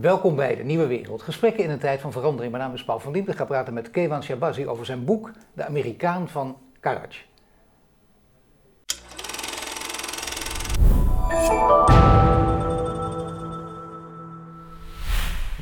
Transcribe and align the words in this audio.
Welkom 0.00 0.36
bij 0.36 0.56
de 0.56 0.62
Nieuwe 0.62 0.86
Wereld. 0.86 1.22
Gesprekken 1.22 1.64
in 1.64 1.70
een 1.70 1.78
tijd 1.78 2.00
van 2.00 2.12
verandering. 2.12 2.52
Mijn 2.52 2.64
naam 2.64 2.74
is 2.74 2.84
Paul 2.84 3.00
van 3.00 3.12
Diepen. 3.12 3.32
Ik 3.32 3.38
ga 3.38 3.44
praten 3.44 3.74
met 3.74 3.90
Kevan 3.90 4.22
Shabazi 4.22 4.66
over 4.66 4.86
zijn 4.86 5.04
boek 5.04 5.30
De 5.52 5.66
Amerikaan 5.66 6.28
van 6.28 6.56
Karaj. 6.80 7.24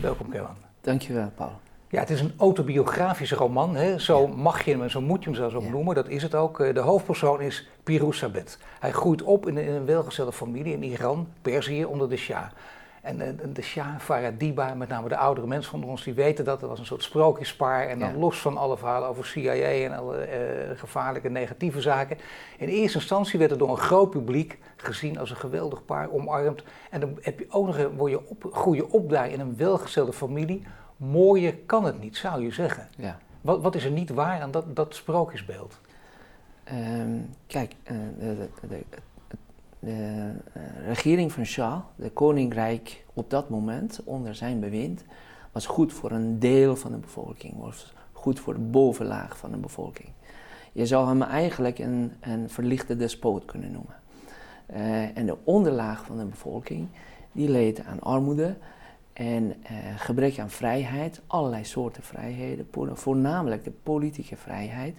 Welkom 0.00 0.28
Kevan. 0.30 0.56
Dankjewel 0.80 1.30
Paul. 1.34 1.52
Ja, 1.88 2.00
het 2.00 2.10
is 2.10 2.20
een 2.20 2.34
autobiografische 2.36 3.34
roman. 3.34 3.76
Hè? 3.76 3.98
Zo 3.98 4.26
mag 4.26 4.64
je 4.64 4.70
hem 4.70 4.82
en 4.82 4.90
zo 4.90 5.00
moet 5.00 5.24
je 5.24 5.30
hem 5.30 5.38
zelfs 5.38 5.54
ook 5.54 5.68
noemen. 5.68 5.94
Dat 5.94 6.08
is 6.08 6.22
het 6.22 6.34
ook. 6.34 6.60
Eh, 6.60 6.74
de 6.74 6.80
hoofdpersoon 6.80 7.40
is 7.40 7.68
Pirous 7.82 8.18
Sabet. 8.18 8.58
Hij 8.80 8.92
groeit 8.92 9.22
op 9.22 9.48
in 9.48 9.56
een 9.56 9.86
welgestelde 9.86 10.32
familie 10.32 10.72
in 10.72 10.82
Iran, 10.82 11.28
Perzië, 11.42 11.84
onder 11.84 12.08
de 12.08 12.16
Shah. 12.16 12.46
En 13.06 13.18
de, 13.18 13.52
de 13.52 13.62
Shah, 13.62 13.98
Faradiba, 13.98 14.74
met 14.74 14.88
name 14.88 15.08
de 15.08 15.16
oudere 15.16 15.46
mensen 15.46 15.70
van 15.70 15.84
ons, 15.84 16.04
die 16.04 16.14
weten 16.14 16.44
dat. 16.44 16.60
Het 16.60 16.70
was 16.70 16.78
een 16.78 16.86
soort 16.86 17.02
sprookjespaar. 17.02 17.88
En 17.88 17.98
dan 17.98 18.18
los 18.18 18.38
van 18.38 18.56
alle 18.56 18.76
verhalen 18.76 19.08
over 19.08 19.26
CIA 19.26 19.52
en 19.52 19.96
alle 19.96 20.16
uh, 20.16 20.78
gevaarlijke 20.78 21.28
negatieve 21.28 21.80
zaken. 21.80 22.18
In 22.58 22.68
eerste 22.68 22.98
instantie 22.98 23.38
werd 23.38 23.50
het 23.50 23.58
door 23.58 23.70
een 23.70 23.76
groot 23.76 24.10
publiek 24.10 24.58
gezien 24.76 25.18
als 25.18 25.30
een 25.30 25.36
geweldig 25.36 25.84
paar, 25.84 26.10
omarmd. 26.10 26.62
En 26.90 27.00
dan 27.00 27.18
heb 27.20 27.38
je 27.38 27.46
ook 27.48 27.66
nog, 27.66 27.88
word 27.96 28.10
je 28.10 28.28
op, 28.28 28.48
groei 28.52 28.76
je 28.76 28.92
op 28.92 29.10
daar 29.10 29.30
in 29.30 29.40
een 29.40 29.56
welgestelde 29.56 30.12
familie. 30.12 30.62
Mooier 30.96 31.54
kan 31.66 31.84
het 31.84 32.00
niet, 32.00 32.16
zou 32.16 32.42
je 32.42 32.52
zeggen. 32.52 32.88
Ja. 32.96 33.18
Wat, 33.40 33.62
wat 33.62 33.74
is 33.74 33.84
er 33.84 33.90
niet 33.90 34.10
waar 34.10 34.40
aan 34.40 34.50
dat, 34.50 34.76
dat 34.76 34.94
sprookjesbeeld? 34.94 35.80
Um, 36.72 37.34
kijk, 37.46 37.74
uh, 37.84 37.98
de, 38.18 38.48
de, 38.60 38.68
de 38.68 38.84
uh, 39.80 39.92
regering 40.86 41.32
van 41.32 41.44
Shah, 41.44 41.80
de 41.96 42.10
koninkrijk 42.10 43.04
op 43.14 43.30
dat 43.30 43.48
moment 43.48 44.00
onder 44.04 44.34
zijn 44.34 44.60
bewind, 44.60 45.04
was 45.52 45.66
goed 45.66 45.92
voor 45.92 46.10
een 46.10 46.38
deel 46.38 46.76
van 46.76 46.92
de 46.92 46.98
bevolking, 46.98 47.58
was 47.58 47.94
goed 48.12 48.40
voor 48.40 48.54
de 48.54 48.60
bovenlaag 48.60 49.36
van 49.36 49.50
de 49.50 49.56
bevolking. 49.56 50.08
Je 50.72 50.86
zou 50.86 51.08
hem 51.08 51.22
eigenlijk 51.22 51.78
een, 51.78 52.12
een 52.20 52.50
verlichte 52.50 52.96
despoot 52.96 53.44
kunnen 53.44 53.72
noemen. 53.72 53.94
Uh, 54.70 55.16
en 55.16 55.26
de 55.26 55.36
onderlaag 55.44 56.04
van 56.04 56.18
de 56.18 56.24
bevolking, 56.24 56.88
die 57.32 57.48
leed 57.48 57.84
aan 57.84 58.00
armoede 58.00 58.56
en 59.12 59.44
uh, 59.44 59.76
gebrek 59.96 60.38
aan 60.38 60.50
vrijheid, 60.50 61.20
allerlei 61.26 61.64
soorten 61.64 62.02
vrijheden, 62.02 62.68
voornamelijk 62.92 63.64
de 63.64 63.72
politieke 63.82 64.36
vrijheid. 64.36 64.96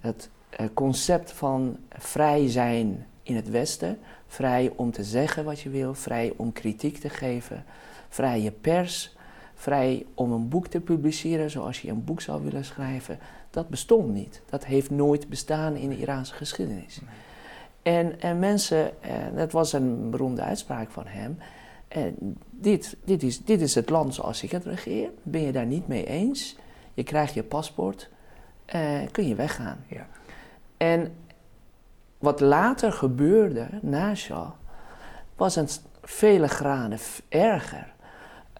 Het 0.00 0.30
concept 0.74 1.32
van 1.32 1.76
vrij 1.88 2.48
zijn 2.48 3.06
in 3.22 3.36
het 3.36 3.50
Westen. 3.50 3.98
Vrij 4.26 4.72
om 4.76 4.90
te 4.90 5.04
zeggen 5.04 5.44
wat 5.44 5.60
je 5.60 5.70
wil, 5.70 5.94
vrij 5.94 6.32
om 6.36 6.52
kritiek 6.52 6.98
te 6.98 7.08
geven, 7.08 7.64
vrije 8.08 8.50
pers, 8.50 9.16
vrij 9.54 10.06
om 10.14 10.32
een 10.32 10.48
boek 10.48 10.66
te 10.66 10.80
publiceren 10.80 11.50
zoals 11.50 11.80
je 11.80 11.90
een 11.90 12.04
boek 12.04 12.20
zou 12.20 12.44
willen 12.44 12.64
schrijven. 12.64 13.18
Dat 13.50 13.68
bestond 13.68 14.12
niet. 14.12 14.42
Dat 14.50 14.64
heeft 14.64 14.90
nooit 14.90 15.28
bestaan 15.28 15.76
in 15.76 15.88
de 15.88 15.98
Iraanse 15.98 16.34
geschiedenis. 16.34 17.00
En, 17.82 18.20
en 18.20 18.38
mensen, 18.38 19.02
eh, 19.02 19.14
dat 19.34 19.52
was 19.52 19.72
een 19.72 20.10
beroemde 20.10 20.42
uitspraak 20.42 20.90
van 20.90 21.06
hem. 21.06 21.38
En 21.88 22.36
dit, 22.50 22.96
dit, 23.04 23.22
is, 23.22 23.44
dit 23.44 23.60
is 23.60 23.74
het 23.74 23.90
land 23.90 24.14
zoals 24.14 24.42
ik 24.42 24.50
het 24.50 24.64
regeer. 24.64 25.10
Ben 25.22 25.40
je 25.40 25.52
daar 25.52 25.66
niet 25.66 25.88
mee 25.88 26.06
eens? 26.06 26.56
Je 26.94 27.02
krijgt 27.02 27.34
je 27.34 27.42
paspoort, 27.42 28.08
eh, 28.64 29.00
kun 29.10 29.28
je 29.28 29.34
weggaan. 29.34 29.84
Ja. 29.88 30.06
En 30.76 31.12
wat 32.22 32.40
later 32.40 32.92
gebeurde 32.92 33.66
na 33.80 34.14
Shah, 34.14 34.50
was 35.36 35.56
een 35.56 35.68
vele 36.02 36.48
graden 36.48 36.98
erger. 37.28 37.92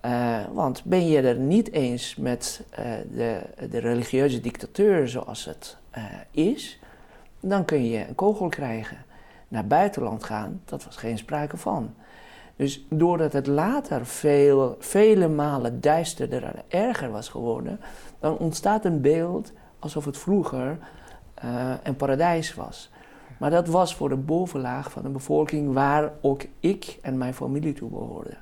Uh, 0.05 0.39
want 0.53 0.85
ben 0.85 1.07
je 1.07 1.21
er 1.21 1.37
niet 1.37 1.73
eens 1.73 2.17
met 2.17 2.65
uh, 2.71 2.85
de, 3.15 3.41
de, 3.71 3.79
religieuze 3.79 4.41
dictateur 4.41 5.09
zoals 5.09 5.45
het 5.45 5.77
uh, 5.99 6.05
is, 6.31 6.81
dan 7.41 7.65
kun 7.65 7.85
je 7.85 8.09
een 8.09 8.15
kogel 8.15 8.49
krijgen. 8.49 8.97
Naar 9.49 9.67
buitenland 9.67 10.25
gaan, 10.25 10.61
dat 10.65 10.85
was 10.85 10.97
geen 10.97 11.19
sprake 11.19 11.57
van. 11.57 11.95
Dus 12.57 12.87
doordat 12.89 13.33
het 13.33 13.47
later 13.47 14.07
veel, 14.07 14.77
vele 14.79 15.29
malen 15.29 15.81
duisterder 15.81 16.45
en 16.45 16.63
erger 16.69 17.11
was 17.11 17.29
geworden, 17.29 17.81
dan 18.21 18.39
ontstaat 18.39 18.85
een 18.85 19.01
beeld 19.01 19.53
alsof 19.79 20.05
het 20.05 20.19
vroeger 20.19 20.79
een 21.83 21.97
paradijs 21.97 22.55
was. 22.55 22.92
Maar 23.43 23.51
dat 23.51 23.67
was 23.67 23.95
voor 23.95 24.09
de 24.09 24.17
bovenlaag 24.17 24.91
van 24.91 25.03
de 25.03 25.09
bevolking 25.09 25.73
waar 25.73 26.13
ook 26.21 26.43
ik 26.61 26.99
en 27.01 27.19
mijn 27.19 27.35
familie 27.35 27.73
toe 27.73 27.91
behoorden. 27.91 28.39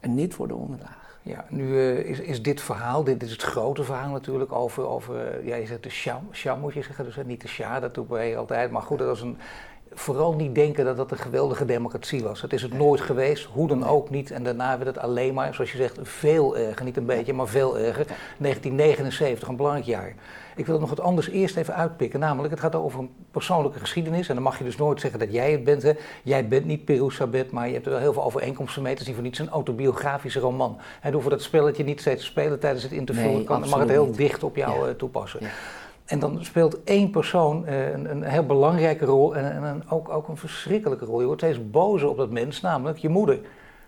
En 0.00 0.14
niet 0.14 0.34
voor 0.34 0.48
de 0.48 0.54
onderlaag. 0.54 1.18
Ja, 1.22 1.44
nu 1.48 1.68
uh, 1.68 1.98
is, 1.98 2.20
is 2.20 2.42
dit 2.42 2.60
verhaal, 2.60 3.04
dit 3.04 3.22
is 3.22 3.30
het 3.30 3.42
grote 3.42 3.84
verhaal 3.84 4.10
natuurlijk 4.10 4.52
over, 4.52 4.86
over 4.86 5.40
uh, 5.40 5.46
ja, 5.46 5.56
je 5.56 5.66
zegt 5.66 5.82
de 5.82 5.90
sham, 5.90 6.28
sham 6.32 6.60
moet 6.60 6.74
je 6.74 6.82
zeggen, 6.82 7.04
dus 7.04 7.16
niet 7.26 7.40
de 7.40 7.48
sha, 7.48 7.80
dat 7.80 7.94
doe 7.94 8.18
je 8.18 8.36
altijd. 8.36 8.70
Maar 8.70 8.82
goed, 8.82 8.98
dat 8.98 9.06
was 9.06 9.20
een, 9.20 9.38
vooral 9.94 10.34
niet 10.34 10.54
denken 10.54 10.84
dat 10.84 10.96
dat 10.96 11.10
een 11.10 11.18
geweldige 11.18 11.64
democratie 11.64 12.22
was. 12.22 12.42
Het 12.42 12.52
is 12.52 12.62
het 12.62 12.72
nooit 12.72 13.00
geweest, 13.00 13.44
hoe 13.44 13.68
dan 13.68 13.86
ook 13.86 14.10
niet. 14.10 14.30
En 14.30 14.42
daarna 14.42 14.78
werd 14.78 14.94
het 14.94 15.04
alleen 15.04 15.34
maar, 15.34 15.54
zoals 15.54 15.72
je 15.72 15.76
zegt, 15.76 15.98
veel 16.02 16.56
erger. 16.56 16.84
Niet 16.84 16.96
een 16.96 17.06
beetje, 17.06 17.32
maar 17.32 17.48
veel 17.48 17.78
erger. 17.78 18.06
1979, 18.38 19.48
een 19.48 19.56
belangrijk 19.56 19.86
jaar. 19.86 20.14
Ik 20.56 20.66
wil 20.66 20.80
nog 20.80 20.88
wat 20.88 21.00
anders 21.00 21.28
eerst 21.28 21.56
even 21.56 21.74
uitpikken. 21.74 22.20
Namelijk, 22.20 22.50
het 22.50 22.62
gaat 22.62 22.74
over 22.74 22.98
een 22.98 23.10
persoonlijke 23.30 23.78
geschiedenis. 23.78 24.28
En 24.28 24.34
dan 24.34 24.44
mag 24.44 24.58
je 24.58 24.64
dus 24.64 24.76
nooit 24.76 25.00
zeggen 25.00 25.18
dat 25.20 25.32
jij 25.32 25.52
het 25.52 25.64
bent. 25.64 25.82
Hè. 25.82 25.92
Jij 26.22 26.48
bent 26.48 26.64
niet 26.64 26.84
Peru 26.84 27.10
Sabet, 27.10 27.50
maar 27.50 27.66
je 27.66 27.72
hebt 27.72 27.86
er 27.86 27.92
wel 27.92 28.00
heel 28.00 28.12
veel 28.12 28.24
overeenkomsten 28.24 28.82
mee. 28.82 28.92
Het 28.92 29.00
is 29.00 29.06
niet 29.06 29.16
voor 29.16 29.24
niets 29.24 29.38
een 29.38 29.48
autobiografische 29.48 30.40
roman. 30.40 30.78
En 31.00 31.12
hoeven 31.12 31.30
dat 31.30 31.42
spelletje 31.42 31.84
niet 31.84 32.00
steeds 32.00 32.20
te 32.20 32.26
spelen 32.26 32.58
tijdens 32.58 32.82
het 32.82 32.92
interview. 32.92 33.24
Nee, 33.24 33.44
kan, 33.44 33.68
mag 33.68 33.78
het 33.78 33.88
heel 33.88 34.12
dicht 34.12 34.42
op 34.42 34.56
jou 34.56 34.88
eh, 34.88 34.94
toepassen. 34.94 35.40
Ja. 35.42 35.48
En 36.04 36.18
dan 36.18 36.44
speelt 36.44 36.84
één 36.84 37.10
persoon 37.10 37.64
uh, 37.68 37.92
een, 37.92 38.10
een, 38.10 38.22
heel 38.22 38.46
belangrijke 38.46 39.04
rol 39.04 39.36
en, 39.36 39.62
een, 39.62 39.90
ook, 39.90 40.08
ook 40.08 40.28
een 40.28 40.36
verschrikkelijke 40.36 41.04
rol. 41.04 41.20
Je 41.20 41.26
wordt 41.26 41.42
steeds 41.42 41.70
bozer 41.70 42.08
op 42.08 42.16
dat 42.16 42.30
mens, 42.30 42.60
namelijk 42.60 42.98
je 42.98 43.08
moeder. 43.08 43.40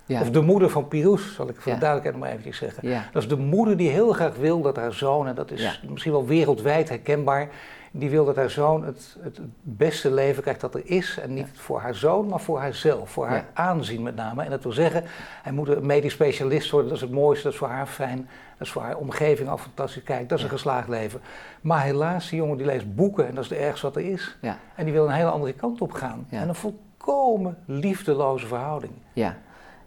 Ja. 0.07 0.21
Of 0.21 0.31
de 0.31 0.41
moeder 0.41 0.71
van 0.71 0.89
Pirous, 0.89 1.35
zal 1.35 1.49
ik 1.49 1.61
voor 1.61 1.73
de 1.73 1.79
duidelijkheid 1.79 2.23
maar 2.23 2.31
eventjes 2.31 2.57
zeggen. 2.57 2.89
Ja. 2.89 3.09
Dat 3.13 3.23
is 3.23 3.29
de 3.29 3.37
moeder 3.37 3.77
die 3.77 3.89
heel 3.89 4.13
graag 4.13 4.37
wil 4.37 4.63
dat 4.63 4.77
haar 4.77 4.93
zoon, 4.93 5.27
en 5.27 5.35
dat 5.35 5.51
is 5.51 5.83
misschien 5.89 6.13
wel 6.13 6.27
wereldwijd 6.27 6.89
herkenbaar, 6.89 7.49
die 7.91 8.11
wil 8.11 8.25
dat 8.25 8.37
haar 8.37 8.51
zoon 8.51 8.85
het, 8.85 9.17
het 9.21 9.41
beste 9.63 10.13
leven 10.13 10.43
krijgt 10.43 10.61
dat 10.61 10.75
er 10.75 10.83
is. 10.85 11.19
En 11.23 11.35
niet 11.35 11.49
voor 11.53 11.81
haar 11.81 11.95
zoon, 11.95 12.29
maar 12.29 12.41
voor 12.41 12.59
haarzelf. 12.59 13.11
Voor 13.11 13.27
haar 13.27 13.47
aanzien 13.53 14.03
met 14.03 14.17
name. 14.17 14.43
En 14.43 14.51
dat 14.51 14.63
wil 14.63 14.73
zeggen, 14.73 15.05
hij 15.43 15.53
moet 15.53 15.69
een 15.69 15.87
medisch 15.87 16.13
specialist 16.13 16.71
worden. 16.71 16.89
Dat 16.89 16.99
is 16.99 17.05
het 17.05 17.15
mooiste, 17.15 17.43
dat 17.45 17.53
is 17.53 17.59
voor 17.59 17.69
haar 17.69 17.87
fijn. 17.87 18.29
Dat 18.59 18.67
is 18.67 18.73
voor 18.73 18.83
haar 18.83 18.97
omgeving 18.97 19.49
al 19.49 19.59
fantastisch. 19.59 20.03
Kijk, 20.03 20.29
dat 20.29 20.39
is 20.39 20.45
een 20.45 20.51
geslaagd 20.51 20.89
leven. 20.89 21.21
Maar 21.61 21.83
helaas, 21.83 22.29
die 22.29 22.39
jongen 22.39 22.57
die 22.57 22.67
leest 22.67 22.95
boeken 22.95 23.29
en 23.29 23.35
dat 23.35 23.45
is 23.45 23.51
het 23.51 23.59
ergste 23.59 23.87
wat 23.87 23.97
er 23.97 24.11
is. 24.11 24.37
En 24.75 24.85
die 24.85 24.93
wil 24.93 25.05
een 25.05 25.15
hele 25.15 25.31
andere 25.31 25.53
kant 25.53 25.81
op 25.81 25.93
gaan. 25.93 26.27
En 26.31 26.49
een 26.49 26.55
volkomen 26.55 27.59
liefdeloze 27.65 28.47
verhouding. 28.47 28.93
Ja. 29.13 29.37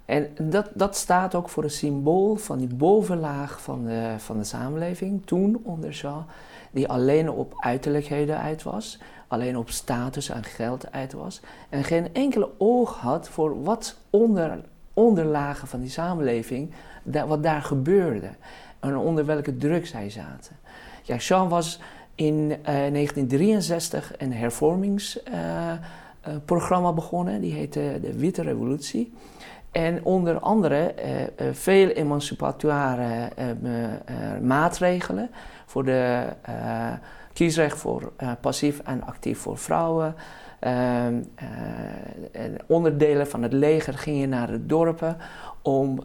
En 0.06 0.30
dat, 0.42 0.70
dat 0.74 0.96
staat 0.96 1.36
ook 1.36 1.50
voor 1.50 1.64
een 1.64 1.70
symbool 1.70 2.36
van 2.36 2.58
die 2.58 2.76
bovenlaag 2.76 3.62
van 3.62 3.86
de, 3.86 4.14
van 4.18 4.38
de 4.38 4.44
samenleving, 4.44 5.26
toen 5.26 5.62
onder 5.64 5.94
Shah, 5.94 6.28
die 6.72 6.88
alleen 6.88 7.30
op 7.30 7.54
uiterlijkheden 7.58 8.40
uit 8.40 8.64
was, 8.64 9.00
alleen 9.28 9.58
op 9.58 9.70
status 9.70 10.30
en 10.30 10.44
geld 10.44 10.92
uit 10.92 11.14
was, 11.14 11.42
en 11.70 11.84
geen 11.84 12.14
enkele 12.14 12.50
oog 12.58 12.98
had 12.98 13.30
voor 13.30 13.64
wat 13.64 13.98
onder, 14.10 14.62
onderlagen 14.94 15.68
van 15.68 15.80
die 15.80 15.90
samenleving, 15.90 16.72
wat 17.28 17.44
daar 17.44 17.62
gebeurde 17.62 18.30
en 18.80 18.98
onder 18.98 19.26
welke 19.26 19.58
druk 19.58 19.88
zij 19.88 20.10
zaten. 20.10 20.56
Ja, 21.04 21.18
Shah 21.18 21.50
was 21.50 21.80
in 22.16 22.48
1963 22.48 24.12
eh, 24.12 24.28
een 24.28 24.34
hervormingsprogramma 24.34 26.94
begonnen, 26.94 27.42
die 27.42 27.54
heette 27.54 28.00
de 28.02 28.20
Witte 28.20 28.42
Revolutie. 28.42 29.14
En 29.72 30.04
onder 30.04 30.40
andere 30.40 30.94
uh, 30.98 31.04
veel 31.52 31.88
emancipatoire 31.88 33.30
maatregelen 34.42 35.30
voor 35.66 35.86
de 35.86 36.24
kiesrecht 37.34 37.78
voor 37.78 38.12
passief 38.42 38.80
en 38.80 39.04
actief 39.04 39.40
voor 39.40 39.58
vrouwen. 39.58 40.16
Ehm, 40.60 41.22
onderdelen 42.68 43.28
van 43.28 43.44
het 43.44 43.54
leger 43.54 43.98
gingen 43.98 44.30
naar 44.30 44.48
de 44.48 44.66
dorpen 44.66 45.18
om 45.62 46.00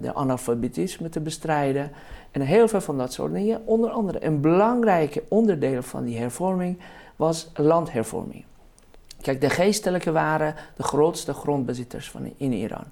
de 0.00 0.14
analfabetisme 0.14 1.08
te 1.08 1.20
bestrijden. 1.20 1.90
En 2.30 2.40
heel 2.40 2.68
veel 2.68 2.80
van 2.80 2.98
dat 2.98 3.12
soort 3.12 3.32
dingen. 3.32 3.60
Onder 3.64 3.90
andere 3.90 4.24
een 4.24 4.40
belangrijke 4.40 5.22
onderdeel 5.28 5.82
van 5.82 6.04
die 6.04 6.18
hervorming 6.18 6.78
was 7.16 7.50
landhervorming. 7.54 8.44
Kijk, 9.20 9.40
de 9.40 9.50
geestelijken 9.50 10.12
waren 10.12 10.54
de 10.76 10.82
grootste 10.82 11.32
grondbezitters 11.32 12.10
van 12.10 12.32
in 12.36 12.52
Iran. 12.52 12.84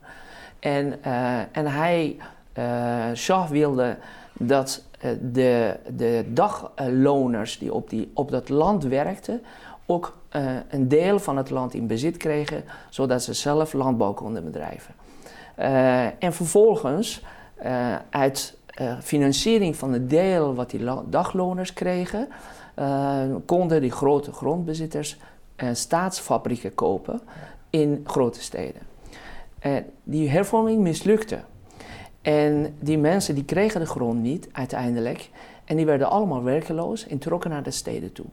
En, 0.59 0.99
uh, 1.07 1.39
en 1.39 1.67
hij, 1.67 2.17
uh, 2.59 3.15
Shah 3.15 3.49
wilde 3.49 3.97
dat 4.33 4.85
uh, 5.05 5.11
de, 5.33 5.77
de 5.97 6.25
dagloners 6.29 7.59
die 7.59 7.75
op, 7.75 7.91
die 7.91 8.11
op 8.15 8.31
dat 8.31 8.49
land 8.49 8.85
werkten, 8.85 9.43
ook 9.87 10.19
een 10.69 10.89
deel 10.89 11.19
van 11.19 11.37
het 11.37 11.51
land 11.51 11.75
in 11.75 11.87
bezit 11.87 12.17
kregen, 12.17 12.65
zodat 12.89 13.23
ze 13.23 13.33
zelf 13.33 13.73
landbouw 13.73 14.13
konden 14.13 14.45
bedrijven. 14.45 14.95
En 16.19 16.33
vervolgens 16.33 17.23
uit 18.11 18.59
financiering 19.01 19.77
van 19.77 19.93
het 19.93 20.11
deel 20.11 20.55
wat 20.55 20.71
die 20.71 20.85
dagloners 21.09 21.73
kregen, 21.73 22.29
konden 23.47 23.81
die 23.81 23.91
grote 23.91 24.33
grondbezitters 24.33 25.19
staatsfabrieken 25.73 26.75
kopen 26.75 27.21
in 27.71 28.05
grote 28.05 28.43
steden. 28.43 28.83
die 30.03 30.29
hervorming 30.29 30.81
mislukte. 30.81 31.41
En 32.23 32.77
die 32.81 32.99
mensen 32.99 33.35
die 33.35 33.45
kregen 33.45 33.81
de 33.81 33.87
grond 33.87 34.23
niet 34.23 34.49
uiteindelijk. 34.53 35.31
En 35.65 35.77
die 35.77 35.87
werden 35.87 36.11
allemaal 36.11 36.43
werkeloos 36.43 37.07
en 37.07 37.19
trokken 37.19 37.51
naar 37.51 37.63
de 37.63 37.71
steden 37.71 38.13
toe. 38.13 38.27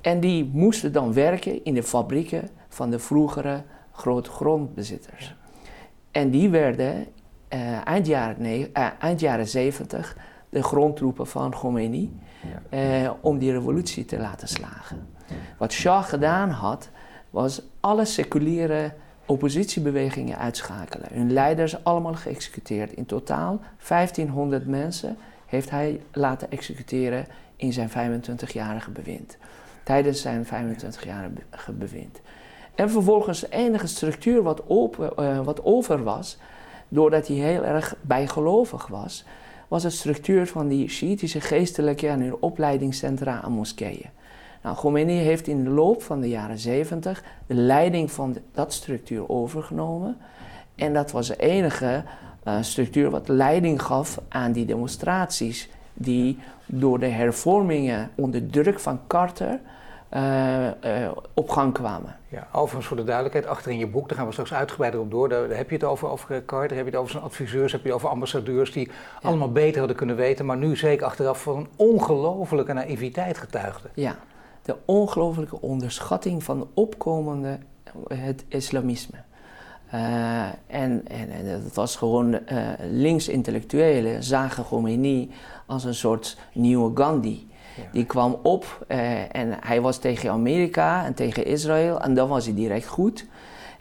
En 0.00 0.20
die 0.20 0.50
moesten 0.52 0.92
dan 0.92 1.12
werken 1.12 1.64
in 1.64 1.74
de 1.74 1.82
fabrieken 1.82 2.48
van 2.68 2.90
de 2.90 2.98
vroegere 2.98 3.62
grote 3.92 4.30
grondbezitters. 4.30 5.34
En 6.16 6.30
die 6.30 6.48
werden 6.48 7.06
uh, 7.54 7.86
eind, 7.86 8.06
jaren 8.06 8.46
uh, 8.46 8.88
eind 8.98 9.20
jaren 9.20 9.48
70 9.48 10.16
de 10.48 10.62
grondtroepen 10.62 11.26
van 11.26 11.50
Khomeini 11.50 12.12
uh, 12.70 13.10
om 13.20 13.38
die 13.38 13.52
revolutie 13.52 14.04
te 14.04 14.18
laten 14.18 14.48
slagen. 14.48 15.06
Wat 15.58 15.72
Shah 15.72 16.04
gedaan 16.04 16.50
had, 16.50 16.88
was 17.30 17.62
alle 17.80 18.04
seculiere 18.04 18.92
oppositiebewegingen 19.26 20.38
uitschakelen. 20.38 21.08
Hun 21.12 21.32
leiders 21.32 21.84
allemaal 21.84 22.14
geëxecuteerd. 22.14 22.92
In 22.92 23.06
totaal 23.06 23.60
1500 23.88 24.66
mensen 24.66 25.16
heeft 25.46 25.70
hij 25.70 26.00
laten 26.12 26.50
executeren 26.50 27.26
in 27.56 27.72
zijn 27.72 27.90
25-jarige 27.90 28.90
bewind. 28.90 29.36
Tijdens 29.82 30.20
zijn 30.20 30.46
25-jarige 30.46 31.72
bewind. 31.72 32.20
En 32.76 32.90
vervolgens 32.90 33.50
enige 33.50 33.86
structuur 33.86 34.42
wat, 34.42 34.62
open, 34.66 35.10
uh, 35.18 35.40
wat 35.40 35.64
over 35.64 36.02
was, 36.02 36.38
doordat 36.88 37.26
hij 37.26 37.36
heel 37.36 37.64
erg 37.64 37.96
bijgelovig 38.00 38.86
was, 38.86 39.24
was 39.68 39.82
de 39.82 39.90
structuur 39.90 40.46
van 40.46 40.68
die 40.68 40.88
Shiïtische 40.88 41.40
geestelijke 41.40 42.08
en 42.08 42.20
hun 42.20 42.36
opleidingscentra 42.40 43.40
aan 43.40 43.52
moskeeën. 43.52 44.10
Nou, 44.62 44.76
Khomeini 44.76 45.16
heeft 45.16 45.46
in 45.46 45.64
de 45.64 45.70
loop 45.70 46.02
van 46.02 46.20
de 46.20 46.28
jaren 46.28 46.58
70 46.58 47.24
de 47.46 47.54
leiding 47.54 48.10
van 48.10 48.36
dat 48.52 48.72
structuur 48.72 49.28
overgenomen. 49.28 50.16
En 50.74 50.92
dat 50.92 51.10
was 51.10 51.26
de 51.26 51.36
enige 51.36 52.04
uh, 52.44 52.56
structuur 52.60 53.10
wat 53.10 53.28
leiding 53.28 53.82
gaf 53.82 54.20
aan 54.28 54.52
die 54.52 54.66
demonstraties 54.66 55.68
die 55.94 56.38
door 56.66 56.98
de 56.98 57.06
hervormingen 57.06 58.10
onder 58.14 58.46
druk 58.46 58.80
van 58.80 59.00
Carter 59.06 59.60
uh, 60.14 60.64
uh, 60.64 61.10
op 61.34 61.50
gang 61.50 61.72
kwamen. 61.72 62.16
Ja, 62.28 62.48
overigens 62.52 62.86
voor 62.86 62.96
de 62.96 63.04
duidelijkheid, 63.04 63.46
achter 63.46 63.72
in 63.72 63.78
je 63.78 63.86
boek, 63.86 64.08
daar 64.08 64.18
gaan 64.18 64.26
we 64.26 64.32
straks 64.32 64.52
uitgebreider 64.52 65.00
op 65.00 65.10
door, 65.10 65.28
daar, 65.28 65.48
heb 65.48 65.68
je 65.68 65.74
het 65.74 65.84
over, 65.84 66.08
over 66.08 66.44
Carter, 66.44 66.76
heb 66.76 66.84
je 66.84 66.90
het 66.90 67.00
over 67.00 67.10
zijn 67.10 67.22
adviseurs, 67.22 67.72
heb 67.72 67.80
je 67.80 67.86
het 67.86 67.96
over 67.96 68.08
ambassadeurs 68.08 68.72
die 68.72 68.90
allemaal 69.22 69.52
beter 69.52 69.78
hadden 69.78 69.96
kunnen 69.96 70.16
weten, 70.16 70.46
maar 70.46 70.56
nu 70.56 70.76
zeker 70.76 71.06
achteraf 71.06 71.42
van 71.42 71.56
een 71.56 71.68
ongelofelijke 71.76 72.72
naïviteit 72.72 73.38
getuigden. 73.38 73.90
Ja, 73.94 74.16
de 74.62 74.76
ongelooflijke 74.84 75.60
onderschatting 75.60 76.44
van 76.44 76.58
de 76.58 76.66
opkomende 76.74 77.58
het 78.08 78.44
islamisme. 78.48 79.18
Uh, 79.94 80.42
en, 80.66 81.02
en, 81.06 81.30
en 81.30 81.62
dat 81.62 81.74
was 81.74 81.96
gewoon 81.96 82.32
uh, 82.32 82.38
links-intellectuelen 82.90 84.22
zagen 84.22 84.64
Khomeini 84.64 85.30
als 85.66 85.84
een 85.84 85.94
soort 85.94 86.38
nieuwe 86.52 86.90
Gandhi. 86.94 87.46
Die 87.92 88.04
kwam 88.04 88.38
op 88.42 88.84
uh, 88.88 89.36
en 89.36 89.56
hij 89.60 89.80
was 89.80 89.98
tegen 89.98 90.30
Amerika 90.30 91.04
en 91.04 91.14
tegen 91.14 91.44
Israël 91.44 92.00
en 92.00 92.14
dan 92.14 92.28
was 92.28 92.44
hij 92.44 92.54
direct 92.54 92.86
goed. 92.86 93.26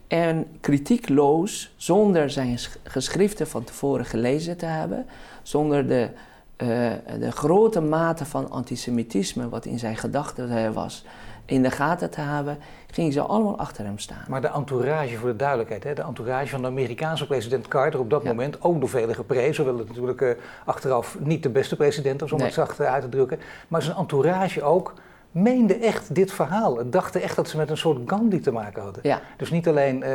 En 0.07 0.45
kritiekloos, 0.61 1.73
zonder 1.75 2.29
zijn 2.29 2.59
geschriften 2.83 3.47
van 3.47 3.63
tevoren 3.63 4.05
gelezen 4.05 4.57
te 4.57 4.65
hebben, 4.65 5.05
zonder 5.43 5.87
de 5.87 6.09
uh, 6.57 6.91
de 7.19 7.31
grote 7.31 7.81
mate 7.81 8.25
van 8.25 8.49
antisemitisme 8.49 9.49
wat 9.49 9.65
in 9.65 9.79
zijn 9.79 9.97
gedachten 9.97 10.73
was, 10.73 11.05
in 11.45 11.63
de 11.63 11.71
gaten 11.71 12.09
te 12.09 12.21
hebben, 12.21 12.57
gingen 12.91 13.11
ze 13.11 13.21
allemaal 13.21 13.57
achter 13.57 13.85
hem 13.85 13.99
staan. 13.99 14.25
Maar 14.27 14.41
de 14.41 14.47
entourage, 14.47 15.17
voor 15.17 15.29
de 15.29 15.35
duidelijkheid, 15.35 15.83
hè, 15.83 15.93
de 15.93 16.01
entourage 16.01 16.47
van 16.47 16.61
de 16.61 16.67
Amerikaanse 16.67 17.27
president 17.27 17.67
Carter 17.67 17.99
op 17.99 18.09
dat 18.09 18.23
moment, 18.23 18.61
ook 18.61 18.79
door 18.79 18.89
velen 18.89 19.15
geprezen, 19.15 19.63
hoewel 19.63 19.79
het 19.79 19.87
natuurlijk 19.87 20.21
uh, 20.21 20.29
achteraf 20.65 21.17
niet 21.19 21.43
de 21.43 21.49
beste 21.49 21.75
president 21.75 22.21
was, 22.21 22.31
om 22.31 22.41
het 22.41 22.53
zacht 22.53 22.79
uit 22.81 23.01
te 23.01 23.09
drukken, 23.09 23.39
maar 23.67 23.81
zijn 23.81 23.97
entourage 23.97 24.63
ook 24.63 24.93
meende 25.31 25.73
echt 25.73 26.15
dit 26.15 26.31
verhaal. 26.31 26.89
Dachten 26.89 27.21
echt 27.21 27.35
dat 27.35 27.49
ze 27.49 27.57
met 27.57 27.69
een 27.69 27.77
soort 27.77 27.99
Gandhi 28.05 28.39
te 28.39 28.51
maken 28.51 28.81
hadden. 28.81 29.01
Ja. 29.03 29.21
Dus 29.37 29.51
niet 29.51 29.67
alleen 29.67 30.03
uh, 30.03 30.09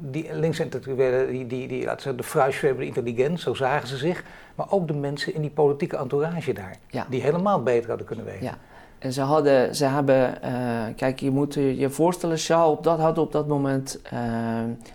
die 0.00 0.34
linksintellectuelen, 0.34 1.30
die, 1.30 1.46
die, 1.46 1.68
die, 1.68 1.84
laten 1.84 2.10
we 2.10 2.16
de 2.16 2.22
fruitschwebende 2.22 2.86
intelligent, 2.86 3.40
zo 3.40 3.54
zagen 3.54 3.88
ze 3.88 3.96
zich, 3.96 4.24
maar 4.54 4.66
ook 4.70 4.86
de 4.86 4.94
mensen 4.94 5.34
in 5.34 5.40
die 5.40 5.50
politieke 5.50 5.96
entourage 5.96 6.52
daar, 6.52 6.76
ja. 6.86 7.06
die 7.08 7.22
helemaal 7.22 7.62
beter 7.62 7.88
hadden 7.88 8.06
kunnen 8.06 8.24
weten. 8.24 8.58
En 9.02 9.12
ze 9.12 9.20
hadden, 9.20 9.74
ze 9.76 9.84
hebben, 9.84 10.38
uh, 10.44 10.82
kijk, 10.96 11.20
je 11.20 11.30
moet 11.30 11.54
je 11.54 11.90
voorstellen, 11.90 12.38
Shaw 12.38 12.70
op 12.70 12.84
dat, 12.84 12.98
had 12.98 13.18
op 13.18 13.32
dat 13.32 13.48
moment 13.48 14.00
uh, 14.12 14.20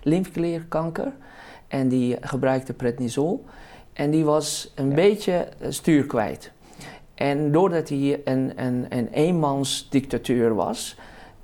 lymfeklierkanker 0.02 1.12
en 1.68 1.88
die 1.88 2.16
gebruikte 2.20 2.72
prednisol. 2.72 3.44
En 3.92 4.10
die 4.10 4.24
was 4.24 4.72
een 4.74 4.94
beetje 4.94 5.48
stuur 5.68 6.06
kwijt. 6.06 6.52
En 7.14 7.52
doordat 7.52 7.88
hij 7.88 8.20
een, 8.24 8.52
een, 8.56 8.86
een 8.88 9.08
eenmansdictatuur 9.08 10.54
was, 10.54 10.96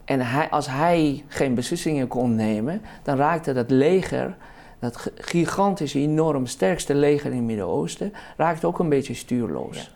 en 0.04 0.20
hij, 0.20 0.50
als 0.50 0.66
hij 0.66 1.24
geen 1.28 1.54
beslissingen 1.54 2.08
kon 2.08 2.34
nemen, 2.34 2.82
dan 3.02 3.16
raakte 3.16 3.52
dat 3.52 3.70
leger, 3.70 4.36
dat 4.78 5.10
gigantische, 5.14 5.98
enorm 5.98 6.46
sterkste 6.46 6.94
leger 6.94 7.30
in 7.30 7.36
het 7.36 7.46
Midden-Oosten, 7.46 8.12
raakte 8.36 8.66
ook 8.66 8.78
een 8.78 8.88
beetje 8.88 9.14
stuurloos. 9.14 9.94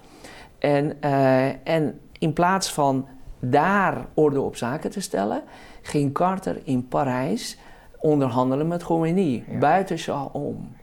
En, 0.58 0.96
uh, 1.04 1.68
en 1.68 2.00
in 2.18 2.32
plaats 2.32 2.72
van 2.72 3.06
daar 3.40 4.06
orde 4.14 4.40
op 4.40 4.56
zaken 4.56 4.90
te 4.90 5.00
stellen, 5.00 5.42
ging 5.82 6.12
Carter 6.12 6.60
in 6.64 6.88
Parijs 6.88 7.58
onderhandelen 8.00 8.68
met 8.68 8.84
Khomeini, 8.84 9.44
ja. 9.48 9.58
buiten 9.58 9.98
Shah 9.98 10.34
om. 10.34 10.76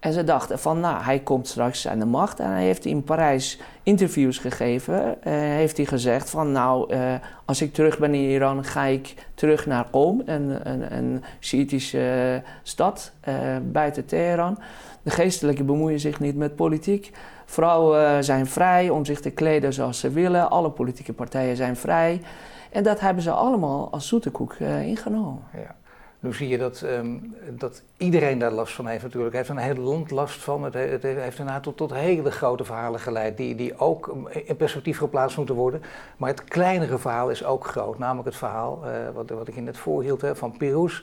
En 0.00 0.12
ze 0.12 0.24
dachten 0.24 0.58
van, 0.58 0.80
nou, 0.80 1.02
hij 1.02 1.18
komt 1.18 1.48
straks 1.48 1.88
aan 1.88 1.98
de 1.98 2.04
macht. 2.04 2.40
En 2.40 2.50
hij 2.50 2.64
heeft 2.64 2.84
in 2.84 3.02
Parijs 3.02 3.60
interviews 3.82 4.38
gegeven. 4.38 4.94
Uh, 4.94 5.32
heeft 5.32 5.76
hij 5.76 5.86
gezegd 5.86 6.30
van, 6.30 6.52
nou, 6.52 6.94
uh, 6.94 7.14
als 7.44 7.62
ik 7.62 7.72
terug 7.72 7.98
ben 7.98 8.14
in 8.14 8.30
Iran, 8.30 8.64
ga 8.64 8.84
ik 8.84 9.14
terug 9.34 9.66
naar 9.66 9.86
Qom, 9.90 10.22
een, 10.24 10.70
een, 10.70 10.96
een 10.96 11.22
Shiïtische 11.40 12.42
stad 12.62 13.12
uh, 13.28 13.34
buiten 13.62 14.06
Teheran. 14.06 14.58
De 15.02 15.10
geestelijken 15.10 15.66
bemoeien 15.66 16.00
zich 16.00 16.20
niet 16.20 16.36
met 16.36 16.56
politiek. 16.56 17.12
Vrouwen 17.50 18.24
zijn 18.24 18.46
vrij 18.46 18.88
om 18.88 19.04
zich 19.04 19.20
te 19.20 19.30
kleden 19.30 19.72
zoals 19.72 20.00
ze 20.00 20.10
willen. 20.10 20.50
Alle 20.50 20.70
politieke 20.70 21.12
partijen 21.12 21.56
zijn 21.56 21.76
vrij. 21.76 22.20
En 22.70 22.82
dat 22.82 23.00
hebben 23.00 23.22
ze 23.22 23.30
allemaal 23.30 23.88
als 23.90 24.08
zoete 24.08 24.30
koek 24.30 24.54
ingenomen. 24.84 25.42
Ja. 25.52 25.74
Nu 26.20 26.34
zie 26.34 26.48
je 26.48 26.58
dat, 26.58 26.80
um, 26.80 27.34
dat 27.50 27.82
iedereen 27.96 28.38
daar 28.38 28.50
last 28.50 28.74
van 28.74 28.86
heeft 28.86 29.02
natuurlijk. 29.02 29.34
Hij 29.34 29.44
heeft 29.46 29.54
een 29.56 29.64
hele 29.64 29.80
land 29.80 30.10
last 30.10 30.42
van. 30.42 30.64
Het, 30.64 30.74
het 30.74 31.02
heeft 31.02 31.38
inderdaad 31.38 31.62
tot, 31.62 31.76
tot 31.76 31.94
hele 31.94 32.30
grote 32.30 32.64
verhalen 32.64 33.00
geleid 33.00 33.36
die, 33.36 33.54
die 33.54 33.78
ook 33.78 34.28
in 34.44 34.56
perspectief 34.56 34.98
geplaatst 34.98 35.36
moeten 35.36 35.54
worden. 35.54 35.82
Maar 36.16 36.30
het 36.30 36.44
kleinere 36.44 36.98
verhaal 36.98 37.30
is 37.30 37.44
ook 37.44 37.66
groot. 37.66 37.98
Namelijk 37.98 38.26
het 38.26 38.36
verhaal, 38.36 38.82
uh, 38.84 38.90
wat, 39.14 39.30
wat 39.30 39.48
ik 39.48 39.56
in 39.56 39.64
net 39.64 39.78
voorhield, 39.78 40.20
hè, 40.20 40.36
van 40.36 40.56
Pirous 40.56 41.02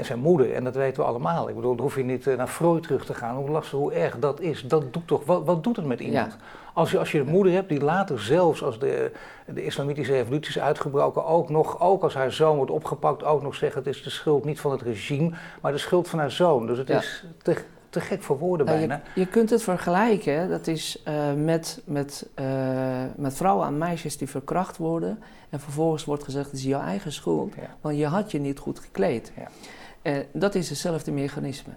en 0.00 0.06
zijn 0.06 0.18
moeder. 0.18 0.54
En 0.54 0.64
dat 0.64 0.74
weten 0.74 1.02
we 1.02 1.08
allemaal. 1.08 1.48
Ik 1.48 1.54
bedoel, 1.54 1.74
dan 1.74 1.84
hoef 1.84 1.96
je 1.96 2.04
niet 2.04 2.26
uh, 2.26 2.36
naar 2.36 2.48
Freud 2.48 2.82
terug 2.82 3.04
te 3.04 3.14
gaan. 3.14 3.36
Hoe 3.36 3.50
lastig, 3.50 3.78
hoe 3.78 3.92
erg 3.92 4.18
dat 4.18 4.40
is. 4.40 4.62
Dat 4.62 4.92
doet 4.92 5.06
toch, 5.06 5.24
wat, 5.24 5.44
wat 5.44 5.64
doet 5.64 5.76
het 5.76 5.86
met 5.86 6.00
iemand? 6.00 6.32
Ja. 6.32 6.38
Als 6.74 6.90
je, 6.90 6.98
als 6.98 7.12
je 7.12 7.18
een 7.18 7.26
moeder 7.26 7.52
hebt 7.52 7.68
die 7.68 7.80
later 7.80 8.20
zelfs 8.20 8.62
als 8.62 8.78
de, 8.78 9.12
de 9.46 9.64
islamitische 9.64 10.12
revolutie 10.12 10.48
is 10.48 10.60
uitgebroken, 10.60 11.24
ook 11.24 11.48
nog, 11.48 11.80
ook 11.80 12.02
als 12.02 12.14
haar 12.14 12.32
zoon 12.32 12.56
wordt 12.56 12.70
opgepakt, 12.70 13.24
ook 13.24 13.42
nog 13.42 13.54
zegt 13.54 13.74
het 13.74 13.86
is 13.86 14.02
de 14.02 14.10
schuld 14.10 14.44
niet 14.44 14.60
van 14.60 14.70
het 14.70 14.82
regime, 14.82 15.30
maar 15.60 15.72
de 15.72 15.78
schuld 15.78 16.08
van 16.08 16.18
haar 16.18 16.30
zoon. 16.30 16.66
Dus 16.66 16.78
het 16.78 16.88
ja. 16.88 16.98
is 16.98 17.24
te, 17.42 17.56
te 17.90 18.00
gek 18.00 18.22
voor 18.22 18.38
woorden 18.38 18.66
nou, 18.66 18.78
bijna. 18.78 19.02
Je, 19.14 19.20
je, 19.20 19.26
kunt 19.26 19.50
het 19.50 19.62
vergelijken, 19.62 20.48
dat 20.48 20.66
is 20.66 21.02
uh, 21.08 21.32
met, 21.32 21.82
met, 21.84 22.28
uh, 22.40 22.46
met 23.16 23.34
vrouwen 23.34 23.66
en 23.66 23.78
meisjes 23.78 24.16
die 24.16 24.28
verkracht 24.28 24.76
worden 24.76 25.22
en 25.50 25.60
vervolgens 25.60 26.04
wordt 26.04 26.24
gezegd 26.24 26.46
het 26.46 26.54
is 26.54 26.64
jouw 26.64 26.80
eigen 26.80 27.12
schuld, 27.12 27.54
ja. 27.54 27.76
want 27.80 27.96
je 27.96 28.06
had 28.06 28.30
je 28.30 28.38
niet 28.38 28.58
goed 28.58 28.78
gekleed. 28.78 29.32
Ja. 29.36 29.48
Dat 30.32 30.54
is 30.54 30.68
hetzelfde 30.68 31.12
mechanisme. 31.12 31.72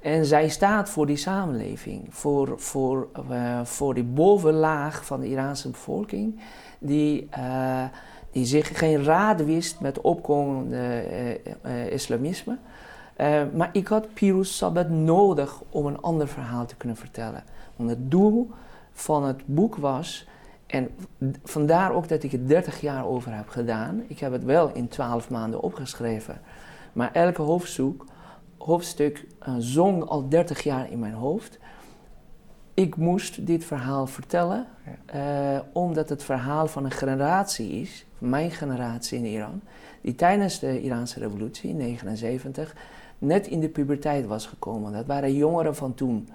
En 0.00 0.24
zij 0.24 0.48
staat 0.48 0.90
voor 0.90 1.06
die 1.06 1.16
samenleving, 1.16 2.06
voor, 2.10 2.54
voor, 2.56 3.08
uh, 3.30 3.64
voor 3.64 3.94
die 3.94 4.04
bovenlaag 4.04 5.04
van 5.04 5.20
de 5.20 5.28
Iraanse 5.28 5.68
bevolking, 5.70 6.40
die, 6.78 7.28
uh, 7.38 7.84
die 8.30 8.44
zich 8.44 8.78
geen 8.78 9.04
raad 9.04 9.44
wist 9.44 9.80
met 9.80 10.00
opkomende 10.00 11.40
uh, 11.66 11.92
islamisme. 11.92 12.58
maar 13.54 13.70
ik 13.72 13.86
had 13.86 14.14
Pirus 14.14 14.56
Sabbat 14.56 14.88
nodig 14.88 15.62
om 15.70 15.86
een 15.86 16.00
ander 16.00 16.28
verhaal 16.28 16.66
te 16.66 16.76
kunnen 16.76 16.96
vertellen. 16.96 17.44
Want 17.76 17.90
het 17.90 18.10
doel 18.10 18.50
van 18.92 19.24
het 19.24 19.42
boek 19.46 19.76
was, 19.76 20.26
en 20.66 20.90
vandaar 21.44 21.92
ook 21.92 22.08
dat 22.08 22.22
ik 22.22 22.30
het 22.30 22.48
30 22.48 22.80
jaar 22.80 23.06
over 23.06 23.34
heb 23.34 23.48
gedaan. 23.48 24.02
Ik 24.06 24.18
heb 24.18 24.32
het 24.32 24.44
wel 24.44 24.70
in 24.72 24.88
12 24.88 25.30
maanden 25.30 25.60
opgeschreven, 25.60 26.40
maar 26.94 27.12
elke 27.12 27.42
hoofdstuk 27.42 28.04
hoofdstuk 28.64 29.26
uh, 29.48 29.54
zong 29.58 30.04
al 30.04 30.28
30 30.28 30.62
jaar 30.62 30.90
in 30.90 30.98
mijn 30.98 31.12
hoofd. 31.12 31.58
Ik 32.74 32.96
moest 32.96 33.46
dit 33.46 33.64
verhaal 33.64 34.06
vertellen, 34.06 34.66
uh, 35.14 35.58
omdat 35.72 36.08
het 36.08 36.24
verhaal 36.24 36.66
van 36.66 36.84
een 36.84 36.90
generatie 36.90 37.80
is, 37.80 38.06
mijn 38.18 38.50
generatie 38.50 39.18
in 39.18 39.24
Iran, 39.24 39.60
die 40.00 40.14
tijdens 40.14 40.58
de 40.58 40.82
Iraanse 40.82 41.18
revolutie 41.18 41.70
in 41.70 41.78
1979 41.78 42.74
net 43.18 43.46
in 43.46 43.60
de 43.60 43.68
puberteit 43.68 44.26
was 44.26 44.46
gekomen. 44.46 44.92
Dat 44.92 45.06
waren 45.06 45.34
jongeren 45.34 45.76
van 45.76 45.94
toen. 45.94 46.28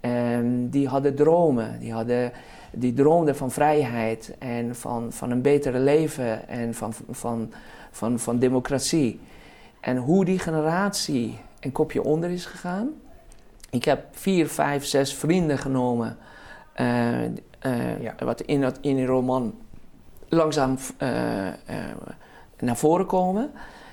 Um, 0.00 0.68
die 0.68 0.88
hadden 0.88 1.14
dromen, 1.14 1.78
die, 1.78 1.92
hadden, 1.92 2.32
die 2.72 2.92
droomden 2.92 3.36
van 3.36 3.50
vrijheid 3.50 4.34
en 4.38 4.74
van, 4.74 5.12
van 5.12 5.30
een 5.30 5.42
betere 5.42 5.78
leven 5.78 6.48
en 6.48 6.74
van, 6.74 6.92
van, 7.10 7.52
van, 7.90 8.18
van 8.18 8.38
democratie. 8.38 9.20
En 9.82 9.96
hoe 9.96 10.24
die 10.24 10.38
generatie 10.38 11.38
een 11.60 11.72
kopje 11.72 12.02
onder 12.02 12.30
is 12.30 12.46
gegaan. 12.46 12.90
Ik 13.70 13.84
heb 13.84 14.04
vier, 14.10 14.48
vijf, 14.48 14.84
zes 14.84 15.14
vrienden 15.14 15.58
genomen, 15.58 16.16
uh, 16.80 17.22
uh, 17.22 18.02
ja. 18.02 18.14
wat 18.18 18.40
in, 18.40 18.60
dat, 18.60 18.78
in 18.80 18.96
die 18.96 19.06
roman 19.06 19.54
langzaam 20.28 20.76
uh, 20.98 21.08
naar 22.58 22.76
voren 22.76 23.06
komen. 23.06 23.50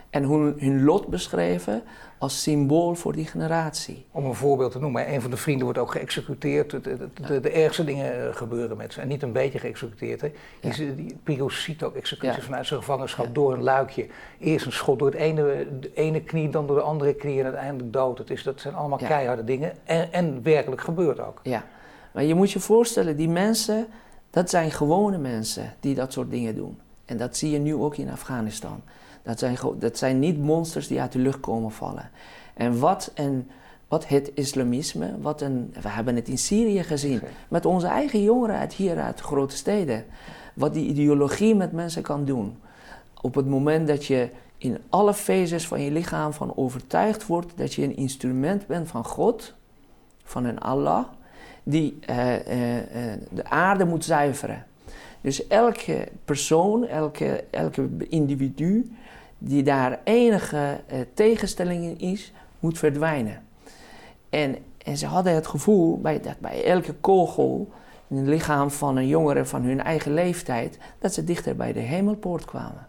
En 0.09 0.23
hun, 0.23 0.55
hun 0.57 0.83
lot 0.83 1.07
beschreven 1.07 1.83
als 2.19 2.41
symbool 2.41 2.95
voor 2.95 3.13
die 3.13 3.25
generatie. 3.25 4.05
Om 4.11 4.25
een 4.25 4.33
voorbeeld 4.33 4.71
te 4.71 4.79
noemen, 4.79 5.13
een 5.13 5.21
van 5.21 5.31
de 5.31 5.37
vrienden 5.37 5.63
wordt 5.63 5.79
ook 5.79 5.91
geëxecuteerd. 5.91 6.69
De, 6.69 6.81
de, 6.81 7.39
de, 7.39 7.49
ergste 7.49 7.83
dingen 7.83 8.27
eh, 8.27 8.35
gebeuren 8.35 8.77
met 8.77 8.93
ze. 8.93 9.01
En 9.01 9.07
niet 9.07 9.23
een 9.23 9.31
beetje 9.31 9.59
geëxecuteerd. 9.59 10.21
Hè. 10.21 10.31
Die, 10.59 10.95
die 10.95 11.17
Pirus 11.23 11.63
ziet 11.63 11.83
ook 11.83 11.95
executies 11.95 12.43
vanuit 12.43 12.67
zijn 12.67 12.79
gevangenschap 12.79 13.35
door 13.35 13.53
een 13.53 13.63
luikje. 13.63 14.07
Eerst 14.39 14.65
een 14.65 14.71
schot 14.71 14.99
door 14.99 15.07
het 15.07 15.17
ene, 15.17 15.67
de 15.79 15.93
ene 15.93 16.21
knie, 16.21 16.49
dan 16.49 16.67
door 16.67 16.75
de 16.75 16.81
andere 16.81 17.13
knie 17.13 17.39
en 17.39 17.45
uiteindelijk 17.45 17.93
dood. 17.93 18.17
Het 18.17 18.29
is, 18.29 18.43
dat 18.43 18.61
zijn 18.61 18.73
allemaal 18.73 18.97
keiharde 18.97 19.43
dingen. 19.43 19.73
En, 19.83 20.13
en 20.13 20.43
werkelijk 20.43 20.81
gebeurt 20.81 21.19
ook. 21.19 21.39
Ja, 21.43 21.65
maar 22.11 22.23
je 22.23 22.35
moet 22.35 22.51
je 22.51 22.59
voorstellen, 22.59 23.15
die 23.15 23.29
mensen, 23.29 23.87
dat 24.29 24.49
zijn 24.49 24.71
gewone 24.71 25.17
mensen 25.17 25.73
die 25.79 25.95
dat 25.95 26.13
soort 26.13 26.31
dingen 26.31 26.55
doen. 26.55 26.79
En 27.05 27.17
dat 27.17 27.37
zie 27.37 27.51
je 27.51 27.59
nu 27.59 27.75
ook 27.75 27.97
in 27.97 28.09
Afghanistan. 28.09 28.81
Dat 29.23 29.39
zijn, 29.39 29.57
dat 29.79 29.97
zijn 29.97 30.19
niet 30.19 30.37
monsters 30.37 30.87
die 30.87 31.01
uit 31.01 31.11
de 31.11 31.19
lucht 31.19 31.39
komen 31.39 31.71
vallen. 31.71 32.09
En 32.53 32.79
wat, 32.79 33.11
een, 33.15 33.49
wat 33.87 34.07
het 34.07 34.31
islamisme, 34.33 35.19
wat 35.21 35.41
een, 35.41 35.73
we 35.81 35.89
hebben 35.89 36.15
het 36.15 36.27
in 36.27 36.37
Syrië 36.37 36.83
gezien, 36.83 37.21
met 37.47 37.65
onze 37.65 37.87
eigen 37.87 38.23
jongeren 38.23 38.55
uit 38.55 38.73
hier, 38.73 38.99
uit 38.99 39.17
de 39.17 39.23
grote 39.23 39.55
steden. 39.55 40.05
Wat 40.53 40.73
die 40.73 40.87
ideologie 40.87 41.55
met 41.55 41.71
mensen 41.71 42.01
kan 42.01 42.25
doen. 42.25 42.57
Op 43.21 43.35
het 43.35 43.47
moment 43.47 43.87
dat 43.87 44.05
je 44.05 44.29
in 44.57 44.77
alle 44.89 45.13
fases 45.13 45.67
van 45.67 45.81
je 45.81 45.91
lichaam 45.91 46.33
van 46.33 46.57
overtuigd 46.57 47.25
wordt 47.25 47.51
dat 47.55 47.73
je 47.73 47.83
een 47.83 47.95
instrument 47.95 48.67
bent 48.67 48.87
van 48.87 49.05
God, 49.05 49.53
van 50.23 50.45
een 50.45 50.59
Allah, 50.59 51.05
die 51.63 51.99
uh, 52.09 52.33
uh, 52.33 52.43
de 53.29 53.43
aarde 53.43 53.85
moet 53.85 54.05
zuiveren. 54.05 54.65
Dus 55.21 55.47
elke 55.47 56.07
persoon, 56.25 56.87
elke, 56.87 57.43
elke 57.49 57.89
individu 58.09 58.91
die 59.39 59.63
daar 59.63 59.99
enige 60.03 60.81
uh, 60.93 60.99
tegenstelling 61.13 61.83
in 61.83 61.99
is, 61.99 62.33
moet 62.59 62.77
verdwijnen. 62.77 63.43
En, 64.29 64.57
en 64.77 64.97
ze 64.97 65.05
hadden 65.05 65.33
het 65.33 65.47
gevoel 65.47 65.99
bij, 66.01 66.21
dat 66.21 66.39
bij 66.39 66.65
elke 66.65 66.93
kogel 66.93 67.69
in 68.07 68.17
het 68.17 68.27
lichaam 68.27 68.71
van 68.71 68.97
een 68.97 69.07
jongere 69.07 69.45
van 69.45 69.61
hun 69.61 69.83
eigen 69.83 70.13
leeftijd, 70.13 70.79
dat 70.99 71.13
ze 71.13 71.23
dichter 71.23 71.55
bij 71.55 71.73
de 71.73 71.79
hemelpoort 71.79 72.45
kwamen. 72.45 72.87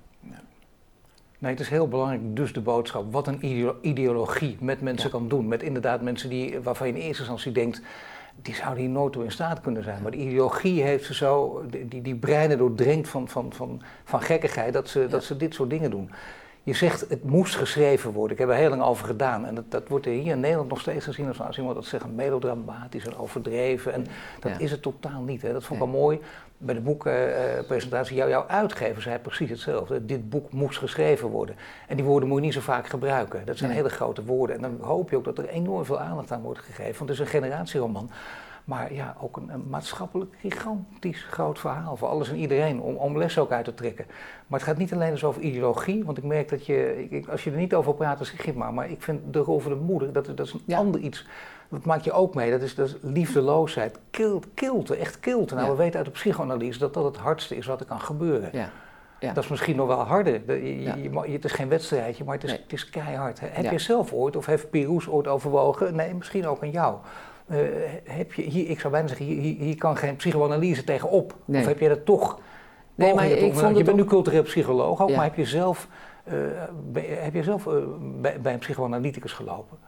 Nee, 1.41 1.51
het 1.51 1.61
is 1.61 1.69
heel 1.69 1.89
belangrijk, 1.89 2.37
dus 2.37 2.53
de 2.53 2.61
boodschap, 2.61 3.13
wat 3.13 3.27
een 3.27 3.47
ideologie 3.83 4.57
met 4.61 4.81
mensen 4.81 5.11
kan 5.11 5.29
doen. 5.29 5.49
Met 5.49 5.63
inderdaad 5.63 6.03
mensen 6.03 6.29
die, 6.29 6.61
waarvan 6.61 6.87
je 6.87 6.93
in 6.93 7.01
eerste 7.01 7.19
instantie 7.19 7.53
denkt, 7.53 7.83
die 8.43 8.55
zouden 8.55 8.83
hier 8.83 8.93
nooit 8.93 9.13
toe 9.13 9.25
in 9.25 9.31
staat 9.31 9.61
kunnen 9.61 9.83
zijn. 9.83 10.03
Maar 10.03 10.11
de 10.11 10.17
ideologie 10.17 10.83
heeft 10.83 11.05
ze 11.05 11.15
zo, 11.15 11.65
die, 11.87 12.03
die 12.03 12.15
breinen 12.15 12.59
doordrenkt 12.59 13.09
van, 13.09 13.29
van, 13.29 13.53
van, 13.53 13.83
van 14.05 14.23
gekkigheid, 14.23 14.73
dat 14.73 14.89
ze, 14.89 15.07
dat 15.07 15.25
ze 15.25 15.37
dit 15.37 15.55
soort 15.55 15.71
dingen 15.71 15.91
doen. 15.91 16.11
Je 16.63 16.75
zegt 16.75 17.09
het 17.09 17.25
moest 17.25 17.57
geschreven 17.57 18.13
worden. 18.13 18.33
Ik 18.33 18.39
heb 18.39 18.49
er 18.49 18.55
heel 18.55 18.69
lang 18.69 18.83
over 18.83 19.07
gedaan. 19.07 19.47
En 19.47 19.55
dat, 19.55 19.65
dat 19.69 19.89
wordt 19.89 20.05
hier 20.05 20.33
in 20.33 20.41
Nederland 20.41 20.69
nog 20.69 20.81
steeds 20.81 21.05
gezien 21.05 21.29
als, 21.29 21.41
als 21.41 21.59
iemand 21.59 21.75
dat 21.75 21.85
zegt 21.85 22.15
melodramatisch 22.15 23.07
en 23.07 23.17
overdreven. 23.17 23.93
En 23.93 24.07
dat 24.41 24.53
is 24.59 24.71
het 24.71 24.83
totaal 24.83 25.23
niet. 25.23 25.43
Hè. 25.43 25.53
Dat 25.53 25.65
vond 25.65 25.81
ik 25.81 25.87
wel 25.87 26.01
mooi. 26.01 26.21
Bij 26.59 26.75
de 26.75 26.81
boekpresentatie, 26.81 28.17
jou, 28.17 28.31
jouw 28.31 28.47
uitgever 28.47 29.03
zei 29.03 29.19
precies 29.19 29.51
hetzelfde. 29.51 30.05
Dit 30.07 30.31
boek 30.31 30.53
moest 30.53 30.79
geschreven 30.79 31.29
worden. 31.29 31.57
En 31.89 31.97
die 31.97 32.05
woorden 32.05 32.29
moet 32.29 32.39
je 32.39 32.45
niet 32.45 32.55
zo 32.55 32.61
vaak 32.61 32.87
gebruiken. 32.87 33.45
Dat 33.45 33.59
zijn 33.59 33.71
hele 33.71 33.89
grote 33.89 34.25
woorden. 34.25 34.57
En 34.57 34.63
dan 34.63 34.79
hoop 34.81 35.11
je 35.11 35.17
ook 35.17 35.25
dat 35.25 35.39
er 35.39 35.49
enorm 35.49 35.85
veel 35.85 36.01
aandacht 36.01 36.33
aan 36.33 36.43
wordt 36.43 36.61
gegeven. 36.61 36.99
Want 36.99 37.11
het 37.11 37.11
is 37.11 37.19
een 37.19 37.41
generatieroman. 37.41 38.11
Maar 38.71 38.93
ja, 38.93 39.17
ook 39.21 39.37
een, 39.37 39.69
maatschappelijk 39.69 40.37
gigantisch 40.41 41.25
groot 41.31 41.59
verhaal 41.59 41.97
voor 41.97 42.09
alles 42.09 42.29
en 42.29 42.37
iedereen, 42.37 42.81
om, 42.81 42.97
om 42.97 43.19
les 43.19 43.39
ook 43.39 43.51
uit 43.51 43.65
te 43.65 43.75
trekken. 43.75 44.05
Maar 44.47 44.59
het 44.59 44.69
gaat 44.69 44.79
niet 44.79 44.93
alleen 44.93 45.11
dus 45.11 45.25
over 45.25 45.43
ideologie, 45.43 46.05
want 46.05 46.19
ik 46.19 46.25
merk 46.25 46.49
dat 46.49 46.67
je, 46.67 47.07
ik, 47.11 47.29
als 47.29 47.45
je 47.45 47.51
er 47.51 47.57
niet 47.57 47.75
over 47.75 47.95
praat, 47.95 48.19
dan 48.19 48.27
zeg 48.27 48.55
maar. 48.55 48.75
Maar 48.75 48.91
ik 48.91 49.03
vind 49.03 49.21
de 49.33 49.39
rol 49.39 49.59
van 49.59 49.73
de 49.73 49.79
moeder, 49.79 50.13
dat, 50.13 50.27
dat 50.27 50.47
is 50.47 50.53
een 50.67 50.75
ander 50.75 51.01
iets. 51.01 51.27
Dat 51.69 51.85
maak 51.85 52.01
je 52.01 52.13
ook 52.13 52.35
mee, 52.35 52.51
dat 52.51 52.61
is, 52.61 52.75
dat 52.75 52.89
is 52.89 52.97
liefdeloosheid, 53.01 53.99
kilt, 54.11 54.47
kilte, 54.55 54.97
echt 54.97 55.21
kilte. 55.21 55.55
Nou, 55.55 55.71
we 55.71 55.77
weten 55.77 55.97
uit 55.97 56.07
de 56.07 56.13
psychoanalyse 56.13 56.79
dat 56.79 56.95
dat 56.95 57.05
het 57.05 57.17
hardste 57.17 57.57
is 57.57 57.67
wat 57.67 57.81
er 57.81 57.87
kan 57.87 58.01
gebeuren. 58.01 58.49
Ja. 58.53 58.71
Ja. 59.21 59.33
Dat 59.33 59.45
is 59.45 59.51
misschien 59.51 59.77
nog 59.77 59.87
wel 59.87 60.03
harder. 60.03 60.41
Je, 60.47 60.83
je, 60.83 61.33
het 61.33 61.45
is 61.45 61.53
geen 61.53 61.69
wedstrijdje, 61.69 62.25
maar 62.25 62.35
het 62.35 62.45
is, 62.45 62.53
het 62.53 62.73
is 62.73 62.91
keihard. 62.91 63.41
Heb 63.43 63.71
je 63.71 63.79
zelf 63.79 64.13
ooit, 64.13 64.37
of 64.37 64.47
heeft 64.47 64.71
Piroes 64.71 65.09
ooit 65.09 65.27
overwogen, 65.27 65.95
nee, 65.95 66.15
misschien 66.15 66.47
ook 66.47 66.63
aan 66.63 66.71
jou, 66.71 66.97
uh, 67.51 67.57
heb 68.05 68.33
je 68.33 68.43
hier, 68.43 68.69
ik 68.69 68.81
zou 68.81 68.93
bijna 68.93 69.09
zeggen, 69.09 69.27
hier, 69.27 69.57
hier 69.59 69.77
kan 69.77 69.97
geen 69.97 70.17
psychoanalyse 70.17 70.85
tegenop. 70.85 71.35
Of 71.47 71.67
heb 71.67 71.81
je 71.81 71.89
dat 71.89 72.05
toch? 72.05 72.41
Nee, 72.95 73.15
maar 73.15 73.27
ik 73.27 73.55
vond 73.55 73.77
je 73.77 73.85
bent 73.85 73.97
nu 73.97 74.05
cultureel 74.05 74.43
psycholoog 74.43 75.03
ook, 75.03 75.11
maar 75.11 75.25
heb 75.25 75.35
je 75.35 75.45
zelf, 75.45 75.89
uh, 76.25 76.35
heb 77.23 77.35
je 77.35 77.43
zelf 77.43 77.67
uh, 77.67 77.75
bij, 78.21 78.41
bij, 78.41 78.53
een 78.53 78.59
psychoanalyticus 78.59 79.33
gelopen? 79.33 79.79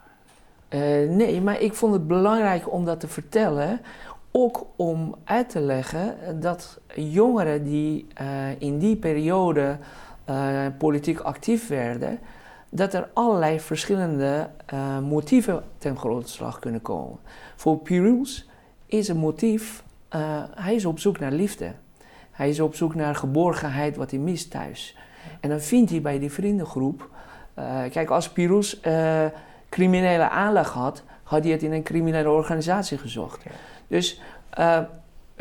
nee, 1.09 1.41
maar 1.41 1.61
ik 1.61 1.75
vond 1.75 1.93
het 1.93 2.07
belangrijk 2.07 2.73
om 2.73 2.85
dat 2.85 3.01
te 3.01 3.09
vertellen. 3.09 3.81
Ook 4.31 4.67
om 4.77 5.15
uit 5.25 5.49
te 5.49 5.61
leggen 5.61 6.17
dat 6.41 6.81
jongeren 6.95 7.65
die 7.65 8.07
in 8.59 8.79
die 8.79 8.97
periode 8.97 9.79
politiek 10.79 11.21
actief 11.21 11.69
werden, 11.69 12.19
dat 12.71 12.95
er 12.95 13.09
allerlei 13.13 13.61
verschillende 13.61 14.49
motieven 15.03 15.63
ten 15.79 15.97
grondslag 15.99 16.59
kunnen 16.59 16.83
komen. 16.83 17.19
Voor 17.63 17.79
Pirus 17.79 18.49
is 18.87 19.09
een 19.09 19.17
motief, 19.17 19.85
uh, 20.15 20.43
hij 20.55 20.75
is 20.75 20.85
op 20.85 20.99
zoek 20.99 21.19
naar 21.19 21.33
liefde. 21.33 21.73
Hij 22.31 22.49
is 22.49 22.61
op 22.61 22.75
zoek 22.75 22.95
naar 22.95 23.15
geborgenheid 23.15 23.97
wat 23.97 24.11
hij 24.11 24.21
mist 24.21 24.51
thuis. 24.51 24.97
En 25.41 25.49
dan 25.49 25.61
vindt 25.61 25.91
hij 25.91 26.01
bij 26.01 26.19
die 26.19 26.33
vriendengroep, 26.33 27.11
uh, 27.59 27.83
kijk 27.91 28.11
als 28.11 28.29
Pirus 28.29 28.81
criminele 29.69 30.29
aanleg 30.29 30.71
had, 30.71 31.03
had 31.23 31.43
hij 31.43 31.53
het 31.53 31.63
in 31.63 31.73
een 31.73 31.83
criminele 31.83 32.31
organisatie 32.31 32.99
gezocht. 32.99 33.45
Dus 33.87 34.21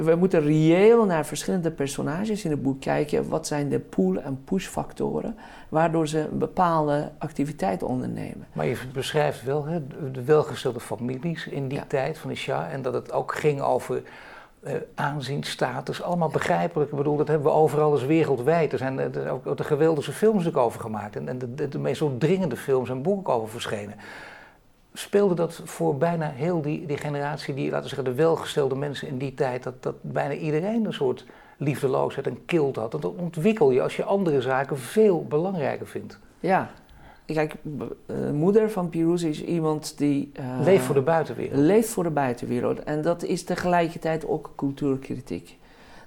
we 0.04 0.16
moeten 0.16 0.42
reëel 0.42 1.06
naar 1.06 1.26
verschillende 1.26 1.72
personages 1.72 2.46
in 2.46 2.52
het 2.52 2.62
boek 2.62 2.82
kijken. 2.82 3.30
Wat 3.30 3.48
zijn 3.48 3.70
de 3.70 3.80
pull- 3.80 4.18
en 4.18 4.44
push-factoren 4.44 5.36
waardoor 5.70 6.08
ze 6.08 6.20
een 6.20 6.38
bepaalde 6.38 7.12
activiteit 7.18 7.84
ondernemen. 7.84 8.48
Maar 8.54 8.66
je 8.66 8.78
beschrijft 8.94 9.44
wel 9.44 9.66
hè, 9.66 9.82
de 10.12 10.24
welgestelde 10.24 10.80
families 10.80 11.48
in 11.48 11.68
die 11.68 11.88
tijd 11.88 12.18
van 12.18 12.30
de 12.30 12.36
Shah. 12.36 12.74
En 12.74 12.82
dat 12.82 12.94
het 12.94 13.12
ook 13.12 13.36
ging 13.36 13.62
over 13.62 14.04
uh, 14.64 14.74
aanzien, 14.96 15.44
status, 15.44 16.02
allemaal 16.02 16.30
begrijpelijk. 16.30 16.92
Ik 16.92 16.98
bedoel, 16.98 17.18
dat 17.18 17.28
hebben 17.28 17.52
we 17.52 17.58
overal 17.58 17.94
eens 17.94 18.06
wereldwijd. 18.06 18.72
Er 18.72 18.78
zijn 18.78 19.00
er 19.00 19.30
ook 19.30 19.58
de 19.58 19.64
geweldige 19.64 20.12
films 20.12 20.48
ook 20.48 20.58
over 20.58 20.80
gemaakt. 20.80 21.16
En, 21.16 21.28
en 21.28 21.38
de, 21.38 21.54
de, 21.54 21.68
de 21.70 21.80
meest 21.80 22.04
dringende 22.18 22.58
films 22.58 22.90
en 22.90 23.02
boeken 23.02 23.34
over 23.34 23.50
verschenen 23.50 23.96
speelde 24.94 25.36
dat 25.36 25.62
voor 25.64 25.98
bijna 25.98 26.30
heel 26.30 26.62
die, 26.62 26.86
die 26.86 26.98
generatie, 26.98 27.54
die, 27.54 27.70
laten 27.70 27.82
we 27.82 27.96
zeggen, 27.96 28.16
de 28.16 28.22
welgestelde 28.22 28.76
mensen 28.76 29.08
in 29.08 29.18
die 29.18 29.34
tijd, 29.34 29.64
dat, 29.64 29.84
dat 29.84 29.96
bijna 30.02 30.34
iedereen 30.34 30.86
een 30.86 30.94
soort 30.94 31.26
liefdeloosheid 31.58 32.28
en 32.28 32.46
kilt 32.46 32.76
had. 32.76 32.92
Dat 32.92 33.06
ontwikkel 33.06 33.72
je 33.72 33.82
als 33.82 33.96
je 33.96 34.04
andere 34.04 34.42
zaken 34.42 34.78
veel 34.78 35.26
belangrijker 35.26 35.88
vindt. 35.88 36.20
Ja. 36.40 36.72
Kijk, 37.26 37.56
uh, 37.64 38.30
moeder 38.32 38.72
van 38.72 38.90
Pirouz 38.90 39.24
is 39.24 39.44
iemand 39.44 39.98
die... 39.98 40.32
Uh, 40.40 40.60
leeft 40.64 40.84
voor 40.84 40.96
de 40.96 41.02
buitenwereld. 41.02 41.60
Leeft 41.60 41.90
voor 41.90 42.04
de 42.04 42.10
buitenwereld. 42.10 42.84
En 42.84 43.02
dat 43.02 43.24
is 43.24 43.44
tegelijkertijd 43.44 44.28
ook 44.28 44.54
cultuurkritiek. 44.56 45.58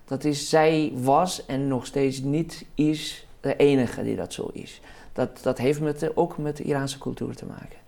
Dat 0.04 0.24
is, 0.24 0.48
zij 0.48 0.92
was 0.94 1.46
en 1.46 1.68
nog 1.68 1.86
steeds 1.86 2.22
niet 2.22 2.66
is 2.74 3.26
de 3.40 3.56
enige 3.56 4.02
die 4.02 4.16
dat 4.16 4.32
zo 4.32 4.50
is. 4.52 4.80
Dat, 5.12 5.40
dat 5.42 5.58
heeft 5.58 5.80
met 5.80 6.16
ook 6.16 6.38
met 6.38 6.56
de 6.56 6.62
Iraanse 6.62 6.98
cultuur 6.98 7.34
te 7.34 7.46
maken 7.46 7.83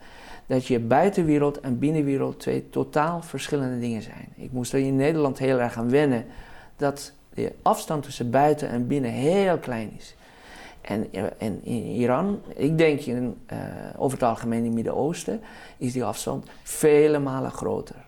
dat 0.46 0.66
je 0.66 0.78
buitenwereld 0.78 1.60
en 1.60 1.78
binnenwereld 1.78 2.40
twee 2.40 2.70
totaal 2.70 3.22
verschillende 3.22 3.78
dingen 3.78 4.02
zijn. 4.02 4.28
Ik 4.34 4.52
moest 4.52 4.72
er 4.72 4.78
in 4.78 4.96
Nederland 4.96 5.38
heel 5.38 5.60
erg 5.60 5.76
aan 5.76 5.90
wennen 5.90 6.24
dat 6.76 7.12
de 7.34 7.52
afstand 7.62 8.02
tussen 8.02 8.30
buiten 8.30 8.68
en 8.68 8.86
binnen 8.86 9.10
heel 9.10 9.58
klein 9.58 9.92
is. 9.96 10.16
En, 10.80 11.12
en 11.38 11.64
in 11.64 11.84
Iran, 11.84 12.40
ik 12.54 12.78
denk 12.78 13.00
in, 13.00 13.36
uh, 13.52 13.58
over 13.96 14.18
het 14.18 14.28
algemeen 14.28 14.58
in 14.58 14.64
het 14.64 14.74
Midden-Oosten, 14.74 15.40
is 15.76 15.92
die 15.92 16.04
afstand 16.04 16.46
vele 16.62 17.18
malen 17.18 17.50
groter. 17.50 18.04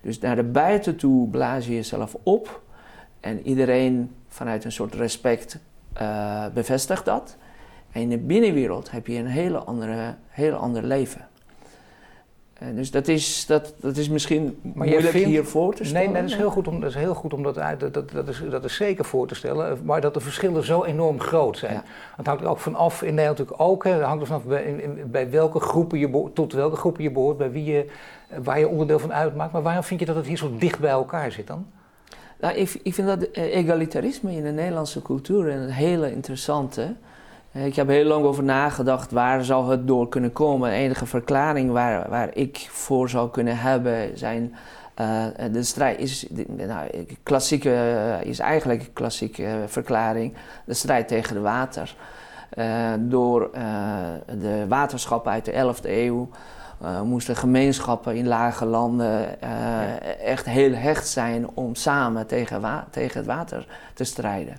Dus 0.00 0.18
naar 0.18 0.36
de 0.36 0.42
buiten 0.42 0.96
toe 0.96 1.28
blaas 1.28 1.66
je 1.66 1.74
jezelf 1.74 2.16
op 2.22 2.62
en 3.20 3.46
iedereen 3.46 4.10
vanuit 4.28 4.64
een 4.64 4.72
soort 4.72 4.94
respect 4.94 5.58
uh, 6.00 6.46
bevestigt 6.54 7.04
dat. 7.04 7.36
En 7.92 8.00
in 8.00 8.08
de 8.08 8.18
binnenwereld 8.18 8.90
heb 8.90 9.06
je 9.06 9.18
een 9.18 9.26
hele 9.26 9.58
andere, 9.58 10.14
heel 10.28 10.54
ander 10.54 10.82
leven. 10.82 11.28
Uh, 12.62 12.76
dus 12.76 12.90
dat 12.90 13.08
is, 13.08 13.46
dat, 13.46 13.74
dat 13.80 13.96
is 13.96 14.08
misschien 14.08 14.58
maar 14.62 14.86
moeilijk 14.86 15.08
vindt, 15.08 15.26
hier 15.26 15.44
voor 15.44 15.74
te 15.74 15.84
stellen. 15.84 16.12
Nee, 16.12 16.22
dat 16.22 16.30
is 16.30 16.36
heel 16.36 16.50
goed 16.50 16.68
om 16.68 16.80
dat, 16.80 16.90
is 16.90 16.96
heel 16.96 17.14
goed 17.14 17.34
om 17.34 17.42
dat, 17.42 17.54
dat, 17.54 17.94
dat, 17.94 18.10
dat, 18.10 18.28
is, 18.28 18.42
dat 18.50 18.64
is 18.64 18.74
zeker 18.74 19.04
voor 19.04 19.26
te 19.26 19.34
stellen. 19.34 19.78
Maar 19.84 20.00
dat 20.00 20.14
de 20.14 20.20
verschillen 20.20 20.64
zo 20.64 20.84
enorm 20.84 21.20
groot 21.20 21.58
zijn. 21.58 21.72
Ja. 21.72 21.84
Dat 22.16 22.26
hangt 22.26 22.42
er 22.42 22.48
ook 22.48 22.58
vanaf, 22.58 23.02
in 23.02 23.14
Nederland 23.14 23.38
natuurlijk 23.38 23.70
ook. 23.70 23.84
Hè, 23.84 23.98
dat 23.98 24.06
hangt 24.06 24.20
er 24.20 24.26
vanaf 24.26 24.44
bij, 24.44 24.62
in, 24.62 25.10
bij 25.10 25.30
welke 25.30 25.60
groepen 25.60 25.98
je 25.98 26.30
tot 26.34 26.52
welke 26.52 26.76
groepen 26.76 27.02
je 27.02 27.10
behoort, 27.10 27.36
bij 27.36 27.50
wie 27.50 27.64
je, 27.64 27.86
waar 28.42 28.58
je 28.58 28.68
onderdeel 28.68 28.98
van 28.98 29.12
uitmaakt. 29.12 29.52
Maar 29.52 29.62
waarom 29.62 29.84
vind 29.84 30.00
je 30.00 30.06
dat 30.06 30.16
het 30.16 30.26
hier 30.26 30.36
zo 30.36 30.56
dicht 30.58 30.78
bij 30.78 30.90
elkaar 30.90 31.32
zit 31.32 31.46
dan? 31.46 31.66
Nou, 32.40 32.54
ik, 32.54 32.80
ik 32.82 32.94
vind 32.94 33.06
dat 33.06 33.28
egalitarisme 33.32 34.32
in 34.32 34.42
de 34.42 34.50
Nederlandse 34.50 35.02
cultuur 35.02 35.48
een 35.48 35.68
hele 35.68 36.12
interessante. 36.12 36.94
Ik 37.52 37.76
heb 37.76 37.88
heel 37.88 38.04
lang 38.04 38.24
over 38.24 38.42
nagedacht 38.42 39.10
waar 39.10 39.44
zou 39.44 39.70
het 39.70 39.86
door 39.86 40.08
kunnen 40.08 40.32
komen. 40.32 40.70
De 40.70 40.76
enige 40.76 41.06
verklaring 41.06 41.70
waar, 41.70 42.10
waar 42.10 42.28
ik 42.34 42.66
voor 42.70 43.08
zou 43.08 43.30
kunnen 43.30 43.58
hebben 43.58 44.18
zijn. 44.18 44.54
Uh, 45.00 45.24
de 45.52 45.62
strijd 45.62 45.98
is, 45.98 46.26
nou, 46.46 47.06
klassieke, 47.22 48.18
is 48.22 48.38
eigenlijk 48.38 48.80
een 48.80 48.92
klassieke 48.92 49.64
verklaring. 49.66 50.34
De 50.64 50.74
strijd 50.74 51.08
tegen 51.08 51.34
de 51.34 51.40
water. 51.40 51.94
Door 52.98 53.50
de 54.40 54.64
waterschappen 54.68 55.32
uit 55.32 55.44
de 55.44 55.74
11e 55.74 55.88
eeuw 55.88 56.28
moesten 57.04 57.36
gemeenschappen 57.36 58.16
in 58.16 58.26
lage 58.26 58.64
landen 58.64 59.40
echt 60.20 60.44
heel 60.44 60.74
hecht 60.74 61.08
zijn 61.08 61.48
om 61.54 61.74
samen 61.74 62.26
tegen, 62.26 62.84
tegen 62.90 63.18
het 63.18 63.26
water 63.26 63.66
te 63.94 64.04
strijden. 64.04 64.56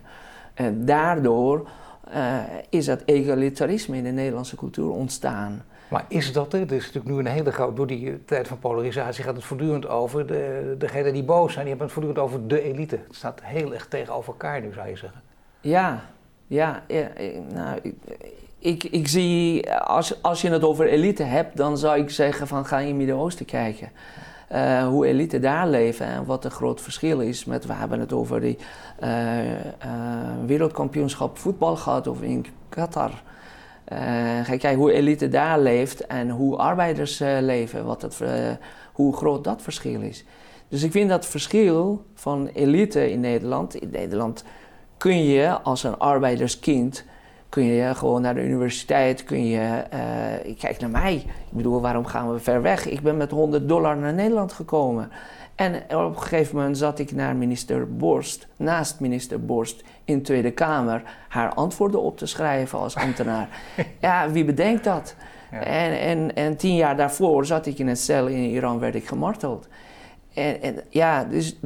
En 0.54 0.86
daardoor 0.86 1.68
uh, 2.14 2.40
is 2.70 2.86
dat 2.86 3.02
egalitarisme 3.06 3.98
in 3.98 4.04
de 4.04 4.10
Nederlandse 4.10 4.56
cultuur 4.56 4.90
ontstaan. 4.90 5.64
Maar 5.88 6.06
is 6.08 6.34
dat 6.34 6.54
er? 6.54 6.60
Is 6.60 6.86
natuurlijk 6.86 7.06
nu 7.06 7.18
een 7.18 7.26
hele 7.26 7.52
grote. 7.52 7.74
Door 7.74 7.88
die 7.88 8.26
tijd 8.26 8.48
van 8.48 8.60
polarisatie 8.60 9.24
gaat 9.24 9.36
het 9.36 9.44
voortdurend 9.44 9.88
over. 9.88 10.28
De, 10.28 10.76
degenen 10.78 11.14
die 11.14 11.24
boos 11.24 11.54
zijn, 11.54 11.66
die 11.66 11.76
hebben 11.76 11.86
het 11.86 11.96
voortdurend 11.96 12.26
over 12.26 12.48
de 12.48 12.62
elite. 12.62 13.00
Het 13.08 13.16
staat 13.16 13.40
heel 13.44 13.74
erg 13.74 13.88
tegenover 13.88 14.32
elkaar 14.32 14.62
nu, 14.62 14.74
zou 14.74 14.88
je 14.88 14.98
zeggen. 14.98 15.22
Ja, 15.62 16.04
ja. 16.48 16.84
ja 16.88 17.12
nou, 17.54 17.94
ik, 18.60 18.84
ik 18.84 19.08
zie, 19.08 19.72
als, 19.74 20.22
als 20.22 20.42
je 20.42 20.50
het 20.50 20.64
over 20.64 20.88
elite 20.88 21.24
hebt, 21.24 21.58
dan 21.58 21.78
zou 21.78 22.00
ik 22.00 22.10
zeggen 22.10 22.48
van 22.48 22.66
ga 22.66 22.80
in 22.80 22.88
het 22.88 22.96
Midden-Oosten 22.96 23.46
kijken. 23.46 23.92
Uh, 24.54 24.88
hoe 24.88 25.06
elite 25.06 25.40
daar 25.40 25.68
leven 25.68 26.06
en 26.06 26.26
wat 26.26 26.46
een 26.46 26.52
groot 26.52 26.82
verschil 26.82 27.20
is 27.20 27.46
met, 27.46 27.66
we 27.66 27.74
hebben 27.74 28.00
het 28.00 28.14
over 28.14 28.42
die 28.42 28.58
uh, 29.04 29.52
uh, 29.52 29.58
wereldkampioenschap 30.46 31.38
voetbal 31.38 31.76
gehad 31.76 32.08
of 32.08 32.22
in 32.22 32.46
Qatar. 32.70 33.12
ga 34.44 34.44
kijken 34.44 34.76
hoe 34.76 34.92
elite 34.92 35.28
daar 35.28 35.60
leeft 35.60 36.06
en 36.06 36.30
hoe 36.30 36.58
arbeiders 36.58 37.20
leven, 37.20 37.86
wat 37.86 38.02
het, 38.02 38.20
hoe 38.94 39.16
groot 39.16 39.44
dat 39.44 39.62
verschil 39.62 40.02
is. 40.02 40.26
Dus 40.68 40.84
ik 40.84 40.92
vind 40.92 41.10
dat 41.10 41.26
verschil 41.26 42.06
van 42.14 42.48
elite 42.48 43.12
in 43.12 43.20
Nederland, 43.20 43.76
in 43.76 43.90
Nederland 43.92 44.44
kun 44.98 45.24
je 45.24 45.62
als 45.62 45.84
een 45.84 45.98
arbeiderskind 45.98 47.06
kun 47.54 47.64
je 47.64 47.96
gewoon 47.96 48.22
naar 48.22 48.36
de 48.36 48.44
universiteit, 48.44 49.24
kun 49.24 49.46
je, 49.46 49.84
uh, 49.94 50.56
kijk 50.58 50.80
naar 50.80 50.90
mij. 50.90 51.16
Ik 51.16 51.52
bedoel, 51.52 51.82
waarom 51.82 52.06
gaan 52.06 52.34
we 52.34 52.40
ver 52.40 52.62
weg? 52.62 52.90
Ik 52.90 53.02
ben 53.02 53.18
met 53.18 53.32
100 53.32 53.68
dollar 53.68 53.98
naar 53.98 54.14
Nederland 54.14 54.54
gekomen. 54.54 55.12
En 55.56 55.76
op 55.76 56.16
een 56.16 56.22
gegeven 56.22 56.56
moment 56.56 56.78
zat 56.78 57.00
ik 57.00 57.12
naar 57.12 57.36
minister 57.36 57.96
Borst, 57.96 58.48
naast 58.58 59.00
minister 59.00 59.46
Borst 59.46 59.84
in 60.06 60.18
de 60.18 60.24
Tweede 60.24 60.52
Kamer, 60.52 61.04
haar 61.30 61.54
antwoorden 61.54 62.02
op 62.02 62.18
te 62.18 62.26
schrijven 62.26 62.80
als 62.80 62.96
ambtenaar. 62.96 63.48
ja, 64.00 64.32
wie 64.32 64.46
bedenkt 64.46 64.84
dat? 64.84 65.16
Ja. 65.52 65.64
En, 65.64 66.00
en, 66.00 66.36
en 66.36 66.58
tien 66.58 66.76
jaar 66.76 66.98
daarvoor 66.98 67.46
zat 67.46 67.66
ik 67.66 67.78
in 67.80 67.88
een 67.88 67.98
cel 67.98 68.28
in 68.28 68.50
Iran, 68.50 68.80
werd 68.80 68.96
ik 68.96 69.08
gemarteld. 69.08 69.68
En, 70.34 70.62
en 70.62 70.76
ja, 70.90 71.24
dus 71.24 71.60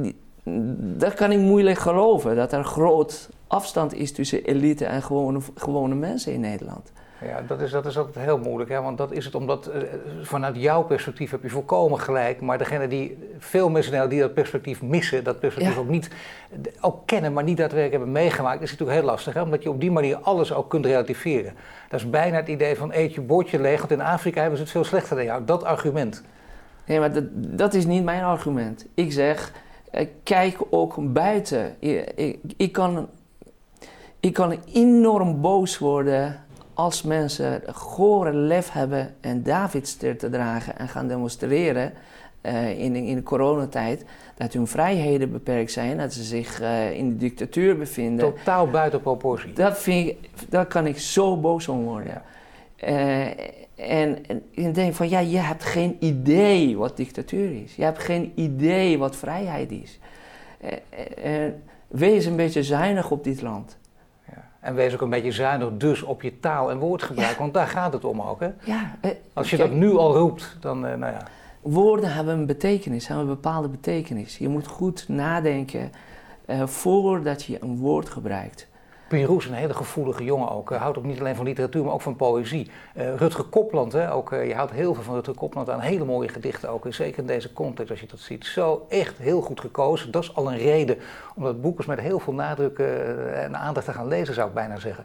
dat 0.78 1.14
kan 1.14 1.32
ik 1.32 1.38
moeilijk 1.38 1.78
geloven, 1.78 2.36
dat 2.36 2.52
er 2.52 2.64
groot 2.64 3.28
afstand 3.48 3.94
is 3.94 4.12
tussen 4.12 4.44
elite 4.44 4.84
en 4.84 5.02
gewone, 5.02 5.40
gewone 5.54 5.94
mensen 5.94 6.32
in 6.32 6.40
Nederland. 6.40 6.92
Ja, 7.22 7.42
dat 7.46 7.60
is, 7.60 7.70
dat 7.70 7.86
is 7.86 7.98
altijd 7.98 8.24
heel 8.24 8.38
moeilijk, 8.38 8.70
hè? 8.70 8.82
want 8.82 8.98
dat 8.98 9.12
is 9.12 9.24
het 9.24 9.34
omdat 9.34 9.70
uh, 9.74 9.82
vanuit 10.22 10.56
jouw 10.56 10.82
perspectief 10.82 11.30
heb 11.30 11.42
je 11.42 11.48
volkomen 11.48 12.00
gelijk, 12.00 12.40
maar 12.40 12.58
degene 12.58 12.88
die, 12.88 13.18
veel 13.38 13.70
mensen 13.70 14.08
die 14.08 14.20
dat 14.20 14.34
perspectief 14.34 14.82
missen, 14.82 15.24
dat 15.24 15.40
perspectief 15.40 15.78
ook 15.78 15.88
niet, 15.88 16.10
ook 16.80 17.06
kennen, 17.06 17.32
maar 17.32 17.44
niet 17.44 17.56
daadwerkelijk 17.56 17.96
hebben 17.96 18.22
meegemaakt, 18.22 18.62
is 18.62 18.70
natuurlijk 18.70 18.98
heel 18.98 19.08
lastig, 19.08 19.34
hè? 19.34 19.42
omdat 19.42 19.62
je 19.62 19.70
op 19.70 19.80
die 19.80 19.90
manier 19.90 20.16
alles 20.16 20.52
ook 20.52 20.70
kunt 20.70 20.86
relativeren. 20.86 21.54
Dat 21.88 22.00
is 22.00 22.10
bijna 22.10 22.36
het 22.36 22.48
idee 22.48 22.76
van 22.76 22.92
eet 22.92 23.14
je 23.14 23.20
bordje 23.20 23.60
leeg, 23.60 23.78
want 23.78 23.90
in 23.90 24.00
Afrika 24.00 24.40
hebben 24.40 24.58
ze 24.58 24.62
het 24.62 24.72
veel 24.72 24.84
slechter 24.84 25.16
dan 25.16 25.24
jou, 25.24 25.44
dat 25.44 25.64
argument. 25.64 26.22
Nee, 26.86 26.98
maar 26.98 27.12
dat, 27.12 27.24
dat 27.32 27.74
is 27.74 27.86
niet 27.86 28.04
mijn 28.04 28.22
argument. 28.22 28.86
Ik 28.94 29.12
zeg, 29.12 29.52
uh, 29.92 30.06
kijk 30.22 30.58
ook 30.70 31.12
buiten. 31.12 31.76
Ik, 31.78 32.10
ik, 32.14 32.38
ik 32.56 32.72
kan 32.72 33.08
ik 34.20 34.32
kan 34.32 34.58
enorm 34.72 35.40
boos 35.40 35.78
worden 35.78 36.40
als 36.74 37.02
mensen 37.02 37.62
gore 37.72 38.32
lef 38.32 38.72
hebben 38.72 39.14
en 39.20 39.42
Davidster 39.42 40.16
te 40.16 40.30
dragen 40.30 40.78
en 40.78 40.88
gaan 40.88 41.08
demonstreren 41.08 41.92
uh, 42.42 42.78
in, 42.78 42.96
in 42.96 43.14
de 43.14 43.22
coronatijd, 43.22 44.04
dat 44.36 44.52
hun 44.52 44.66
vrijheden 44.66 45.32
beperkt 45.32 45.72
zijn, 45.72 45.98
dat 45.98 46.12
ze 46.12 46.22
zich 46.22 46.60
uh, 46.60 46.90
in 46.90 47.08
de 47.08 47.16
dictatuur 47.16 47.78
bevinden. 47.78 48.34
Totaal 48.34 48.70
buiten 48.70 49.00
proportie. 49.00 49.52
Dat, 49.52 49.78
vind 49.78 50.08
ik, 50.08 50.30
daar 50.48 50.66
kan 50.66 50.86
ik 50.86 50.98
zo 50.98 51.36
boos 51.36 51.68
om 51.68 51.84
worden. 51.84 52.22
Uh, 52.84 53.26
en, 53.74 54.26
en 54.26 54.42
ik 54.50 54.74
denk 54.74 54.94
van, 54.94 55.08
ja, 55.08 55.18
je 55.18 55.38
hebt 55.38 55.64
geen 55.64 55.96
idee 56.00 56.76
wat 56.76 56.96
dictatuur 56.96 57.62
is. 57.62 57.74
Je 57.74 57.82
hebt 57.82 57.98
geen 57.98 58.32
idee 58.34 58.98
wat 58.98 59.16
vrijheid 59.16 59.70
is. 59.70 59.98
wees 61.88 62.24
een 62.24 62.36
beetje 62.36 62.62
zuinig 62.62 63.10
op 63.10 63.24
dit 63.24 63.42
land. 63.42 63.78
En 64.60 64.74
wees 64.74 64.94
ook 64.94 65.00
een 65.00 65.10
beetje 65.10 65.32
zuinig 65.32 65.68
dus 65.72 66.02
op 66.02 66.22
je 66.22 66.40
taal 66.40 66.70
en 66.70 66.78
woordgebruik, 66.78 67.38
want 67.38 67.54
daar 67.54 67.66
gaat 67.66 67.92
het 67.92 68.04
om 68.04 68.20
ook. 68.20 68.40
Hè? 68.40 68.50
Ja, 68.64 68.96
eh, 69.00 69.10
Als 69.32 69.50
je 69.50 69.56
dat 69.56 69.70
nu 69.70 69.96
al 69.96 70.16
roept, 70.16 70.56
dan 70.60 70.86
eh, 70.86 70.96
nou 70.96 71.12
ja. 71.12 71.22
Woorden 71.60 72.12
hebben 72.12 72.38
een 72.38 72.46
betekenis, 72.46 73.08
hebben 73.08 73.26
een 73.26 73.34
bepaalde 73.34 73.68
betekenis. 73.68 74.38
Je 74.38 74.48
moet 74.48 74.66
goed 74.66 75.08
nadenken 75.08 75.92
eh, 76.44 76.66
voordat 76.66 77.44
je 77.44 77.58
een 77.62 77.76
woord 77.76 78.08
gebruikt. 78.08 78.67
Piroes, 79.08 79.46
een 79.46 79.52
hele 79.52 79.74
gevoelige 79.74 80.24
jongen 80.24 80.50
ook. 80.50 80.70
Uh, 80.70 80.80
houdt 80.80 80.98
ook 80.98 81.04
niet 81.04 81.20
alleen 81.20 81.36
van 81.36 81.44
literatuur, 81.44 81.84
maar 81.84 81.92
ook 81.92 82.00
van 82.00 82.16
poëzie. 82.16 82.70
Uh, 82.96 83.14
Rutger 83.14 83.44
Kopland, 83.44 83.92
hè, 83.92 84.12
ook, 84.12 84.32
uh, 84.32 84.46
je 84.46 84.54
houdt 84.54 84.72
heel 84.72 84.94
veel 84.94 85.02
van 85.02 85.14
Rutger 85.14 85.34
Kopland 85.34 85.70
aan. 85.70 85.80
Hele 85.80 86.04
mooie 86.04 86.28
gedichten 86.28 86.68
ook. 86.68 86.84
En 86.84 86.94
zeker 86.94 87.18
in 87.18 87.26
deze 87.26 87.52
context, 87.52 87.90
als 87.90 88.00
je 88.00 88.06
dat 88.06 88.18
ziet. 88.18 88.46
Zo 88.46 88.86
echt 88.88 89.18
heel 89.18 89.40
goed 89.40 89.60
gekozen. 89.60 90.10
Dat 90.10 90.22
is 90.22 90.34
al 90.34 90.52
een 90.52 90.58
reden 90.58 90.98
om 91.34 91.42
dat 91.42 91.60
boek 91.60 91.78
eens 91.78 91.86
met 91.86 92.00
heel 92.00 92.18
veel 92.18 92.32
nadruk 92.32 92.78
en 92.78 93.56
aandacht 93.56 93.86
te 93.86 93.92
gaan 93.92 94.08
lezen, 94.08 94.34
zou 94.34 94.48
ik 94.48 94.54
bijna 94.54 94.78
zeggen. 94.78 95.04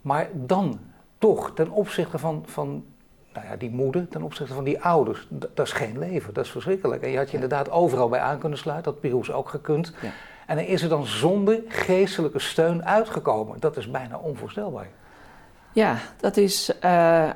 Maar 0.00 0.28
dan 0.32 0.78
toch, 1.18 1.50
ten 1.54 1.70
opzichte 1.70 2.18
van, 2.18 2.42
van 2.46 2.84
nou 3.32 3.46
ja, 3.46 3.56
die 3.56 3.70
moeder, 3.70 4.08
ten 4.08 4.22
opzichte 4.22 4.54
van 4.54 4.64
die 4.64 4.82
ouders, 4.82 5.26
dat 5.28 5.66
is 5.66 5.72
geen 5.72 5.98
leven. 5.98 6.34
Dat 6.34 6.44
is 6.44 6.50
verschrikkelijk. 6.50 7.02
En 7.02 7.10
je 7.10 7.16
had 7.16 7.28
je 7.28 7.34
inderdaad 7.34 7.70
overal 7.70 8.08
bij 8.08 8.20
aan 8.20 8.38
kunnen 8.38 8.58
sluiten. 8.58 8.92
Dat 8.92 9.00
Piroes 9.00 9.32
ook 9.32 9.48
gekund. 9.48 9.92
Ja. 10.02 10.10
En 10.46 10.58
er 10.58 10.68
is 10.68 10.82
er 10.82 10.88
dan 10.88 11.06
zonder 11.06 11.60
geestelijke 11.68 12.38
steun 12.38 12.84
uitgekomen. 12.84 13.60
Dat 13.60 13.76
is 13.76 13.90
bijna 13.90 14.18
onvoorstelbaar. 14.18 14.88
Ja, 15.72 15.98
dat 16.20 16.36
is. 16.36 16.72
Uh, 16.84 17.30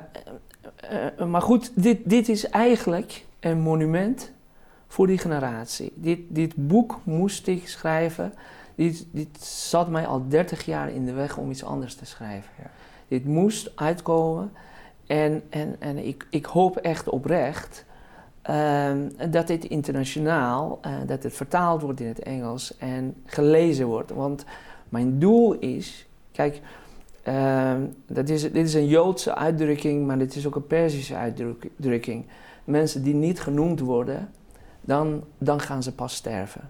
uh, 1.19 1.25
maar 1.25 1.41
goed, 1.41 1.71
dit, 1.83 1.99
dit 2.03 2.29
is 2.29 2.49
eigenlijk 2.49 3.25
een 3.39 3.59
monument 3.59 4.31
voor 4.87 5.07
die 5.07 5.17
generatie. 5.17 5.93
Dit, 5.95 6.19
dit 6.27 6.53
boek 6.55 6.99
moest 7.03 7.47
ik 7.47 7.67
schrijven. 7.67 8.33
Dit, 8.75 9.05
dit 9.11 9.43
zat 9.43 9.89
mij 9.89 10.07
al 10.07 10.27
30 10.27 10.65
jaar 10.65 10.89
in 10.89 11.05
de 11.05 11.13
weg 11.13 11.37
om 11.37 11.51
iets 11.51 11.63
anders 11.63 11.95
te 11.95 12.05
schrijven. 12.05 12.51
Ja. 12.57 12.69
Dit 13.07 13.25
moest 13.25 13.71
uitkomen. 13.75 14.51
En, 15.07 15.43
en, 15.49 15.75
en 15.79 15.97
ik, 15.97 16.27
ik 16.29 16.45
hoop 16.45 16.77
echt 16.77 17.09
oprecht 17.09 17.85
Ehm, 18.41 19.09
dat 19.29 19.47
dit 19.47 19.65
internationaal, 19.65 20.79
uh, 20.85 20.93
dat 21.07 21.23
het 21.23 21.33
vertaald 21.33 21.81
wordt 21.81 21.99
in 21.99 22.07
het 22.07 22.19
Engels 22.19 22.77
en 22.77 23.15
gelezen 23.25 23.87
wordt. 23.87 24.11
Want 24.11 24.45
mijn 24.89 25.19
doel 25.19 25.53
is, 25.53 26.07
kijk, 26.31 26.61
ehm, 27.23 27.81
dat 28.07 28.29
is, 28.29 28.41
dit 28.41 28.65
is 28.65 28.73
een 28.73 28.87
Joodse 28.87 29.35
uitdrukking, 29.35 30.07
maar 30.07 30.17
dit 30.17 30.35
is 30.35 30.47
ook 30.47 30.55
een 30.55 30.67
Perzische 30.67 31.15
uitdrukking. 31.15 32.25
Mensen 32.63 33.03
die 33.03 33.13
niet 33.13 33.41
genoemd 33.41 33.79
worden, 33.79 34.29
dan, 34.81 35.23
dan 35.37 35.59
gaan 35.59 35.83
ze 35.83 35.95
pas 35.95 36.15
sterven. 36.15 36.69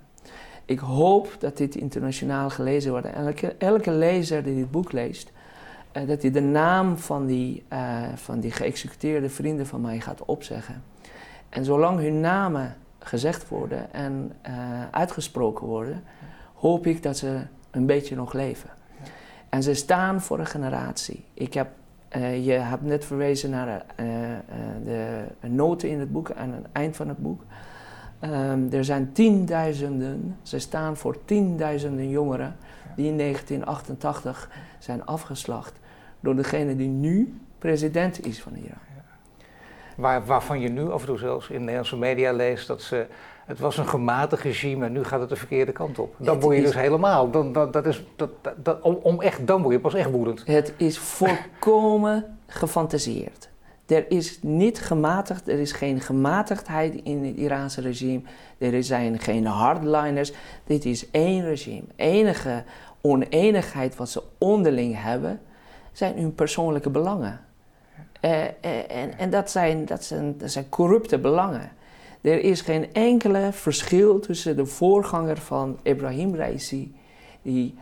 Ik 0.66 0.80
hoop 0.80 1.36
dat 1.40 1.58
dit 1.58 1.76
internationaal 1.76 2.50
gelezen 2.50 2.92
wordt. 2.92 3.08
Elke, 3.08 3.56
elke 3.58 3.92
lezer 3.92 4.44
die 4.44 4.56
dit 4.56 4.72
boek 4.72 4.92
leest, 4.92 5.32
eh, 5.92 6.08
dat 6.08 6.22
hij 6.22 6.32
de 6.32 6.42
naam 6.42 6.98
van 6.98 7.26
die, 7.26 7.64
uh, 7.74 8.04
van 8.16 8.40
die 8.40 8.52
geëxecuteerde 8.52 9.30
vrienden 9.30 9.68
van 9.68 9.82
mij 9.82 10.00
gaat 10.00 10.26
opzeggen. 10.26 10.84
En 11.52 11.66
zolang 11.66 12.00
hun 12.00 12.20
namen 12.20 12.76
gezegd 13.00 13.48
worden 13.48 13.94
en 13.94 14.32
uh, 14.48 14.54
uitgesproken 14.92 15.68
worden, 15.68 16.04
hoop 16.54 16.86
ik 16.86 17.04
dat 17.04 17.18
ze 17.18 17.42
een 17.72 17.86
beetje 17.86 18.16
nog 18.16 18.34
leven. 18.34 18.70
En 19.50 19.64
ze 19.64 19.74
staan 19.74 20.22
voor 20.22 20.40
een 20.40 20.46
generatie. 20.46 21.26
Ik 21.34 21.54
heb, 21.54 21.68
je 22.42 22.52
hebt 22.52 22.84
net 22.84 23.06
verwezen 23.06 23.50
naar 23.50 23.86
de 24.84 25.24
noten 25.40 25.90
in 25.90 26.00
het 26.00 26.12
boek 26.12 26.32
aan 26.32 26.54
het 26.54 26.66
eind 26.72 26.96
van 26.96 27.08
het 27.08 27.18
boek. 27.18 27.42
Um, 28.24 28.68
er 28.72 28.86
zijn 28.86 29.12
tienduizenden, 29.12 30.38
ze 30.42 30.60
staan 30.60 30.98
voor 30.98 31.26
tienduizenden 31.26 32.10
jongeren 32.10 32.56
die 32.96 33.08
in 33.08 33.18
1988 33.18 34.50
zijn 34.80 35.06
afgeslacht 35.06 35.80
door 36.20 36.36
degene 36.36 36.76
die 36.76 36.88
nu 36.88 37.40
president 37.58 38.26
is 38.26 38.42
van 38.42 38.56
Iran. 38.56 38.91
Waar, 40.02 40.26
waarvan 40.26 40.60
je 40.60 40.70
nu 40.70 40.92
af 40.92 41.02
en 41.02 41.08
toe 41.08 41.18
zelfs 41.18 41.50
in 41.50 41.60
Nederlandse 41.60 41.98
media 41.98 42.32
leest 42.32 42.68
dat 42.68 42.82
ze. 42.82 43.06
Het 43.46 43.60
was 43.60 43.78
een 43.78 43.88
gematigd 43.88 44.44
regime 44.44 44.86
en 44.86 44.92
nu 44.92 45.04
gaat 45.04 45.20
het 45.20 45.30
de 45.30 45.36
verkeerde 45.36 45.72
kant 45.72 46.00
op. 46.00 46.16
Dan 46.18 46.40
word 46.40 46.56
je 46.56 46.62
dus 46.62 46.76
helemaal. 46.76 47.32
Dan, 47.32 47.54
dat, 47.54 47.74
dat 47.74 47.86
is, 47.86 48.04
dat, 48.16 48.30
dat, 48.58 48.82
om, 48.82 49.00
om 49.02 49.22
echt, 49.22 49.48
dan 49.48 49.62
word 49.62 49.74
je 49.74 49.80
pas 49.80 49.94
echt 49.94 50.12
woedend. 50.12 50.44
Het 50.46 50.74
is 50.78 50.98
volkomen 50.98 52.38
gefantaseerd. 52.48 53.50
Er 53.86 54.12
is 54.12 54.40
niet 54.42 54.80
gematigd, 54.80 55.48
er 55.48 55.60
is 55.60 55.72
geen 55.72 56.00
gematigdheid 56.00 56.94
in 57.04 57.26
het 57.26 57.36
Iraanse 57.36 57.82
regime. 57.82 58.22
Er 58.58 58.84
zijn 58.84 59.20
geen 59.20 59.46
hardliners. 59.46 60.32
Dit 60.64 60.86
is 60.86 61.12
één 61.12 61.44
regime. 61.44 61.88
Enige 61.96 62.64
oneenigheid 63.02 63.96
wat 63.96 64.10
ze 64.10 64.24
onderling 64.38 65.04
hebben, 65.04 65.40
zijn 65.92 66.18
hun 66.18 66.36
persoonlijke 66.36 66.90
belangen. 66.90 67.40
Uh, 68.22 68.44
en 68.88 69.18
en 69.18 69.30
dat, 69.30 69.52
zijn, 69.52 69.86
dat, 69.86 70.04
zijn, 70.04 70.38
dat 70.38 70.52
zijn 70.52 70.70
corrupte 70.70 71.18
belangen. 71.20 71.72
Er 72.22 72.40
is 72.40 72.62
geen 72.62 72.94
enkele 72.94 73.50
verschil 73.52 74.20
tussen 74.20 74.56
de 74.56 74.66
voorganger 74.66 75.38
van 75.38 75.80
Ibrahim 75.84 76.36
Raisi, 76.36 76.96
die 77.42 77.76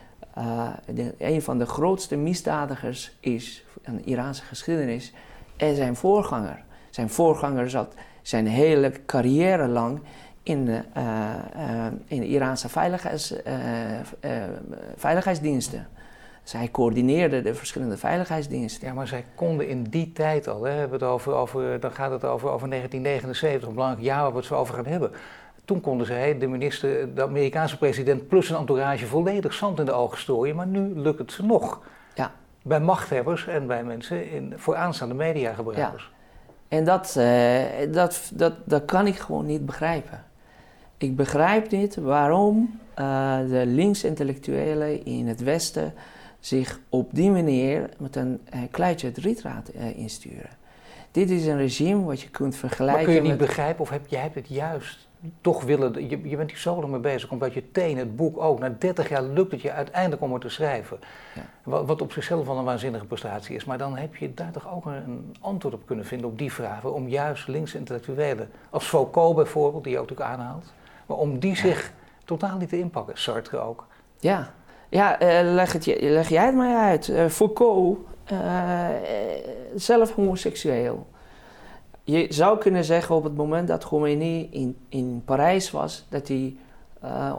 de, 0.86 1.14
een 1.18 1.42
van 1.42 1.58
de 1.58 1.66
grootste 1.66 2.16
misdadigers 2.16 3.16
is 3.20 3.66
in 3.82 3.96
de 3.96 4.04
Iraanse 4.04 4.44
geschiedenis, 4.44 5.14
en 5.58 5.76
zijn 5.76 5.96
voorganger. 5.96 6.64
Zijn 6.90 7.10
voorganger 7.10 7.70
zat 7.70 7.94
zijn 8.22 8.48
hele 8.48 8.92
carrière 9.06 9.68
lang 9.68 10.00
in 10.44 10.66
de, 10.66 10.82
in 12.06 12.20
de 12.20 12.28
Iraanse 12.28 12.70
veiligheids, 12.70 13.34
veiligheidsdiensten. 14.96 15.88
Zij 16.50 16.70
coördineerde 16.72 17.42
de 17.42 17.56
verschillende 17.56 17.98
veiligheidsdiensten. 17.98 18.88
Ja, 18.88 18.94
maar 18.94 19.08
zij 19.08 19.26
konden 19.36 19.68
in 19.68 19.84
die 19.84 20.12
tijd 20.12 20.48
al, 20.48 20.64
hè, 20.64 20.72
hebben 20.72 21.00
het 21.00 21.10
over, 21.10 21.34
over, 21.34 21.80
dan 21.80 21.92
gaat 21.92 22.12
het 22.12 22.24
over, 22.24 22.50
over 22.50 22.70
1979, 22.70 23.68
een 23.68 23.74
belangrijk 23.74 24.06
jaar 24.06 24.22
waar 24.22 24.32
we 24.32 24.38
het 24.38 24.46
zo 24.46 24.56
over 24.56 24.74
gaan 24.74 24.86
hebben. 24.86 25.12
Toen 25.66 25.82
konden 25.82 26.08
zij, 26.08 26.38
de 26.38 26.48
minister, 26.48 27.16
de 27.16 27.24
Amerikaanse 27.24 27.78
president 27.78 28.28
plus 28.28 28.50
een 28.50 28.56
entourage 28.56 29.06
volledig 29.06 29.54
zand 29.54 29.80
in 29.80 29.86
de 29.86 29.92
ogen 29.92 30.18
strooien, 30.18 30.56
maar 30.56 30.68
nu 30.68 31.00
lukt 31.00 31.20
het 31.20 31.32
ze 31.32 31.46
nog. 31.46 31.82
Ja. 32.16 32.32
Bij 32.62 32.80
machthebbers 32.80 33.48
en 33.48 33.68
bij 33.68 33.84
mensen 33.84 34.32
in 34.32 34.54
vooraanstaande 34.58 35.16
mediagebruikers. 35.16 36.12
Ja. 36.12 36.78
En 36.78 36.84
dat, 36.84 37.16
uh, 37.18 37.94
dat, 37.94 38.32
dat, 38.34 38.54
dat 38.66 38.86
kan 38.86 39.08
ik 39.08 39.16
gewoon 39.16 39.46
niet 39.46 39.66
begrijpen. 39.66 40.24
Ik 40.98 41.16
begrijp 41.16 41.72
niet 41.72 41.96
waarom 41.96 42.80
uh, 43.00 43.38
de 43.38 43.64
linksintellectuelen 43.66 45.06
in 45.06 45.28
het 45.28 45.44
Westen 45.44 45.94
zich 46.40 46.80
op 46.90 47.10
die 47.14 47.32
manier 47.32 47.90
met 47.98 48.16
een 48.16 48.42
uh, 48.54 48.62
kluitje 48.72 49.08
het 49.08 49.18
rietraad 49.18 49.72
uh, 49.76 49.98
insturen. 49.98 50.58
Dit 51.12 51.30
is 51.30 51.46
een 51.46 51.58
regime 51.58 52.04
wat 52.04 52.22
je 52.22 52.30
kunt 52.30 52.56
vergelijken. 52.56 53.04
Maar 53.04 53.14
kun 53.14 53.24
je 53.24 53.30
niet 53.30 53.38
begrijpen 53.38 53.82
of 53.82 53.90
heb, 53.90 54.08
jij 54.08 54.22
hebt 54.22 54.36
het 54.36 54.48
juist 54.48 55.08
toch 55.42 55.64
willen. 55.64 56.10
Je, 56.10 56.30
je 56.30 56.36
bent 56.36 56.50
hier 56.50 56.60
zo 56.60 56.80
lang 56.80 56.92
mee 56.92 57.00
bezig, 57.00 57.32
omdat 57.32 57.54
je 57.54 57.72
teen 57.72 57.98
het 57.98 58.16
boek 58.16 58.38
ook. 58.38 58.60
Na 58.60 58.76
30 58.80 59.10
jaar 59.10 59.24
lukt 59.24 59.52
het 59.52 59.62
je 59.62 59.72
uiteindelijk 59.72 60.22
om 60.22 60.34
het 60.34 60.42
te 60.42 60.50
schrijven. 60.50 61.00
Ja. 61.36 61.42
Wat, 61.64 61.86
wat, 61.86 62.02
op 62.02 62.12
zichzelf 62.12 62.48
al 62.48 62.58
een 62.58 62.64
waanzinnige 62.64 63.06
prestatie 63.06 63.56
is. 63.56 63.66
Maar 63.66 63.78
dan 63.78 63.98
heb 63.98 64.16
je 64.16 64.34
daar 64.34 64.52
toch 64.52 64.74
ook 64.74 64.86
een 64.86 65.36
antwoord 65.40 65.74
op 65.74 65.86
kunnen 65.86 66.06
vinden 66.06 66.28
op 66.30 66.38
die 66.38 66.54
vragen. 66.54 66.94
Om 66.94 67.08
juist 67.08 67.48
linkse 67.48 67.78
intellectuelen, 67.78 68.50
als 68.70 68.86
Foucault 68.86 69.36
bijvoorbeeld, 69.36 69.84
die 69.84 69.94
je 69.94 70.00
ook 70.00 70.10
natuurlijk 70.10 70.40
aanhaalt. 70.40 70.74
Maar 71.06 71.18
om 71.18 71.40
die 71.40 71.56
zich 71.56 71.94
totaal 72.26 72.58
niet 72.58 72.70
te 72.70 72.80
inpakken. 72.80 73.18
Sartre 73.18 73.58
ook. 73.58 73.88
Ja, 74.20 74.54
ja, 74.90 75.22
uh, 75.22 75.54
leg, 75.54 75.74
het, 75.74 75.86
leg 76.02 76.30
jij 76.30 76.46
het 76.46 76.56
maar 76.56 76.78
uit. 76.78 77.08
Uh, 77.08 77.26
Foucault, 77.26 77.98
uh, 78.32 78.88
zelf 79.76 80.12
homoseksueel. 80.12 81.08
Je 82.04 82.26
zou 82.30 82.58
kunnen 82.58 82.84
zeggen 82.84 83.16
op 83.16 83.24
het 83.24 83.36
moment 83.36 83.68
dat 83.68 83.86
Khomeini 83.86 84.48
in, 84.52 84.78
in 84.90 85.22
Parijs 85.26 85.72
was, 85.72 86.06
dat 86.10 86.28
hij 86.28 86.56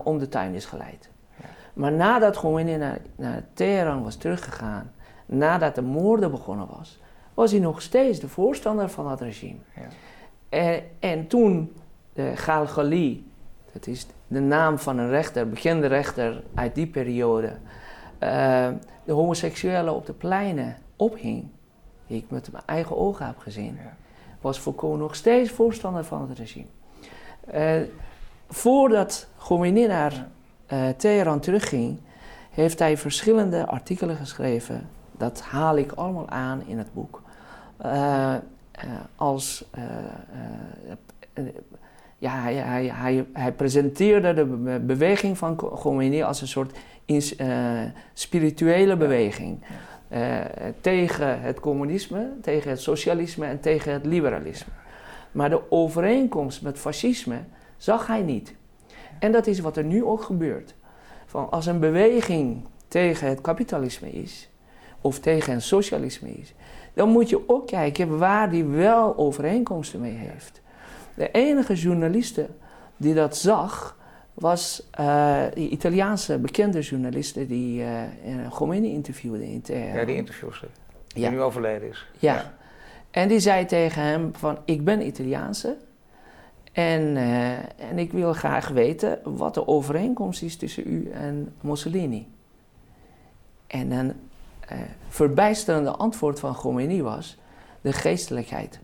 om 0.05 0.19
de 0.19 0.29
tuin 0.29 0.55
is 0.55 0.65
geleid. 0.65 1.11
Ja. 1.37 1.47
Maar 1.73 1.93
nadat 1.93 2.37
Khomeini 2.37 2.77
naar, 2.77 2.99
naar 3.17 3.45
Teheran 3.55 4.03
was 4.03 4.17
teruggegaan, 4.17 4.93
nadat 5.27 5.75
de 5.75 5.83
moorden 5.83 6.31
begonnen 6.31 6.67
was, 6.77 7.01
was 7.35 7.51
hij 7.51 7.61
nog 7.61 7.83
steeds 7.83 8.21
de 8.21 8.29
voorstander 8.29 8.89
van 8.89 9.09
dat 9.09 9.21
regime. 9.21 9.59
Ja. 9.75 9.83
En, 10.49 10.83
en 10.99 11.27
toen 11.27 11.73
de 12.13 12.37
Gal 12.37 12.67
Ghali, 12.67 13.30
dat 13.73 13.87
is 13.87 14.07
de 14.27 14.41
naam 14.41 14.79
van 14.79 14.99
een 14.99 15.09
rechter, 15.09 15.49
bekende 15.49 15.87
rechter 15.87 16.43
uit 16.55 16.75
die 16.75 16.87
periode, 16.87 17.47
uh, 17.47 18.69
de 19.05 19.13
homoseksuelen 19.13 19.95
op 19.95 20.07
de 20.07 20.13
pleinen 20.13 20.77
ophing, 20.97 21.49
die 22.07 22.19
ik 22.19 22.31
met 22.31 22.53
mijn 22.53 22.65
eigen 22.67 22.97
ogen 22.97 23.27
heb 23.27 23.39
gezien, 23.39 23.79
was 24.41 24.59
Foucault 24.59 24.99
nog 24.99 25.15
steeds 25.15 25.51
voorstander 25.51 26.05
van 26.05 26.29
het 26.29 26.39
regime. 26.39 26.67
Uh, 27.55 27.89
voordat 28.49 29.29
Khomeini 29.39 29.87
naar 29.87 30.27
uh, 30.73 30.89
Teheran 30.89 31.41
terugging, 31.41 32.01
heeft 32.51 32.79
hij 32.79 32.97
verschillende 32.97 33.67
artikelen 33.67 34.17
geschreven. 34.17 34.89
Dat 35.13 35.41
haal 35.41 35.77
ik 35.77 35.93
allemaal 35.93 36.29
aan 36.29 36.63
in 36.67 36.79
het 36.79 36.93
boek. 36.93 37.23
als 39.17 39.65
ja, 42.21 42.41
hij, 42.41 42.55
hij, 42.55 42.91
hij, 42.95 43.27
hij, 43.33 43.53
presenteerde 43.53 44.35
de 44.35 44.45
beweging 44.87 45.39
van 45.39 45.57
Khomeini 45.57 46.23
als 46.23 46.41
een 46.41 46.49
soort 46.49 46.79
ins, 47.05 47.37
uh, 47.37 47.81
spirituele 48.13 48.97
beweging. 48.97 49.59
Uh, 50.13 50.39
tegen 50.81 51.41
het 51.41 51.61
communisme, 51.61 52.31
tegen 52.43 52.71
het 52.71 52.81
socialisme 52.81 53.47
en 53.47 53.61
tegen 53.61 53.93
het 53.93 54.07
liberalisme. 54.07 54.73
Maar 55.33 55.51
de 55.51 55.71
overeenkomst 55.71 56.63
met 56.63 56.79
fascisme 56.79 57.39
zag 57.77 58.07
hij 58.07 58.23
niet. 58.23 58.55
En 59.19 59.33
dat 59.33 59.47
is 59.47 59.61
wat 59.61 59.77
er 59.77 59.85
nu 59.85 60.05
ook 60.05 60.23
gebeurt. 60.23 60.75
Van 61.27 61.51
als 61.51 61.67
een 61.67 61.81
beweging 61.81 62.65
tegen 62.89 63.29
het 63.29 63.41
kapitalisme 63.41 64.11
is, 64.11 64.49
of 65.01 65.19
tegen 65.19 65.53
het 65.53 65.63
socialisme 65.63 66.31
is, 66.31 66.55
dan 66.95 67.09
moet 67.09 67.29
je 67.29 67.49
ook 67.49 67.67
kijken 67.67 68.19
waar 68.19 68.51
die 68.51 68.65
wel 68.65 69.17
overeenkomsten 69.17 70.01
mee 70.01 70.17
heeft. 70.17 70.61
De 71.15 71.31
enige 71.31 71.75
journaliste 71.75 72.49
die 72.97 73.15
dat 73.15 73.37
zag, 73.37 73.97
was 74.35 74.89
uh, 75.01 75.43
die 75.55 75.69
Italiaanse 75.69 76.39
bekende 76.39 76.81
journaliste 76.81 77.47
die 77.47 77.83
uh, 77.83 78.03
Khomeini 78.51 78.93
interviewde 78.93 79.53
in 79.53 79.63
Teheran. 79.63 79.99
Ja, 79.99 80.05
die 80.05 80.17
interviewster. 80.17 80.69
Die 81.07 81.23
ja. 81.23 81.31
nu 81.31 81.41
overleden 81.41 81.89
is. 81.89 82.07
Ja. 82.19 82.35
ja. 82.35 82.55
En 83.11 83.29
die 83.29 83.41
zei 83.41 83.67
tegen 83.67 84.03
hem 84.03 84.31
van, 84.35 84.59
ik 84.65 84.85
ben 84.85 85.07
Italiaanse 85.07 85.77
en, 86.73 87.17
uh, 87.17 87.51
en 87.91 87.99
ik 87.99 88.13
wil 88.13 88.33
graag 88.33 88.69
weten 88.69 89.19
wat 89.25 89.55
de 89.55 89.67
overeenkomst 89.67 90.43
is 90.43 90.57
tussen 90.57 90.83
u 90.87 91.11
en 91.11 91.53
Mussolini. 91.61 92.29
En 93.67 93.91
een 93.91 94.13
verbijsterende 95.09 95.91
antwoord 95.91 96.41
van 96.41 96.55
Khomeini 96.55 97.03
was 97.03 97.39
de 97.81 97.93
geestelijkheid. 97.93 98.81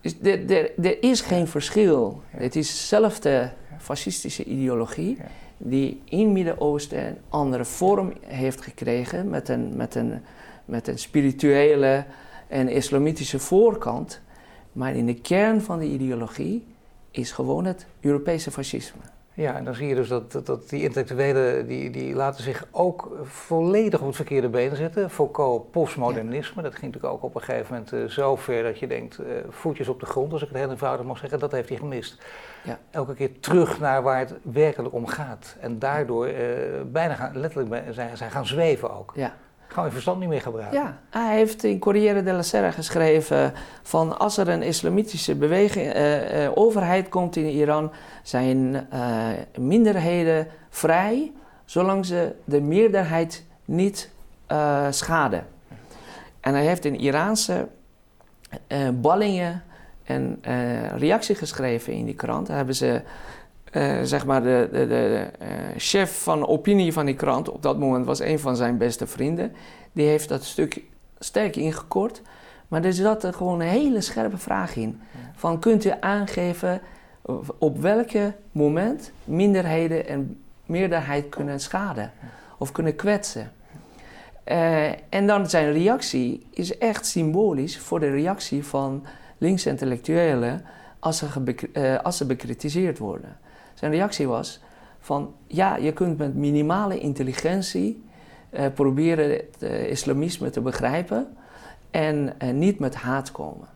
Dus 0.00 0.14
er 0.22 1.02
is 1.02 1.20
geen 1.20 1.46
verschil. 1.46 2.22
Het 2.30 2.56
is 2.56 2.66
dezelfde 2.66 3.50
fascistische 3.78 4.44
ideologie 4.44 5.18
die 5.56 6.02
in 6.04 6.32
Midden-Oosten 6.32 7.06
een 7.06 7.18
andere 7.28 7.64
vorm 7.64 8.12
heeft 8.26 8.60
gekregen 8.60 9.28
met 9.28 9.48
een, 9.48 9.76
met, 9.76 9.94
een, 9.94 10.20
met 10.64 10.88
een 10.88 10.98
spirituele 10.98 12.04
en 12.48 12.68
islamitische 12.68 13.38
voorkant. 13.38 14.20
Maar 14.72 14.96
in 14.96 15.06
de 15.06 15.20
kern 15.20 15.60
van 15.60 15.78
de 15.78 15.86
ideologie 15.86 16.64
is 17.10 17.32
gewoon 17.32 17.64
het 17.64 17.86
Europese 18.00 18.50
fascisme. 18.50 19.00
Ja, 19.38 19.54
en 19.54 19.64
dan 19.64 19.74
zie 19.74 19.88
je 19.88 19.94
dus 19.94 20.08
dat, 20.08 20.32
dat, 20.32 20.46
dat, 20.46 20.68
die 20.68 20.82
intellectuelen 20.82 21.66
die, 21.66 21.90
die 21.90 22.14
laten 22.14 22.42
zich 22.42 22.66
ook 22.70 23.18
volledig 23.22 24.00
op 24.00 24.06
het 24.06 24.16
verkeerde 24.16 24.48
been 24.48 24.76
zetten. 24.76 25.10
Foucault, 25.10 25.70
postmodernisme, 25.70 26.62
dat 26.62 26.74
ging 26.74 26.84
natuurlijk 26.92 27.14
ook 27.14 27.22
op 27.22 27.34
een 27.34 27.40
gegeven 27.40 27.72
moment 27.74 27.92
uh, 27.92 28.04
zo 28.04 28.36
ver 28.36 28.62
dat 28.62 28.78
je 28.78 28.86
denkt, 28.86 29.20
uh, 29.20 29.26
voetjes 29.48 29.88
op 29.88 30.00
de 30.00 30.06
grond, 30.06 30.32
als 30.32 30.42
ik 30.42 30.48
het 30.48 30.56
heel 30.56 30.70
eenvoudig 30.70 31.06
mag 31.06 31.18
zeggen, 31.18 31.38
dat 31.38 31.52
heeft 31.52 31.68
hij 31.68 31.78
gemist. 31.78 32.24
Ja. 32.64 32.78
Elke 32.90 33.14
keer 33.14 33.40
terug 33.40 33.80
naar 33.80 34.02
waar 34.02 34.18
het 34.18 34.34
werkelijk 34.42 34.94
om 34.94 35.06
gaat. 35.06 35.56
En 35.60 35.78
daardoor 35.78 36.28
uh, 36.28 36.34
bijna 36.86 37.14
gaan, 37.14 37.38
letterlijk 37.38 37.84
zijn, 37.90 38.16
zijn 38.16 38.30
gaan 38.30 38.46
zweven 38.46 38.98
ook. 38.98 39.12
Ja. 39.14 39.34
Gewoon 39.68 39.84
je 39.84 39.90
verstand 39.90 40.20
niet 40.20 40.28
meer 40.28 40.40
gebruiken. 40.40 40.80
Ja, 40.80 40.98
hij 41.10 41.36
heeft 41.36 41.64
in 41.64 41.78
Corriere 41.78 42.22
della 42.22 42.42
Sera 42.42 42.70
geschreven 42.70 43.52
van 43.82 44.18
als 44.18 44.36
er 44.36 44.48
een 44.48 44.62
islamitische 44.62 45.34
beweging, 45.34 45.94
uh, 45.94 46.42
uh, 46.44 46.50
overheid 46.54 47.08
komt 47.08 47.36
in 47.36 47.46
Iran, 47.46 47.92
zijn 48.22 48.88
uh, 48.92 49.26
minderheden 49.58 50.46
vrij, 50.70 51.32
zolang 51.64 52.06
ze 52.06 52.34
de 52.44 52.60
meerderheid 52.60 53.44
niet 53.64 54.10
schaden. 54.90 55.46
En 56.40 56.54
hij 56.54 56.64
heeft 56.64 56.84
in 56.84 57.00
Iraanse 57.00 57.68
ballingen 58.92 59.62
een 60.04 60.40
reactie 60.96 61.34
geschreven 61.34 61.92
in 61.92 62.04
die 62.04 62.14
krant. 62.14 62.46
Daar 62.46 62.56
hebben 62.56 62.74
ze 62.74 63.02
uh, 63.72 64.02
zeg 64.02 64.26
maar 64.26 64.42
de, 64.42 64.68
de, 64.72 64.86
de 64.86 65.30
uh, 65.42 65.48
chef 65.76 66.22
van 66.22 66.46
opinie 66.46 66.92
van 66.92 67.06
die 67.06 67.14
krant, 67.14 67.50
op 67.50 67.62
dat 67.62 67.78
moment 67.78 68.06
was 68.06 68.20
een 68.20 68.38
van 68.38 68.56
zijn 68.56 68.78
beste 68.78 69.06
vrienden, 69.06 69.52
die 69.92 70.06
heeft 70.06 70.28
dat 70.28 70.44
stuk 70.44 70.82
sterk 71.18 71.56
ingekort. 71.56 72.22
Maar 72.68 72.84
er 72.84 72.92
zat 72.92 73.24
er 73.24 73.32
gewoon 73.32 73.60
een 73.60 73.68
hele 73.68 74.00
scherpe 74.00 74.38
vraag 74.38 74.76
in. 74.76 75.00
Van 75.36 75.58
kunt 75.58 75.84
u 75.84 75.92
aangeven 76.00 76.80
op 77.58 77.80
welke 77.80 78.34
moment 78.52 79.12
minderheden 79.24 80.08
en 80.08 80.40
meerderheid 80.66 81.28
kunnen 81.28 81.60
schaden 81.60 82.12
of 82.58 82.72
kunnen 82.72 82.96
kwetsen? 82.96 83.52
Uh, 84.44 84.86
en 85.08 85.26
dan 85.26 85.48
zijn 85.48 85.72
reactie 85.72 86.46
is 86.50 86.78
echt 86.78 87.06
symbolisch 87.06 87.78
voor 87.78 88.00
de 88.00 88.10
reactie 88.10 88.64
van 88.64 89.06
linksintellectuelen 89.38 90.64
als 90.98 91.18
ze, 91.18 92.00
als 92.02 92.16
ze 92.16 92.26
bekritiseerd 92.26 92.98
worden. 92.98 93.36
Zijn 93.78 93.92
reactie 93.92 94.28
was 94.28 94.60
van 95.00 95.34
ja, 95.46 95.76
je 95.76 95.92
kunt 95.92 96.18
met 96.18 96.34
minimale 96.34 96.98
intelligentie 96.98 98.04
uh, 98.50 98.66
proberen 98.74 99.30
het 99.30 99.56
uh, 99.60 99.90
islamisme 99.90 100.50
te 100.50 100.60
begrijpen 100.60 101.36
en 101.90 102.34
uh, 102.42 102.50
niet 102.50 102.78
met 102.78 102.94
haat 102.94 103.32
komen. 103.32 103.68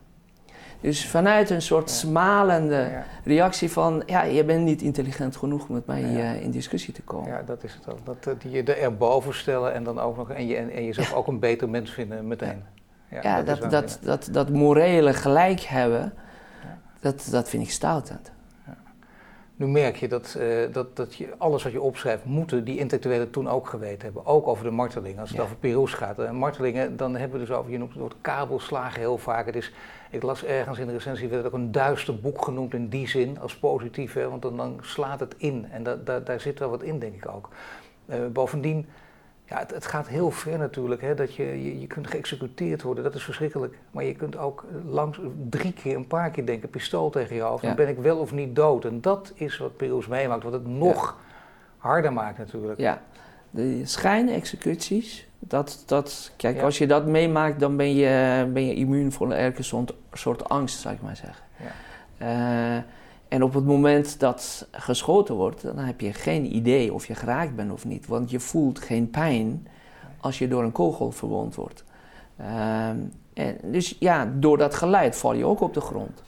Dus 0.81 1.07
vanuit 1.07 1.49
een 1.49 1.61
soort 1.61 1.89
ja. 1.89 1.95
smalende 1.95 2.75
ja. 2.75 3.05
reactie 3.23 3.71
van 3.71 4.03
ja, 4.05 4.23
je 4.23 4.43
bent 4.43 4.63
niet 4.63 4.81
intelligent 4.81 5.35
genoeg 5.35 5.67
om 5.67 5.73
met 5.73 5.85
mij 5.85 6.01
ja. 6.01 6.31
in 6.31 6.51
discussie 6.51 6.93
te 6.93 7.01
komen. 7.01 7.29
Ja, 7.29 7.41
dat 7.41 7.63
is 7.63 7.73
het 7.73 7.93
ook. 7.93 8.23
Dat, 8.23 8.41
die 8.41 8.51
je 8.51 8.63
er 8.63 8.77
erboven 8.77 9.35
stellen 9.35 9.73
en 9.73 9.83
dan 9.83 9.99
ook 9.99 10.17
nog 10.17 10.29
en, 10.29 10.47
je, 10.47 10.55
en, 10.55 10.69
en 10.69 10.85
jezelf 10.85 11.13
ook 11.13 11.27
een 11.27 11.39
beter 11.39 11.69
mens 11.69 11.91
vinden 11.91 12.27
meteen. 12.27 12.63
Ja, 13.21 13.41
dat, 13.41 13.61
dat, 13.61 13.71
dat, 13.71 13.99
dat, 14.01 14.29
dat 14.31 14.49
morele 14.49 15.13
gelijk 15.13 15.59
hebben, 15.59 16.13
dat, 16.99 17.27
dat 17.31 17.49
vind 17.49 17.63
ik 17.63 17.71
stoutend. 17.71 18.31
Nu 19.55 19.67
merk 19.67 19.95
je 19.95 20.07
dat, 20.07 20.35
uh, 20.37 20.73
dat, 20.73 20.95
dat 20.95 21.15
je 21.15 21.27
alles 21.37 21.63
wat 21.63 21.71
je 21.71 21.81
opschrijft, 21.81 22.25
moeten 22.25 22.63
die 22.63 22.77
intellectuelen 22.77 23.29
toen 23.29 23.49
ook 23.49 23.67
geweten 23.67 24.01
hebben. 24.01 24.25
Ook 24.25 24.47
over 24.47 24.63
de 24.63 24.71
marteling. 24.71 25.19
Als 25.19 25.29
het 25.29 25.37
ja. 25.37 25.43
over 25.43 25.55
Perouse 25.55 25.95
gaat. 25.95 26.19
Uh, 26.19 26.31
martelingen, 26.31 26.97
dan 26.97 27.15
hebben 27.15 27.39
we 27.39 27.45
dus 27.45 27.55
over, 27.55 27.71
je 27.71 27.77
noemt 27.77 27.91
het 27.91 27.99
woord 27.99 28.15
kabelslagen 28.21 28.99
heel 28.99 29.17
vaak. 29.17 29.45
Het 29.45 29.55
is, 29.55 29.73
ik 30.09 30.23
las 30.23 30.43
ergens 30.43 30.79
in 30.79 30.87
de 30.87 30.93
recensie, 30.93 31.27
werd 31.27 31.43
het 31.43 31.53
ook 31.53 31.59
een 31.59 31.71
duister 31.71 32.19
boek 32.19 32.43
genoemd 32.43 32.73
in 32.73 32.87
die 32.87 33.07
zin, 33.07 33.39
als 33.39 33.57
positief. 33.57 34.13
Hè, 34.13 34.29
want 34.29 34.41
dan, 34.41 34.57
dan 34.57 34.77
slaat 34.81 35.19
het 35.19 35.35
in. 35.37 35.67
En 35.71 35.83
da, 35.83 35.95
da, 35.95 36.19
daar 36.19 36.39
zit 36.39 36.59
wel 36.59 36.69
wat 36.69 36.83
in, 36.83 36.99
denk 36.99 37.15
ik 37.15 37.29
ook. 37.29 37.49
Uh, 38.05 38.15
bovendien 38.31 38.85
ja, 39.45 39.59
het, 39.59 39.71
het, 39.71 39.85
gaat 39.85 40.07
heel 40.07 40.31
ver 40.31 40.57
natuurlijk, 40.57 41.01
hè, 41.01 41.13
dat 41.13 41.35
je, 41.35 41.63
je, 41.63 41.79
je, 41.79 41.87
kunt 41.87 42.07
geëxecuteerd 42.07 42.81
worden, 42.81 43.03
dat 43.03 43.15
is 43.15 43.23
verschrikkelijk. 43.23 43.77
Maar 43.91 44.03
je 44.03 44.15
kunt 44.15 44.37
ook 44.37 44.65
langs, 44.85 45.19
drie 45.49 45.73
keer, 45.73 45.95
een 45.95 46.07
paar 46.07 46.31
keer 46.31 46.45
denken, 46.45 46.69
pistool 46.69 47.09
tegen 47.09 47.35
je 47.35 47.41
hoofd, 47.41 47.61
ja. 47.61 47.67
dan 47.67 47.77
ben 47.85 47.87
ik 47.87 47.97
wel 47.97 48.17
of 48.17 48.31
niet 48.31 48.55
dood. 48.55 48.85
En 48.85 49.01
dat 49.01 49.31
is 49.35 49.57
wat 49.57 49.77
Perouse 49.77 50.09
meemaakt, 50.09 50.43
wat 50.43 50.53
het 50.53 50.67
nog 50.67 51.05
ja. 51.05 51.33
harder 51.77 52.13
maakt 52.13 52.37
natuurlijk. 52.37 52.79
Ja, 52.79 53.01
de 53.49 53.85
schijnexecuties, 53.85 55.27
dat, 55.39 55.83
dat, 55.85 56.31
kijk, 56.37 56.57
ja. 56.57 56.63
als 56.63 56.77
je 56.77 56.87
dat 56.87 57.05
meemaakt, 57.05 57.59
dan 57.59 57.77
ben 57.77 57.95
je, 57.95 58.45
ben 58.53 58.65
je 58.65 58.73
immuun 58.73 59.11
voor 59.11 59.31
elke 59.31 59.63
soort, 59.63 59.93
soort 60.13 60.49
angst, 60.49 60.79
zou 60.79 60.93
ik 60.95 61.01
maar 61.01 61.15
zeggen. 61.15 61.43
Uh, 62.21 62.83
en 63.33 63.43
op 63.43 63.53
het 63.53 63.65
moment 63.65 64.19
dat 64.19 64.67
geschoten 64.71 65.35
wordt, 65.35 65.61
dan 65.61 65.77
heb 65.77 66.01
je 66.01 66.13
geen 66.13 66.55
idee 66.55 66.93
of 66.93 67.05
je 67.05 67.15
geraakt 67.15 67.55
bent 67.55 67.71
of 67.71 67.85
niet. 67.85 68.07
Want 68.07 68.29
je 68.29 68.39
voelt 68.39 68.79
geen 68.79 69.09
pijn 69.09 69.67
als 70.19 70.39
je 70.39 70.47
door 70.47 70.63
een 70.63 70.71
kogel 70.71 71.11
verwond 71.11 71.55
wordt. 71.55 71.83
Um, 72.39 73.11
en 73.33 73.57
dus 73.63 73.95
ja, 73.99 74.33
door 74.39 74.57
dat 74.57 74.75
geluid 74.75 75.15
val 75.15 75.33
je 75.33 75.45
ook 75.45 75.61
op 75.61 75.73
de 75.73 75.81
grond. 75.81 76.23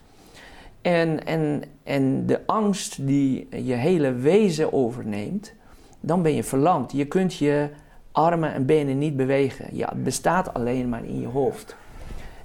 En, 0.82 1.26
en, 1.26 1.64
en 1.84 2.26
de 2.26 2.42
angst 2.46 3.08
die 3.08 3.48
je 3.64 3.74
hele 3.74 4.14
wezen 4.14 4.74
overneemt, 4.74 5.54
dan 6.00 6.22
ben 6.22 6.34
je 6.34 6.44
verlamd. 6.44 6.92
Je 6.92 7.06
kunt 7.06 7.36
je 7.36 7.70
armen 8.12 8.54
en 8.54 8.66
benen 8.66 8.98
niet 8.98 9.16
bewegen. 9.16 9.76
Ja, 9.76 9.90
het 9.90 10.04
bestaat 10.04 10.54
alleen 10.54 10.90
maar 10.90 11.06
in 11.06 11.20
je 11.20 11.28
hoofd. 11.28 11.76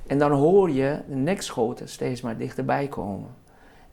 En 0.06 0.18
dan 0.18 0.32
hoor 0.32 0.70
je 0.70 1.00
de 1.08 1.16
nekschoten 1.16 1.88
steeds 1.88 2.20
maar 2.20 2.36
dichterbij 2.36 2.88
komen. 2.88 3.39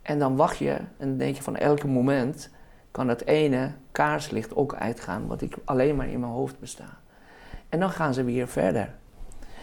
En 0.08 0.20
dan 0.20 0.36
wacht 0.36 0.58
je 0.58 0.78
en 0.98 1.18
denk 1.18 1.36
je 1.36 1.44
van 1.44 1.56
elke 1.56 1.88
moment 1.88 2.50
kan 2.92 3.08
dat 3.08 3.22
ene 3.22 3.72
kaarslicht 3.92 4.56
ook 4.56 4.76
uitgaan, 4.76 5.28
wat 5.28 5.42
ik 5.42 5.56
alleen 5.66 5.96
maar 5.96 6.08
in 6.08 6.20
mijn 6.20 6.32
hoofd 6.32 6.60
besta. 6.60 6.98
En 7.70 7.80
dan 7.80 7.90
gaan 7.90 8.14
ze 8.14 8.24
weer 8.24 8.48
verder. 8.48 8.94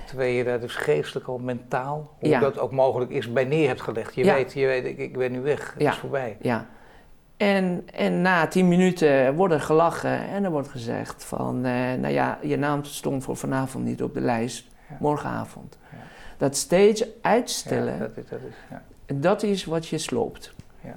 Terwijl 0.06 0.34
je 0.34 0.44
daar 0.44 0.60
dus 0.60 0.74
geestelijk 0.74 1.28
of 1.28 1.40
mentaal, 1.40 2.14
hoe 2.18 2.28
ja. 2.28 2.40
dat 2.40 2.58
ook 2.58 2.72
mogelijk 2.72 3.10
is, 3.10 3.32
bij 3.32 3.44
neer 3.44 3.68
hebt 3.68 3.80
gelegd. 3.80 4.14
Je 4.14 4.24
ja. 4.24 4.34
weet, 4.34 4.52
je 4.52 4.66
weet 4.66 4.84
ik, 4.84 4.98
ik 4.98 5.16
ben 5.16 5.32
nu 5.32 5.40
weg, 5.40 5.72
het 5.72 5.82
ja. 5.82 5.90
is 5.90 5.96
voorbij. 5.96 6.36
Ja. 6.40 6.66
En, 7.36 7.86
en 7.94 8.22
na 8.22 8.46
tien 8.46 8.68
minuten 8.68 9.34
wordt 9.34 9.54
er 9.54 9.60
gelachen 9.60 10.28
en 10.28 10.44
er 10.44 10.50
wordt 10.50 10.68
gezegd 10.68 11.24
van, 11.24 11.64
eh, 11.64 11.72
nou 11.72 12.08
ja, 12.08 12.38
je 12.42 12.56
naam 12.56 12.84
stond 12.84 13.24
voor 13.24 13.36
vanavond 13.36 13.84
niet 13.84 14.02
op 14.02 14.14
de 14.14 14.20
lijst, 14.20 14.66
morgenavond. 15.00 15.78
Dat 16.36 16.56
steeds 16.56 17.04
uitstellen, 17.22 17.98
dat 17.98 18.16
is, 18.16 18.28
dat 18.28 18.40
is, 18.40 18.76
dat 19.06 19.42
is 19.42 19.64
wat 19.64 19.86
je 19.86 19.98
sloopt. 19.98 20.54
Ja. 20.80 20.94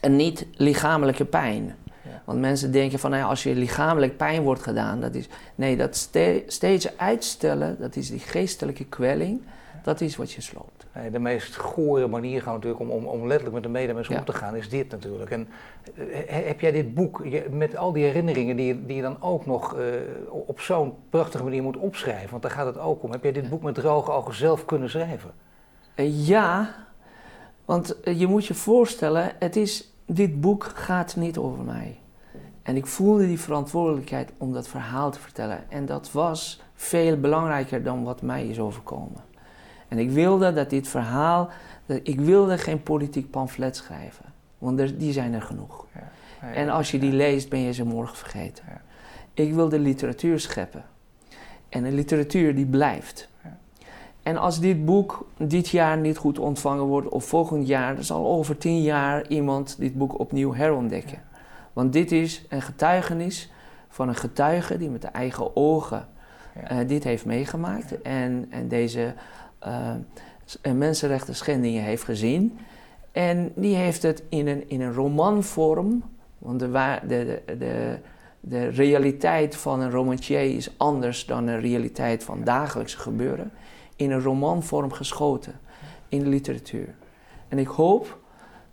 En 0.00 0.16
niet 0.16 0.46
lichamelijke 0.56 1.24
pijn. 1.24 1.76
Ja. 2.02 2.22
Want 2.24 2.40
mensen 2.40 2.72
denken 2.72 2.98
van 2.98 3.10
nou 3.10 3.22
ja, 3.22 3.28
als 3.28 3.42
je 3.42 3.54
lichamelijk 3.54 4.16
pijn 4.16 4.42
wordt 4.42 4.62
gedaan, 4.62 5.00
dat 5.00 5.14
is. 5.14 5.28
Nee, 5.54 5.76
dat 5.76 5.96
ste 5.96 6.44
steeds 6.46 6.96
uitstellen, 6.96 7.76
dat 7.80 7.96
is 7.96 8.10
die 8.10 8.18
geestelijke 8.18 8.84
kwelling, 8.84 9.40
dat 9.82 10.00
is 10.00 10.16
wat 10.16 10.32
je 10.32 10.40
sloopt. 10.40 10.86
Nee, 10.94 11.10
de 11.10 11.18
meest 11.18 11.56
gore 11.56 12.06
manier 12.06 12.42
gaan 12.42 12.54
natuurlijk 12.54 12.80
om, 12.80 12.90
om, 12.90 13.06
om 13.06 13.26
letterlijk 13.26 13.54
met 13.54 13.62
de 13.62 13.68
medemens 13.68 14.08
om 14.08 14.24
te 14.24 14.32
gaan, 14.32 14.56
is 14.56 14.68
dit 14.68 14.90
natuurlijk. 14.90 15.30
En 15.30 15.48
he, 15.94 16.42
heb 16.42 16.60
jij 16.60 16.72
dit 16.72 16.94
boek 16.94 17.20
je, 17.24 17.46
met 17.50 17.76
al 17.76 17.92
die 17.92 18.04
herinneringen 18.04 18.56
die, 18.56 18.66
je, 18.66 18.86
die 18.86 18.96
je 18.96 19.02
dan 19.02 19.22
ook 19.22 19.46
nog 19.46 19.76
uh, 19.78 19.84
op 20.30 20.60
zo'n 20.60 20.94
prachtige 21.10 21.44
manier 21.44 21.62
moet 21.62 21.76
opschrijven, 21.76 22.30
want 22.30 22.42
daar 22.42 22.50
gaat 22.50 22.66
het 22.66 22.78
ook 22.78 23.02
om. 23.02 23.10
Heb 23.10 23.22
jij 23.22 23.32
dit 23.32 23.48
boek 23.48 23.62
met 23.62 23.74
droge 23.74 24.10
ogen 24.10 24.34
zelf 24.34 24.64
kunnen 24.64 24.90
schrijven? 24.90 25.30
Uh, 25.96 26.26
ja, 26.26 26.74
want 27.64 28.00
eh, 28.00 28.20
je 28.20 28.26
moet 28.26 28.46
je 28.46 28.54
voorstellen, 28.54 29.32
het 29.38 29.56
is, 29.56 29.92
dit 30.06 30.40
boek 30.40 30.64
gaat 30.64 31.16
niet 31.16 31.38
over 31.38 31.64
mij. 31.64 31.96
En 32.62 32.76
ik 32.76 32.86
voelde 32.86 33.26
die 33.26 33.40
verantwoordelijkheid 33.40 34.32
om 34.38 34.52
dat 34.52 34.68
verhaal 34.68 35.10
te 35.10 35.20
vertellen. 35.20 35.70
En 35.70 35.86
dat 35.86 36.12
was 36.12 36.62
veel 36.74 37.20
belangrijker 37.20 37.82
dan 37.82 38.04
wat 38.04 38.22
mij 38.22 38.46
is 38.46 38.58
overkomen. 38.58 39.20
En 39.88 39.98
ik 39.98 40.10
wilde 40.10 40.52
dat 40.52 40.70
dit 40.70 40.88
verhaal, 40.88 41.50
ik 42.02 42.20
wilde 42.20 42.58
geen 42.58 42.82
politiek 42.82 43.30
pamflet 43.30 43.76
schrijven. 43.76 44.24
Want 44.58 44.80
er, 44.80 44.98
die 44.98 45.12
zijn 45.12 45.32
er 45.32 45.42
genoeg. 45.42 45.86
Ja, 45.94 46.10
ja, 46.40 46.52
en 46.52 46.68
als 46.68 46.90
je 46.90 46.98
die 46.98 47.12
leest, 47.12 47.48
ben 47.48 47.58
je 47.58 47.72
ze 47.72 47.84
morgen 47.84 48.16
vergeten. 48.16 48.64
Ik 49.34 49.54
wilde 49.54 49.78
literatuur 49.78 50.40
scheppen. 50.40 50.84
En 51.68 51.84
een 51.84 51.94
literatuur 51.94 52.54
die 52.54 52.66
blijft. 52.66 53.28
En 54.22 54.36
als 54.36 54.60
dit 54.60 54.84
boek 54.84 55.26
dit 55.36 55.68
jaar 55.68 55.98
niet 55.98 56.16
goed 56.16 56.38
ontvangen 56.38 56.84
wordt 56.84 57.08
of 57.08 57.24
volgend 57.24 57.66
jaar, 57.66 57.94
dan 57.94 58.04
zal 58.04 58.26
over 58.26 58.58
tien 58.58 58.82
jaar 58.82 59.28
iemand 59.28 59.76
dit 59.78 59.94
boek 59.94 60.18
opnieuw 60.18 60.54
herontdekken. 60.54 61.22
Want 61.72 61.92
dit 61.92 62.12
is 62.12 62.44
een 62.48 62.62
getuigenis 62.62 63.52
van 63.88 64.08
een 64.08 64.14
getuige 64.14 64.78
die 64.78 64.90
met 64.90 65.02
de 65.02 65.08
eigen 65.08 65.56
ogen 65.56 66.08
ja. 66.54 66.80
uh, 66.80 66.88
dit 66.88 67.04
heeft 67.04 67.24
meegemaakt 67.24 67.90
ja. 67.90 67.96
en, 68.02 68.46
en 68.50 68.68
deze 68.68 69.14
uh, 69.66 70.72
mensenrechten 70.74 71.34
schendingen 71.34 71.82
heeft 71.82 72.04
gezien. 72.04 72.58
En 73.12 73.52
die 73.54 73.76
heeft 73.76 74.02
het 74.02 74.22
in 74.28 74.46
een, 74.46 74.70
in 74.70 74.80
een 74.80 74.94
romanvorm, 74.94 76.02
want 76.38 76.60
de, 76.60 76.98
de, 77.06 77.42
de, 77.58 77.98
de 78.40 78.68
realiteit 78.68 79.56
van 79.56 79.80
een 79.80 79.90
romancier 79.90 80.56
is 80.56 80.70
anders 80.76 81.26
dan 81.26 81.46
de 81.46 81.56
realiteit 81.56 82.24
van 82.24 82.44
dagelijkse 82.44 82.98
gebeuren 82.98 83.52
in 84.02 84.10
een 84.10 84.22
romanvorm 84.22 84.92
geschoten 84.92 85.60
in 86.08 86.18
de 86.18 86.28
literatuur. 86.28 86.94
En 87.48 87.58
ik 87.58 87.66
hoop 87.66 88.18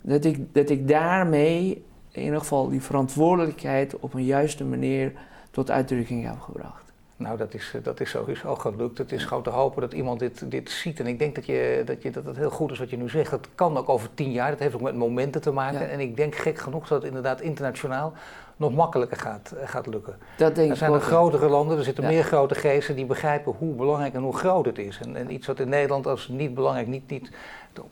dat 0.00 0.24
ik, 0.24 0.54
dat 0.54 0.70
ik 0.70 0.88
daarmee 0.88 1.84
in 2.10 2.22
ieder 2.22 2.38
geval 2.38 2.68
die 2.68 2.82
verantwoordelijkheid 2.82 3.98
op 3.98 4.14
een 4.14 4.24
juiste 4.24 4.64
manier 4.64 5.12
tot 5.50 5.70
uitdrukking 5.70 6.24
heb 6.26 6.40
gebracht. 6.40 6.89
Nou, 7.20 7.36
dat 7.36 7.54
is, 7.54 7.72
eh, 7.74 7.82
dat 7.82 8.00
is 8.00 8.10
sowieso 8.10 8.54
gelukt. 8.54 8.98
Het 8.98 9.12
is 9.12 9.24
gewoon 9.24 9.42
te 9.42 9.50
hopen 9.50 9.80
dat 9.80 9.92
iemand 9.92 10.18
dit, 10.18 10.50
dit 10.50 10.70
ziet. 10.70 11.00
En 11.00 11.06
ik 11.06 11.18
denk 11.18 11.34
dat, 11.34 11.46
je, 11.46 11.82
dat, 11.84 12.02
je, 12.02 12.10
dat 12.10 12.24
het 12.24 12.36
heel 12.36 12.50
goed 12.50 12.70
is 12.70 12.78
wat 12.78 12.90
je 12.90 12.96
nu 12.96 13.08
zegt. 13.08 13.30
Dat 13.30 13.48
kan 13.54 13.76
ook 13.76 13.88
over 13.88 14.08
tien 14.14 14.32
jaar. 14.32 14.50
Dat 14.50 14.58
heeft 14.58 14.74
ook 14.74 14.80
met 14.80 14.94
momenten 14.94 15.40
te 15.40 15.50
maken. 15.50 15.90
En 15.90 16.00
ik 16.00 16.16
denk 16.16 16.34
gek 16.34 16.58
genoeg 16.58 16.88
dat 16.88 16.98
het 16.98 17.06
inderdaad 17.06 17.40
internationaal 17.40 18.12
nog 18.56 18.74
makkelijker 18.74 19.16
gaat, 19.16 19.50
eh, 19.50 19.68
gaat 19.68 19.86
lukken. 19.86 20.16
Dat 20.36 20.54
denk 20.54 20.70
er 20.70 20.76
zijn 20.76 20.92
er 20.92 21.00
grotere 21.00 21.48
landen, 21.48 21.78
er 21.78 21.84
zitten 21.84 22.04
meer 22.04 22.24
grote 22.24 22.54
geesten 22.54 22.96
die 22.96 23.06
begrijpen 23.06 23.54
hoe 23.58 23.74
belangrijk 23.74 24.14
en 24.14 24.22
hoe 24.22 24.36
groot 24.36 24.66
het 24.66 24.78
is. 24.78 24.98
En, 24.98 25.16
en 25.16 25.32
iets 25.32 25.46
wat 25.46 25.60
in 25.60 25.68
Nederland 25.68 26.06
als 26.06 26.28
niet 26.28 26.54
belangrijk, 26.54 26.86
niet, 26.86 27.10
niet 27.10 27.30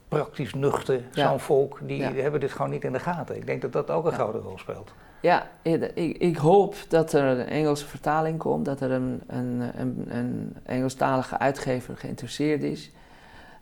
praktisch 0.07 0.53
nuchter, 0.53 1.01
zo'n 1.11 1.39
volk, 1.39 1.79
die, 1.81 2.03
hebben 2.03 2.39
dit 2.39 2.51
gewoon 2.51 2.71
niet 2.71 2.83
in 2.83 2.93
de 2.93 2.99
gaten. 2.99 3.35
Ik 3.35 3.45
denk 3.45 3.61
dat 3.61 3.73
dat 3.73 3.89
ook 3.89 4.05
een 4.05 4.13
grote 4.13 4.37
rol 4.37 4.57
speelt. 4.57 4.93
Ja, 5.21 5.47
ik, 5.61 6.17
ik, 6.17 6.37
hoop 6.37 6.75
dat 6.87 7.13
er 7.13 7.23
een 7.23 7.47
Engelse 7.47 7.85
vertaling 7.85 8.37
komt, 8.37 8.65
dat 8.65 8.81
er 8.81 8.91
een, 8.91 9.21
een, 9.27 9.61
een, 9.77 10.05
een 10.07 10.55
Engelstalige 10.63 11.39
uitgever 11.39 11.97
geïnteresseerd 11.97 12.63
is. 12.63 12.91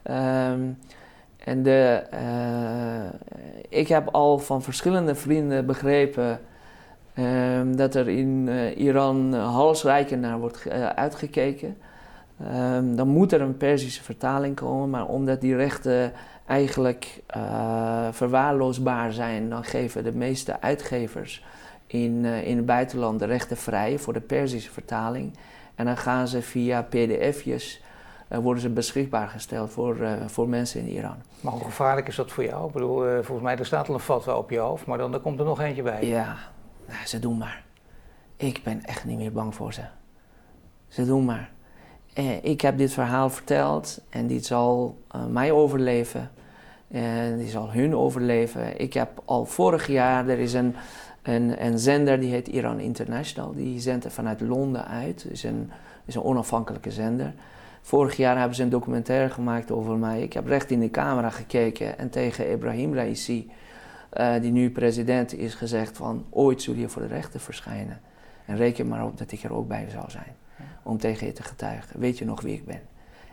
Ehm, 0.03 0.61
en 1.37 1.63
de, 1.63 2.03
uh, 2.13 3.09
ik 3.69 3.87
heb 3.87 4.07
al 4.11 4.39
van 4.39 4.61
verschillende 4.61 5.15
vrienden 5.15 5.65
begrepen 5.65 6.39
um, 7.19 7.75
dat 7.75 7.95
er 7.95 8.09
in 8.09 8.47
uh, 8.47 8.77
Iran 8.77 9.33
halsrijken 9.33 10.19
naar 10.19 10.39
wordt 10.39 10.65
uh, 10.67 10.89
uitgekeken. 10.89 11.77
Um, 12.53 12.95
dan 12.95 13.07
moet 13.07 13.31
er 13.31 13.41
een 13.41 13.57
Perzische 13.57 14.03
vertaling 14.03 14.55
komen, 14.55 14.89
maar 14.89 15.07
omdat 15.07 15.41
die 15.41 15.55
rechten 15.55 16.11
eigenlijk 16.47 17.21
uh, 17.37 18.07
verwaarloosbaar 18.11 19.13
zijn, 19.13 19.49
dan 19.49 19.63
geven 19.63 20.03
de 20.03 20.13
meeste 20.13 20.61
uitgevers 20.61 21.43
in, 21.87 22.23
uh, 22.23 22.47
in 22.47 22.57
het 22.57 22.65
buitenland 22.65 23.19
de 23.19 23.25
rechten 23.25 23.57
vrij 23.57 23.99
voor 23.99 24.13
de 24.13 24.21
Perzische 24.21 24.71
vertaling. 24.71 25.37
En 25.75 25.85
dan 25.85 25.97
gaan 25.97 26.27
ze 26.27 26.41
via 26.41 26.81
pdf'jes, 26.81 27.81
uh, 28.29 28.37
worden 28.37 28.61
ze 28.61 28.69
beschikbaar 28.69 29.27
gesteld 29.27 29.71
voor, 29.71 29.97
voor 30.25 30.49
mensen 30.49 30.81
in 30.81 30.87
Iran. 30.87 31.17
Maar 31.41 31.53
hoe 31.53 31.63
gevaarlijk 31.63 32.07
is 32.07 32.15
dat 32.15 32.31
voor 32.31 32.43
jou? 32.43 32.67
Ik 32.67 32.73
bedoel, 32.73 33.03
volgens 33.13 33.41
mij 33.41 33.57
er 33.57 33.65
staat 33.65 33.87
al 33.87 33.93
een 33.93 33.99
fatwa 33.99 34.37
op 34.37 34.49
je 34.49 34.57
hoofd, 34.57 34.85
maar 34.85 34.97
dan 34.97 35.13
er 35.13 35.19
komt 35.19 35.39
er 35.39 35.45
nog 35.45 35.61
eentje 35.61 35.83
bij. 35.83 36.05
Ja, 36.05 36.35
nou, 36.87 37.05
ze 37.05 37.19
doen 37.19 37.37
maar. 37.37 37.63
Ik 38.35 38.61
ben 38.63 38.83
echt 38.83 39.05
niet 39.05 39.17
meer 39.17 39.31
bang 39.31 39.55
voor 39.55 39.73
ze. 39.73 39.81
Ze 40.87 41.05
doen 41.05 41.25
maar. 41.25 41.49
Ik 42.41 42.61
heb 42.61 42.77
dit 42.77 42.93
verhaal 42.93 43.29
verteld 43.29 44.01
en 44.09 44.27
dit 44.27 44.45
zal 44.45 44.97
mij 45.29 45.51
overleven. 45.51 46.31
En 46.87 47.37
die 47.37 47.49
zal 47.49 47.71
hun 47.71 47.95
overleven. 47.95 48.79
Ik 48.79 48.93
heb 48.93 49.21
al 49.25 49.45
vorig 49.45 49.87
jaar, 49.87 50.27
er 50.27 50.39
is 50.39 50.53
een, 50.53 50.75
een, 51.21 51.79
zender 51.79 52.19
die 52.19 52.31
heet 52.31 52.47
Iran 52.47 52.79
International. 52.79 53.53
Die 53.53 53.79
zendt 53.79 54.05
vanuit 54.09 54.41
Londen 54.41 54.87
uit. 54.87 55.25
Is 55.29 55.43
een, 55.43 55.71
is 56.05 56.15
een 56.15 56.23
onafhankelijke 56.23 56.91
zender. 56.91 57.33
Vorig 57.81 58.17
jaar 58.17 58.37
hebben 58.37 58.55
ze 58.55 58.63
een 58.63 58.69
documentaire 58.69 59.29
gemaakt 59.29 59.71
over 59.71 59.97
mij. 59.97 60.21
Ik 60.21 60.33
heb 60.33 60.47
recht 60.47 60.71
in 60.71 60.79
de 60.79 60.89
camera 60.89 61.29
gekeken 61.29 61.97
en 61.97 62.09
tegen 62.09 62.51
Ibrahim 62.51 62.93
Raisi, 62.93 63.51
uh, 64.13 64.33
die 64.41 64.51
nu 64.51 64.71
president 64.71 65.33
is, 65.33 65.53
gezegd 65.53 65.97
van 65.97 66.25
ooit 66.29 66.61
zul 66.61 66.73
je 66.73 66.89
voor 66.89 67.01
de 67.01 67.07
rechter 67.07 67.39
verschijnen. 67.39 67.99
En 68.45 68.57
reken 68.57 68.87
maar 68.87 69.05
op 69.05 69.17
dat 69.17 69.31
ik 69.31 69.43
er 69.43 69.53
ook 69.53 69.67
bij 69.67 69.87
zou 69.89 70.09
zijn. 70.09 70.35
Om 70.87 70.97
tegen 70.97 71.27
je 71.27 71.33
te 71.33 71.43
getuigen. 71.43 71.99
Weet 71.99 72.17
je 72.17 72.25
nog 72.25 72.41
wie 72.41 72.53
ik 72.53 72.65
ben? 72.65 72.81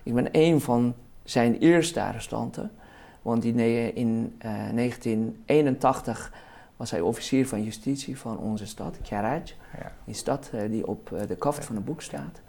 Ik 0.02 0.14
ben 0.14 0.28
een 0.32 0.60
van 0.60 0.94
zijn 1.24 1.58
eerste 1.58 2.02
arrestanten. 2.02 2.70
Want 3.22 3.44
in, 3.44 3.58
in 3.94 4.36
uh, 4.44 4.52
1981 4.74 6.32
was 6.76 6.90
hij 6.90 7.00
officier 7.00 7.48
van 7.48 7.62
justitie 7.62 8.18
van 8.18 8.38
onze 8.38 8.66
stad, 8.66 8.98
Karaj. 9.08 9.42
Ja. 9.78 9.92
Die 10.04 10.14
stad 10.14 10.50
uh, 10.54 10.60
die 10.70 10.86
op 10.86 11.10
uh, 11.10 11.20
de 11.28 11.36
kaft 11.36 11.64
van 11.64 11.74
het 11.74 11.84
boek 11.84 12.02
staat. 12.02 12.40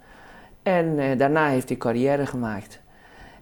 En 0.64 1.00
eh, 1.00 1.18
daarna 1.18 1.50
heeft 1.50 1.70
hij 1.70 1.78
carrière 1.78 2.26
gemaakt. 2.26 2.82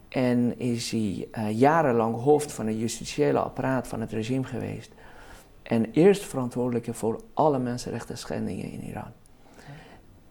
En 0.09 0.59
is 0.59 0.91
hij 0.91 1.27
jarenlang 1.51 2.21
hoofd 2.21 2.51
van 2.51 2.67
het 2.67 2.79
justitiële 2.79 3.39
apparaat 3.39 3.87
van 3.87 4.01
het 4.01 4.11
regime 4.11 4.43
geweest. 4.43 4.91
En 5.63 5.91
eerst 5.91 6.23
verantwoordelijke 6.23 6.93
voor 6.93 7.21
alle 7.33 7.59
mensenrechten 7.59 8.17
schendingen 8.17 8.71
in 8.71 8.81
Iran. 8.81 9.11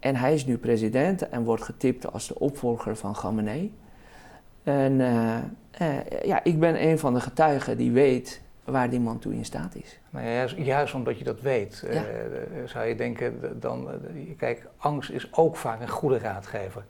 En 0.02 0.16
hij 0.16 0.34
is 0.34 0.46
nu 0.46 0.58
president 0.58 1.28
en 1.28 1.44
wordt 1.44 1.62
getipt 1.62 2.12
als 2.12 2.28
de 2.28 2.38
opvolger 2.38 2.96
van 2.96 3.12
Khamenei. 3.12 3.74
En 4.62 4.92
uh, 4.92 5.36
uh, 5.80 6.22
ja, 6.24 6.44
ik 6.44 6.60
ben 6.60 6.86
een 6.86 6.98
van 6.98 7.14
de 7.14 7.20
getuigen 7.20 7.76
die 7.76 7.92
weet 7.92 8.42
waar 8.64 8.90
die 8.90 9.00
man 9.00 9.18
toe 9.18 9.34
in 9.34 9.44
staat 9.44 9.74
is. 9.74 9.98
Maar 10.10 10.24
juist, 10.24 10.56
juist 10.56 10.94
omdat 10.94 11.18
je 11.18 11.24
dat 11.24 11.40
weet, 11.40 11.84
ja. 11.86 11.92
uh, 11.92 12.02
zou 12.64 12.86
je 12.86 12.94
denken, 12.94 13.60
dan, 13.60 13.88
kijk, 14.36 14.66
angst 14.76 15.10
is 15.10 15.28
ook 15.32 15.56
vaak 15.56 15.80
een 15.80 15.88
goede 15.88 16.18
raadgever. 16.18 16.84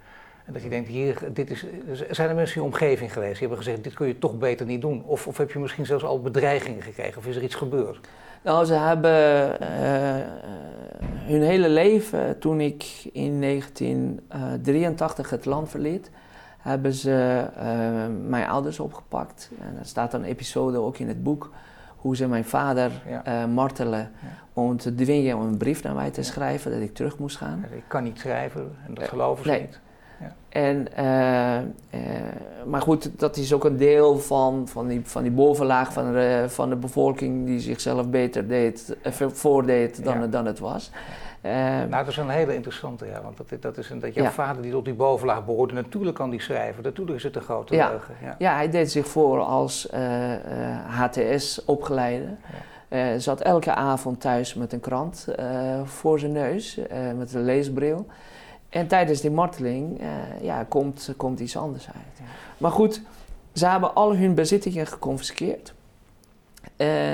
En 0.44 0.52
dat 0.52 0.62
je 0.62 0.68
denkt, 0.68 0.88
hier, 0.88 1.18
dit 1.32 1.50
is, 1.50 1.66
zijn 2.10 2.28
er 2.28 2.34
mensen 2.34 2.56
in 2.56 2.62
je 2.62 2.68
omgeving 2.68 3.12
geweest 3.12 3.38
die 3.38 3.48
hebben 3.48 3.64
gezegd, 3.64 3.84
dit 3.84 3.94
kun 3.94 4.06
je 4.06 4.18
toch 4.18 4.38
beter 4.38 4.66
niet 4.66 4.80
doen? 4.80 5.04
Of, 5.04 5.26
of 5.26 5.36
heb 5.36 5.50
je 5.50 5.58
misschien 5.58 5.86
zelfs 5.86 6.04
al 6.04 6.20
bedreigingen 6.20 6.82
gekregen, 6.82 7.18
of 7.18 7.26
is 7.26 7.36
er 7.36 7.42
iets 7.42 7.54
gebeurd? 7.54 8.08
Nou, 8.42 8.64
ze 8.64 8.74
hebben 8.74 9.56
hun 11.32 11.42
hele 11.42 11.68
leven, 11.68 12.38
toen 12.38 12.60
ik 12.60 13.08
in 13.12 13.40
1983 13.40 15.30
het 15.30 15.44
land 15.44 15.68
verliet, 15.68 16.10
hebben 16.58 16.92
ze 16.92 17.44
uh, 17.56 18.28
mijn 18.28 18.48
ouders 18.48 18.80
opgepakt. 18.80 19.50
En 19.60 19.78
er 19.78 19.86
staat 19.86 20.14
een 20.14 20.24
episode 20.24 20.78
ook 20.78 20.98
in 20.98 21.08
het 21.08 21.22
boek 21.22 21.50
hoe 21.96 22.16
ze 22.16 22.28
mijn 22.28 22.44
vader 22.44 22.90
ja. 23.08 23.42
uh, 23.42 23.54
martelen 23.54 23.98
ja. 23.98 24.28
om 24.52 24.76
te 24.76 24.94
dwingen 24.94 25.36
om 25.36 25.42
een 25.42 25.56
brief 25.56 25.82
naar 25.82 25.94
mij 25.94 26.10
te 26.10 26.22
schrijven 26.22 26.70
dat 26.70 26.80
ik 26.80 26.94
terug 26.94 27.18
moest 27.18 27.36
gaan. 27.36 27.64
ik 27.70 27.84
kan 27.86 28.02
niet 28.02 28.18
schrijven 28.18 28.76
en 28.86 28.94
dat 28.94 29.08
geloven 29.08 29.44
ze 29.44 29.50
nee. 29.50 29.60
niet. 29.60 29.80
En, 30.52 30.86
uh, 30.98 31.58
maar 32.66 32.80
goed, 32.80 33.10
dat 33.18 33.36
is 33.36 33.52
ook 33.52 33.64
een 33.64 33.76
deel 33.76 34.18
van, 34.18 34.68
van, 34.68 34.86
die, 34.86 35.00
van 35.04 35.22
die 35.22 35.32
bovenlaag 35.32 35.92
van 35.92 36.12
de, 36.12 36.44
van 36.48 36.68
de 36.68 36.76
bevolking 36.76 37.46
die 37.46 37.60
zichzelf 37.60 38.08
beter 38.08 38.48
deed, 38.48 38.96
voordeed 39.32 40.04
dan, 40.04 40.30
dan 40.30 40.46
het 40.46 40.58
was. 40.58 40.90
Uh, 41.42 41.52
nou, 41.52 41.90
dat 41.90 42.08
is 42.08 42.16
een 42.16 42.28
hele 42.28 42.54
interessante, 42.54 43.06
ja. 43.06 43.22
Want 43.22 43.36
dat, 43.36 43.62
dat 43.62 43.78
is 43.78 43.90
een, 43.90 43.98
dat 43.98 44.14
jouw 44.14 44.24
ja. 44.24 44.30
vader 44.30 44.62
die 44.62 44.72
tot 44.72 44.84
die 44.84 44.94
bovenlaag 44.94 45.44
behoorde, 45.44 45.74
natuurlijk 45.74 46.16
kan 46.16 46.30
die 46.30 46.40
schrijven. 46.40 46.82
Natuurlijk 46.82 47.16
is 47.16 47.22
het 47.22 47.36
een 47.36 47.42
grote 47.42 47.74
ja. 47.74 47.88
leugen. 47.88 48.14
Ja. 48.22 48.34
ja, 48.38 48.54
hij 48.54 48.70
deed 48.70 48.90
zich 48.90 49.06
voor 49.06 49.40
als 49.40 49.88
uh, 49.94 50.30
uh, 50.30 50.36
HTS-opgeleide. 50.86 52.28
Zat 53.16 53.40
elke 53.40 53.74
avond 53.74 54.20
thuis 54.20 54.54
met 54.54 54.72
een 54.72 54.80
krant 54.80 55.28
voor 55.84 56.18
zijn 56.18 56.32
neus, 56.32 56.80
met 57.16 57.34
een 57.34 57.44
leesbril. 57.44 58.06
En 58.72 58.86
tijdens 58.86 59.20
die 59.20 59.30
marteling 59.30 60.00
ja, 60.40 60.64
komt, 60.64 61.14
komt 61.16 61.40
iets 61.40 61.56
anders 61.56 61.86
uit. 61.86 62.28
Maar 62.58 62.70
goed, 62.70 63.02
ze 63.52 63.66
hebben 63.66 63.94
al 63.94 64.16
hun 64.16 64.34
bezittingen 64.34 64.86
geconfiskeerd. 64.86 65.74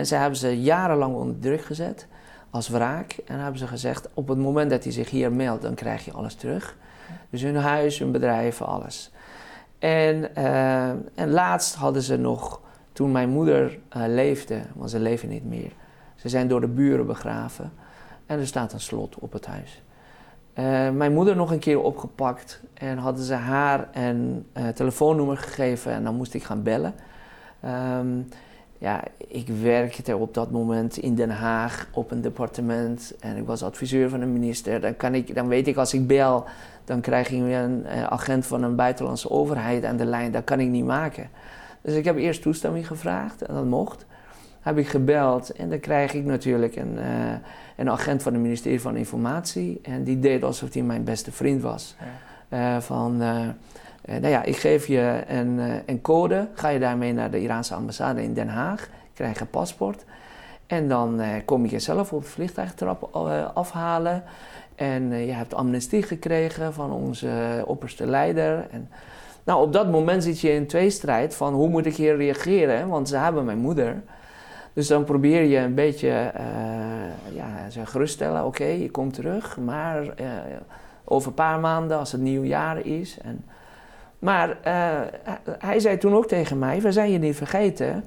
ze 0.02 0.14
hebben 0.14 0.38
ze 0.38 0.60
jarenlang 0.60 1.14
onder 1.14 1.38
druk 1.38 1.60
gezet 1.60 2.06
als 2.50 2.68
wraak. 2.68 3.16
En 3.24 3.38
hebben 3.38 3.58
ze 3.58 3.66
gezegd, 3.66 4.08
op 4.14 4.28
het 4.28 4.38
moment 4.38 4.70
dat 4.70 4.84
hij 4.84 4.92
zich 4.92 5.10
hier 5.10 5.32
meldt, 5.32 5.62
dan 5.62 5.74
krijg 5.74 6.04
je 6.04 6.12
alles 6.12 6.34
terug. 6.34 6.76
Dus 7.30 7.42
hun 7.42 7.56
huis, 7.56 7.98
hun 7.98 8.12
bedrijven, 8.12 8.66
alles. 8.66 9.10
En, 9.78 10.30
uh, 10.38 10.88
en 10.88 11.30
laatst 11.30 11.74
hadden 11.74 12.02
ze 12.02 12.16
nog, 12.16 12.60
toen 12.92 13.12
mijn 13.12 13.28
moeder 13.28 13.78
leefde, 13.92 14.60
want 14.74 14.90
ze 14.90 14.98
leven 14.98 15.28
niet 15.28 15.44
meer. 15.44 15.72
Ze 16.14 16.28
zijn 16.28 16.48
door 16.48 16.60
de 16.60 16.68
buren 16.68 17.06
begraven. 17.06 17.72
En 18.26 18.38
er 18.38 18.46
staat 18.46 18.72
een 18.72 18.80
slot 18.80 19.18
op 19.18 19.32
het 19.32 19.46
huis. 19.46 19.82
Uh, 20.58 20.90
mijn 20.90 21.12
moeder 21.12 21.36
nog 21.36 21.50
een 21.50 21.58
keer 21.58 21.82
opgepakt 21.82 22.60
en 22.74 22.98
hadden 22.98 23.24
ze 23.24 23.34
haar 23.34 23.88
een 23.92 24.46
telefoonnummer 24.74 25.36
gegeven 25.36 25.92
en 25.92 26.04
dan 26.04 26.14
moest 26.14 26.34
ik 26.34 26.42
gaan 26.42 26.62
bellen. 26.62 26.94
Um, 27.98 28.28
ja, 28.78 29.02
ik 29.16 29.48
werkte 29.48 30.16
op 30.16 30.34
dat 30.34 30.50
moment 30.50 30.96
in 30.96 31.14
Den 31.14 31.30
Haag 31.30 31.88
op 31.92 32.10
een 32.10 32.20
departement 32.20 33.14
en 33.20 33.36
ik 33.36 33.46
was 33.46 33.62
adviseur 33.62 34.08
van 34.08 34.20
een 34.20 34.32
minister. 34.32 34.80
Dan, 34.80 34.96
kan 34.96 35.14
ik, 35.14 35.34
dan 35.34 35.48
weet 35.48 35.66
ik 35.66 35.76
als 35.76 35.94
ik 35.94 36.06
bel, 36.06 36.44
dan 36.84 37.00
krijg 37.00 37.30
ik 37.30 37.40
een 37.40 37.86
uh, 37.86 38.02
agent 38.04 38.46
van 38.46 38.62
een 38.62 38.76
buitenlandse 38.76 39.30
overheid 39.30 39.84
aan 39.84 39.96
de 39.96 40.04
lijn. 40.04 40.32
Dat 40.32 40.44
kan 40.44 40.60
ik 40.60 40.68
niet 40.68 40.84
maken. 40.84 41.28
Dus 41.80 41.94
ik 41.94 42.04
heb 42.04 42.16
eerst 42.16 42.42
toestemming 42.42 42.86
gevraagd 42.86 43.42
en 43.42 43.54
dat 43.54 43.64
mocht. 43.64 44.06
Heb 44.68 44.78
ik 44.78 44.88
gebeld 44.88 45.50
en 45.50 45.70
dan 45.70 45.80
krijg 45.80 46.14
ik 46.14 46.24
natuurlijk 46.24 46.76
een, 46.76 46.94
uh, 46.94 47.04
een 47.76 47.90
agent 47.90 48.22
van 48.22 48.32
het 48.32 48.42
ministerie 48.42 48.80
van 48.80 48.96
Informatie. 48.96 49.80
En 49.82 50.04
die 50.04 50.18
deed 50.18 50.42
alsof 50.44 50.72
hij 50.72 50.82
mijn 50.82 51.04
beste 51.04 51.32
vriend 51.32 51.62
was. 51.62 51.96
Ja. 52.50 52.74
Uh, 52.74 52.80
van 52.80 53.22
uh, 53.22 53.40
nou 54.04 54.28
ja, 54.28 54.42
ik 54.42 54.56
geef 54.56 54.86
je 54.86 55.22
een, 55.28 55.60
een, 55.86 56.00
code, 56.00 56.48
ga 56.54 56.68
je 56.68 56.78
daarmee 56.78 57.12
naar 57.12 57.30
de 57.30 57.40
Iraanse 57.40 57.74
ambassade 57.74 58.22
in 58.22 58.34
Den 58.34 58.48
Haag, 58.48 58.88
krijg 59.14 59.34
je 59.34 59.40
een 59.40 59.50
paspoort. 59.50 60.04
En 60.66 60.88
dan 60.88 61.20
kom 61.44 61.64
je 61.64 61.70
jezelf 61.70 62.12
op 62.12 62.22
de 62.22 62.28
vliegtuigtrap 62.28 63.02
afhalen. 63.54 64.22
En 64.74 65.10
je 65.10 65.32
hebt 65.32 65.54
amnestie 65.54 66.02
gekregen 66.02 66.74
van 66.74 66.92
onze 66.92 67.62
opperste 67.66 68.06
leider. 68.06 68.66
En, 68.70 68.88
nou, 69.44 69.62
op 69.62 69.72
dat 69.72 69.90
moment 69.90 70.22
zit 70.22 70.40
je 70.40 70.52
in 70.52 70.66
tweestrijd 70.66 71.34
van 71.34 71.54
hoe 71.54 71.68
moet 71.68 71.86
ik 71.86 71.96
hier 71.96 72.16
reageren, 72.16 72.88
want 72.88 73.08
ze 73.08 73.16
hebben 73.16 73.44
mijn 73.44 73.58
moeder. 73.58 74.02
Dus 74.72 74.86
dan 74.86 75.04
probeer 75.04 75.42
je 75.42 75.58
een 75.58 75.74
beetje 75.74 76.32
ja, 77.34 77.70
ze 77.70 77.86
geruststellen, 77.86 78.38
oké, 78.38 78.62
okay, 78.62 78.80
je 78.80 78.90
komt 78.90 79.14
terug, 79.14 79.58
maar 79.58 80.14
over 81.04 81.28
een 81.28 81.34
paar 81.34 81.60
maanden 81.60 81.98
als 81.98 82.12
het 82.12 82.20
nieuwjaar 82.20 82.86
is. 82.86 83.18
En, 83.22 83.44
maar 84.18 84.48
uh, 84.48 85.00
hij 85.58 85.80
zei 85.80 85.98
toen 85.98 86.14
ook 86.14 86.28
tegen 86.28 86.58
mij, 86.58 86.80
we 86.80 86.92
zijn 86.92 87.10
je 87.10 87.18
niet 87.18 87.36
vergeten. 87.36 88.04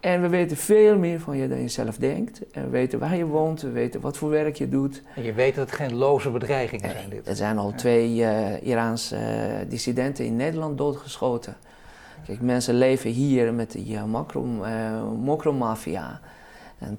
En 0.00 0.22
we 0.22 0.28
weten 0.28 0.56
veel 0.56 0.98
meer 0.98 1.20
van 1.20 1.36
je 1.36 1.48
dan 1.48 1.60
je 1.60 1.68
zelf 1.68 1.96
denkt. 1.96 2.40
En 2.52 2.62
we 2.62 2.68
weten 2.68 2.98
waar 2.98 3.16
je 3.16 3.26
woont, 3.26 3.62
we 3.62 3.70
weten 3.70 4.00
wat 4.00 4.16
voor 4.16 4.30
werk 4.30 4.56
je 4.56 4.68
doet. 4.68 5.02
En 5.14 5.22
je 5.22 5.32
weet 5.32 5.54
dat 5.54 5.66
het 5.66 5.74
geen 5.74 5.94
loze 5.94 6.30
bedreigingen 6.30 6.90
zijn 6.90 7.08
dit. 7.08 7.28
Er 7.28 7.36
zijn 7.36 7.58
al 7.58 7.72
twee 7.76 8.16
uh, 8.16 8.62
Iraanse 8.62 9.16
uh, 9.16 9.70
dissidenten 9.70 10.24
in 10.24 10.36
Nederland 10.36 10.78
doodgeschoten. 10.78 11.56
Kijk, 12.26 12.40
mensen 12.40 12.74
leven 12.74 13.10
hier 13.10 13.54
met 13.54 13.72
die 13.72 13.92
uh, 13.94 14.04
mokromafia. 15.12 16.20
En 16.78 16.98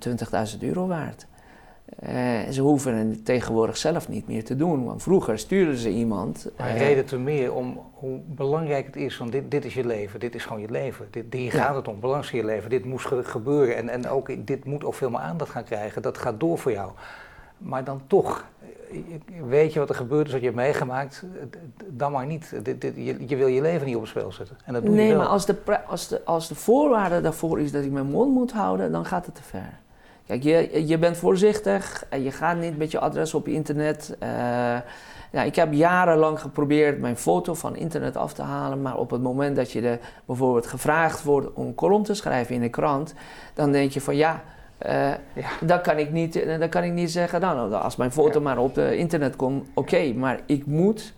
20.000 0.53 0.59
euro 0.59 0.87
waard. 0.87 1.27
Uh, 2.03 2.49
ze 2.51 2.61
hoeven 2.61 2.95
het 2.95 3.25
tegenwoordig 3.25 3.77
zelf 3.77 4.09
niet 4.09 4.27
meer 4.27 4.43
te 4.43 4.55
doen. 4.55 4.85
Want 4.85 5.03
vroeger 5.03 5.39
stuurden 5.39 5.77
ze 5.77 5.89
iemand. 5.89 6.49
Maar 6.57 6.73
uh, 6.73 6.77
reden 6.77 7.05
te 7.05 7.17
meer 7.17 7.53
om 7.53 7.79
hoe 7.93 8.19
belangrijk 8.25 8.85
het 8.85 8.95
is. 8.95 9.17
Want 9.17 9.31
dit, 9.31 9.51
dit 9.51 9.65
is 9.65 9.73
je 9.73 9.85
leven, 9.85 10.19
dit 10.19 10.35
is 10.35 10.45
gewoon 10.45 10.61
je 10.61 10.71
leven. 10.71 11.07
Dit, 11.11 11.25
hier 11.33 11.51
gaat 11.51 11.75
het 11.75 11.87
om, 11.87 11.99
belangrijk 11.99 12.35
je 12.35 12.45
leven. 12.45 12.69
Dit 12.69 12.85
moest 12.85 13.07
gebeuren 13.23 13.75
en, 13.75 13.89
en 13.89 14.07
ook, 14.07 14.47
dit 14.47 14.65
moet 14.65 14.83
ook 14.83 14.93
veel 14.93 15.09
meer 15.09 15.19
aandacht 15.19 15.51
gaan 15.51 15.63
krijgen. 15.63 16.01
Dat 16.01 16.17
gaat 16.17 16.39
door 16.39 16.57
voor 16.57 16.71
jou. 16.71 16.91
Maar 17.59 17.83
dan 17.83 18.01
toch, 18.07 18.45
weet 19.47 19.73
je 19.73 19.79
wat 19.79 19.89
er 19.89 19.95
gebeurd 19.95 20.25
is, 20.25 20.31
wat 20.31 20.41
je 20.41 20.47
hebt 20.47 20.59
meegemaakt, 20.59 21.23
dan 21.87 22.11
maar 22.11 22.25
niet. 22.25 22.53
Je, 23.27 23.35
wil 23.35 23.47
je 23.47 23.61
leven 23.61 23.85
niet 23.85 23.95
op 23.95 24.01
het 24.01 24.09
spel 24.09 24.31
zetten. 24.31 24.57
En 24.65 24.73
dat 24.73 24.85
doe 24.85 24.95
nee, 24.95 25.05
je 25.05 25.09
wel. 25.09 25.21
maar 25.21 25.31
als 25.31 25.45
de, 25.45 25.85
als, 25.87 26.07
de, 26.07 26.25
als 26.25 26.47
de 26.47 26.55
voorwaarde 26.55 27.21
daarvoor 27.21 27.59
is 27.59 27.71
dat 27.71 27.83
ik 27.83 27.91
mijn 27.91 28.09
mond 28.09 28.33
moet 28.33 28.51
houden, 28.51 28.91
dan 28.91 29.05
gaat 29.05 29.25
het 29.25 29.35
te 29.35 29.43
ver. 29.43 29.79
Kijk, 30.25 30.43
je, 30.43 30.87
je 30.87 30.97
bent 30.97 31.17
voorzichtig 31.17 32.05
en 32.09 32.23
je 32.23 32.31
gaat 32.31 32.57
niet 32.57 32.77
met 32.77 32.91
je 32.91 32.99
adres 32.99 33.33
op 33.33 33.47
internet. 33.47 34.17
Uh, 34.23 34.29
ja, 35.31 35.43
ik 35.43 35.55
heb 35.55 35.73
jarenlang 35.73 36.39
geprobeerd 36.39 36.99
mijn 36.99 37.17
foto 37.17 37.53
van 37.53 37.75
internet 37.75 38.17
af 38.17 38.33
te 38.33 38.41
halen, 38.41 38.81
maar 38.81 38.97
op 38.97 39.09
het 39.09 39.21
moment 39.21 39.55
dat 39.55 39.71
je 39.71 39.81
er 39.81 39.99
bijvoorbeeld 40.25 40.67
gevraagd 40.67 41.23
wordt 41.23 41.53
om 41.53 41.65
een 41.67 41.75
kolom 41.75 42.03
te 42.03 42.13
schrijven 42.13 42.55
in 42.55 42.61
een 42.61 42.69
krant, 42.69 43.13
dan 43.53 43.71
denk 43.71 43.91
je 43.91 44.01
van 44.01 44.15
ja, 44.15 44.43
uh, 44.85 45.11
ja. 45.33 45.49
Dan, 45.61 45.81
kan 45.81 45.97
ik 45.97 46.11
niet, 46.11 46.45
dan 46.59 46.69
kan 46.69 46.83
ik 46.83 46.91
niet 46.91 47.11
zeggen, 47.11 47.41
nou, 47.41 47.73
als 47.73 47.95
mijn 47.95 48.11
foto 48.11 48.39
ja. 48.39 48.43
maar 48.43 48.57
op 48.57 48.77
internet 48.77 49.35
komt, 49.35 49.67
oké, 49.73 49.79
okay, 49.79 50.11
maar 50.11 50.39
ik 50.45 50.65
moet 50.65 51.13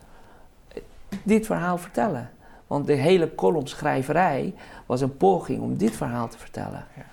dit 1.23 1.45
verhaal 1.45 1.77
vertellen. 1.77 2.29
Want 2.67 2.87
de 2.87 2.93
hele 2.93 3.35
columnschrijverij 3.35 4.53
was 4.85 5.01
een 5.01 5.17
poging 5.17 5.61
om 5.61 5.77
dit 5.77 5.91
verhaal 5.91 6.27
te 6.27 6.37
vertellen. 6.37 6.85
Ja. 6.95 7.03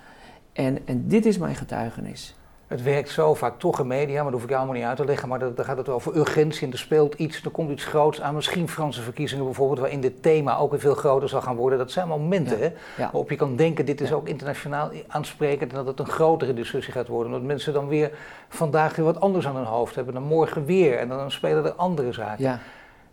En, 0.52 0.78
en 0.86 1.08
dit 1.08 1.26
is 1.26 1.38
mijn 1.38 1.54
getuigenis. 1.54 2.36
Het 2.68 2.82
werkt 2.82 3.08
zo 3.08 3.34
vaak 3.34 3.58
toch 3.58 3.80
in 3.80 3.86
media, 3.86 4.14
maar 4.22 4.32
dat 4.32 4.40
hoef 4.40 4.50
ik 4.50 4.56
allemaal 4.56 4.74
niet 4.74 4.84
uit 4.84 4.96
te 4.96 5.04
leggen. 5.04 5.28
Maar 5.28 5.38
dan 5.38 5.64
gaat 5.64 5.76
het 5.76 5.88
over 5.88 6.16
urgentie 6.16 6.66
en 6.66 6.72
er 6.72 6.78
speelt 6.78 7.14
iets, 7.14 7.44
er 7.44 7.50
komt 7.50 7.70
iets 7.70 7.84
groots 7.84 8.20
aan. 8.20 8.34
Misschien 8.34 8.68
Franse 8.68 9.02
verkiezingen 9.02 9.44
bijvoorbeeld, 9.44 9.78
waarin 9.78 10.00
dit 10.00 10.22
thema 10.22 10.56
ook 10.56 10.70
weer 10.70 10.80
veel 10.80 10.94
groter 10.94 11.28
zal 11.28 11.40
gaan 11.40 11.56
worden. 11.56 11.78
Dat 11.78 11.90
zijn 11.90 12.08
momenten 12.08 12.58
ja. 12.58 12.64
Hè, 12.64 12.72
waarop 12.96 13.30
je 13.30 13.36
kan 13.36 13.56
denken, 13.56 13.86
dit 13.86 14.00
is 14.00 14.12
ook 14.12 14.28
internationaal 14.28 14.90
aansprekend. 15.06 15.70
En 15.70 15.76
dat 15.76 15.86
het 15.86 15.98
een 15.98 16.06
grotere 16.06 16.54
discussie 16.54 16.92
gaat 16.92 17.08
worden. 17.08 17.32
Omdat 17.32 17.46
mensen 17.46 17.72
dan 17.72 17.88
weer 17.88 18.10
vandaag 18.48 18.96
weer 18.96 19.04
wat 19.04 19.20
anders 19.20 19.46
aan 19.46 19.56
hun 19.56 19.64
hoofd 19.64 19.94
hebben. 19.94 20.14
Dan 20.14 20.22
morgen 20.22 20.64
weer 20.64 20.98
en 20.98 21.08
dan 21.08 21.30
spelen 21.30 21.64
er 21.64 21.72
andere 21.72 22.12
zaken. 22.12 22.44
Ja. 22.44 22.58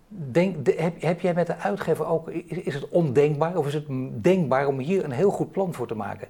Denk, 0.08 0.66
de, 0.66 0.76
heb, 0.78 1.02
heb, 1.02 1.22
jij 1.22 1.34
met 1.34 1.48
de 1.48 1.58
uitgever 1.58 2.08
ook, 2.08 2.30
is, 2.30 2.58
is 2.58 2.74
het 2.74 2.90
ondenkbaar 2.90 3.58
of 3.58 3.68
is 3.68 3.74
het 3.74 3.86
denkbaar 4.24 4.68
om 4.68 4.80
hier 4.80 5.04
een 5.04 5.12
heel 5.12 5.32
goed 5.32 5.52
plan 5.52 5.74
voor 5.74 5.88
te 5.88 5.96
maken? 5.96 6.28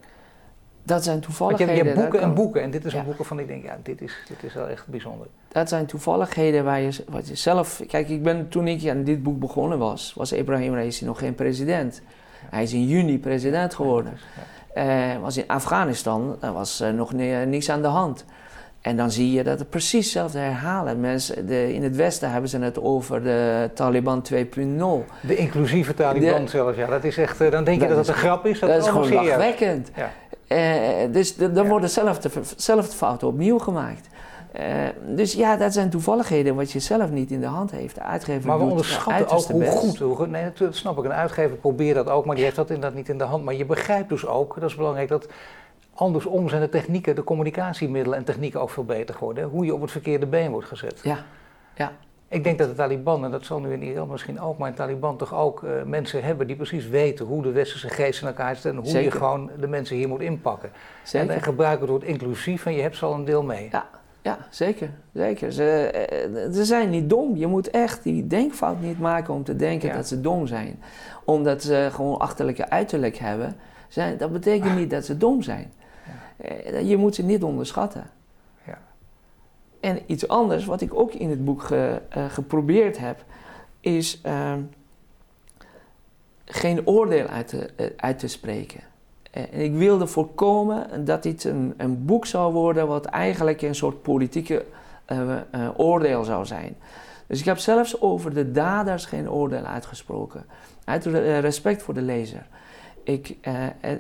Dat 0.86 1.04
zijn 1.04 1.20
toevalligheden. 1.20 1.76
Want 1.76 1.88
je, 1.88 1.94
je 1.94 2.00
hebt 2.00 2.10
boeken 2.10 2.30
en 2.30 2.34
boeken 2.34 2.62
en 2.62 2.72
dit 2.72 2.86
is 2.86 2.94
ja. 2.94 3.00
een 3.00 3.06
boek 3.06 3.18
waarvan 3.18 3.40
ik 3.40 3.48
denk, 3.48 3.64
ja, 3.64 3.78
dit 3.84 4.02
is, 4.02 4.14
dit 4.28 4.44
is 4.44 4.54
wel 4.54 4.68
echt 4.68 4.88
bijzonder. 4.88 5.28
Dat 5.48 5.70
zijn 5.70 5.86
toevalligheden 5.86 6.64
waar 6.64 6.82
je, 6.82 7.04
wat 7.10 7.28
je 7.28 7.36
zelf... 7.36 7.82
Kijk, 7.88 8.10
ik 8.10 8.24
ben, 8.24 8.50
toen 8.50 8.68
ik 8.68 8.90
aan 8.90 9.04
dit 9.04 9.24
boek 9.24 9.40
begonnen 9.40 9.78
was, 9.78 10.14
was 10.16 10.32
Ibrahim 10.32 10.74
Raisi 10.74 11.06
nog 11.06 11.20
geen 11.20 11.36
president. 11.36 12.02
Ja. 12.42 12.48
Hij 12.50 12.64
is 12.64 12.74
in 12.74 12.88
juni 12.88 13.20
president 13.20 13.74
geworden. 13.74 14.18
Ja, 14.76 15.16
uh, 15.16 15.22
was 15.22 15.38
in 15.38 15.48
Afghanistan, 15.48 16.38
daar 16.40 16.54
was 16.54 16.82
uh, 16.82 16.90
nog 16.90 17.14
niks 17.46 17.70
aan 17.70 17.82
de 17.82 17.88
hand. 17.88 18.26
En 18.86 18.98
dan 18.98 19.12
zie 19.12 19.32
je 19.32 19.44
dat 19.44 19.60
het 19.60 19.70
precies 19.70 20.04
hetzelfde 20.04 20.40
herhalen. 20.40 21.00
Mensen, 21.00 21.48
de, 21.48 21.74
in 21.74 21.84
het 21.84 21.96
Westen 21.96 22.32
hebben 22.32 22.50
ze 22.50 22.60
het 22.60 22.82
over 22.82 23.24
de 23.24 23.70
Taliban 23.74 24.26
2.0. 24.34 24.38
De 25.22 25.36
inclusieve 25.36 25.94
Taliban 25.94 26.44
de, 26.44 26.50
zelfs, 26.50 26.78
ja. 26.78 26.88
Dat 26.88 27.04
is 27.04 27.18
echt, 27.18 27.52
dan 27.52 27.64
denk 27.64 27.82
je 27.82 27.88
dat, 27.88 27.96
dat 27.96 28.08
het 28.08 28.16
een 28.16 28.22
grap 28.22 28.46
is. 28.46 28.60
Dat, 28.60 28.70
dat 28.70 28.82
is 28.82 28.88
gewoon 28.88 29.14
lachwekkend. 29.14 29.92
Ja. 29.96 30.12
Uh, 30.50 31.12
dus 31.12 31.36
dan 31.36 31.54
ja. 31.54 31.64
worden 31.64 31.82
dezelfde, 31.82 32.30
dezelfde 32.56 32.96
fouten 32.96 33.28
opnieuw 33.28 33.58
gemaakt. 33.58 34.08
Uh, 34.60 34.64
dus 35.16 35.34
ja, 35.34 35.58
dat 35.58 35.74
zijn 35.74 35.90
toevalligheden 35.90 36.56
wat 36.56 36.72
je 36.72 36.80
zelf 36.80 37.10
niet 37.10 37.32
in 37.32 37.40
de 37.40 37.46
hand 37.46 37.72
heeft. 37.72 37.96
De 37.96 38.02
uitgever 38.02 38.48
maar 38.48 38.58
we 38.58 38.62
doet 38.62 38.72
onderschatten 38.72 39.38
ook 39.38 39.48
hoe 39.48 39.66
goed, 39.66 40.00
hoe. 40.00 40.28
Nee, 40.28 40.52
dat 40.54 40.76
snap 40.76 40.98
ik. 40.98 41.04
Een 41.04 41.14
uitgever 41.14 41.58
probeert 41.58 41.96
dat 41.96 42.10
ook, 42.10 42.26
maar 42.26 42.36
die 42.36 42.44
heeft 42.44 42.56
dat 42.56 42.70
inderdaad 42.70 42.98
niet 42.98 43.10
in 43.10 43.18
de 43.18 43.24
hand. 43.24 43.44
Maar 43.44 43.54
je 43.54 43.66
begrijpt 43.66 44.10
dus 44.10 44.26
ook, 44.26 44.56
dat 44.60 44.70
is 44.70 44.76
belangrijk, 44.76 45.10
dat 45.10 45.28
andersom 45.94 46.50
zijn 46.50 46.62
de 46.62 46.70
technieken, 46.70 47.16
de 47.16 47.24
communicatiemiddelen 47.24 48.18
en 48.18 48.24
technieken 48.24 48.62
ook 48.62 48.70
veel 48.70 48.86
beter 48.86 49.16
geworden. 49.16 49.44
Hoe 49.44 49.66
je 49.66 49.74
op 49.74 49.82
het 49.82 49.92
verkeerde 49.92 50.26
been 50.26 50.52
wordt 50.52 50.68
gezet. 50.68 51.00
Ja, 51.04 51.18
ja. 51.76 51.92
Ik 52.36 52.44
denk 52.44 52.58
dat 52.58 52.70
de 52.70 52.76
Taliban, 52.76 53.26
en 53.26 53.32
dat 53.32 53.46
zal 53.46 53.60
nu 53.60 53.74
in 53.74 53.84
Iran 53.84 54.08
misschien 54.08 54.40
ook, 54.40 54.58
maar 54.58 54.70
in 54.70 54.76
Taliban 54.76 55.18
toch 55.18 55.34
ook 55.34 55.62
uh, 55.62 55.84
mensen 55.86 56.24
hebben 56.24 56.48
die 56.48 56.56
precies 56.56 56.88
weten 56.88 57.26
hoe 57.26 57.42
de 57.42 57.52
westerse 57.52 57.90
geest 57.90 58.22
in 58.22 58.28
elkaar 58.28 58.56
zit 58.56 58.66
en 58.66 58.76
hoe 58.76 58.86
Zeker. 58.86 59.04
je 59.04 59.12
gewoon 59.12 59.50
de 59.60 59.68
mensen 59.68 59.96
hier 59.96 60.08
moet 60.08 60.22
inpakken. 60.22 60.72
Zeker. 61.04 61.30
En, 61.30 61.36
en 61.36 61.42
gebruiken 61.42 61.82
het 61.82 61.90
woord 61.90 62.04
inclusief 62.04 62.66
en 62.66 62.74
je 62.74 62.82
hebt 62.82 62.98
ze 62.98 63.06
al 63.06 63.14
een 63.14 63.26
deel 63.26 63.44
mee. 63.44 63.68
Ja, 63.72 63.90
ja 64.22 64.38
zeker. 64.50 64.90
zeker. 65.14 65.52
Ze, 65.52 66.50
ze 66.54 66.66
zijn 66.66 66.90
niet 66.90 67.10
dom. 67.10 67.36
Je 67.36 67.48
moet 67.48 67.70
echt 67.70 68.04
die 68.04 68.28
denkfout 68.28 68.82
niet 68.82 69.00
maken 69.00 69.34
om 69.34 69.44
te 69.44 69.56
denken 69.56 69.90
ja. 69.90 69.96
dat 69.96 70.08
ze 70.08 70.22
dom 70.22 70.48
zijn. 70.48 70.80
Omdat 71.26 71.64
ze 71.64 71.90
gewoon 71.92 72.20
achterlijke 72.20 72.70
uiterlijk 72.70 73.18
hebben. 73.18 73.56
Zijn, 73.88 74.18
dat 74.18 74.32
betekent 74.32 74.76
niet 74.76 74.90
dat 74.90 75.06
ze 75.06 75.18
dom 75.18 75.42
zijn. 75.42 75.72
Je 76.84 76.98
moet 76.98 77.16
ze 77.16 77.24
niet 77.24 77.44
onderschatten. 77.44 78.04
En 79.86 80.00
iets 80.06 80.28
anders, 80.28 80.66
wat 80.66 80.82
ik 80.82 80.94
ook 80.94 81.14
in 81.14 81.30
het 81.30 81.46
boek 81.46 81.64
ge, 81.64 82.02
uh, 82.18 82.26
geprobeerd 82.30 82.98
heb, 82.98 83.24
is 83.80 84.22
uh, 84.26 84.54
geen 86.46 86.88
oordeel 86.88 87.26
uit 87.26 87.48
te, 87.48 87.70
uh, 87.78 87.88
uit 87.98 88.20
te 88.20 88.28
spreken. 88.28 88.80
en 89.32 89.62
ik 89.62 89.74
wilde 89.74 90.08
voorkomen 90.08 91.06
dat 91.06 91.24
dit 91.24 91.44
een, 91.44 91.74
een, 91.78 92.06
boek 92.06 92.26
zou 92.26 92.54
worden 92.54 92.88
wat 92.88 93.06
eigenlijk 93.06 93.62
een 93.62 93.76
soort 93.76 94.02
politieke 94.02 94.66
oordeel 95.78 96.24
zou 96.24 96.46
zijn. 96.46 96.76
Dus 97.28 97.40
ik 97.40 97.46
heb 97.46 97.58
zelfs 97.58 98.02
over 98.02 98.34
de 98.34 98.52
daders 98.52 99.06
geen 99.06 99.30
oordeel 99.30 99.64
uitgesproken. 99.64 100.46
Uit 100.84 101.06
respect 101.06 101.84
voor 101.84 101.94
de 101.94 102.02
lezer. 102.02 102.48
Ik, 103.04 103.38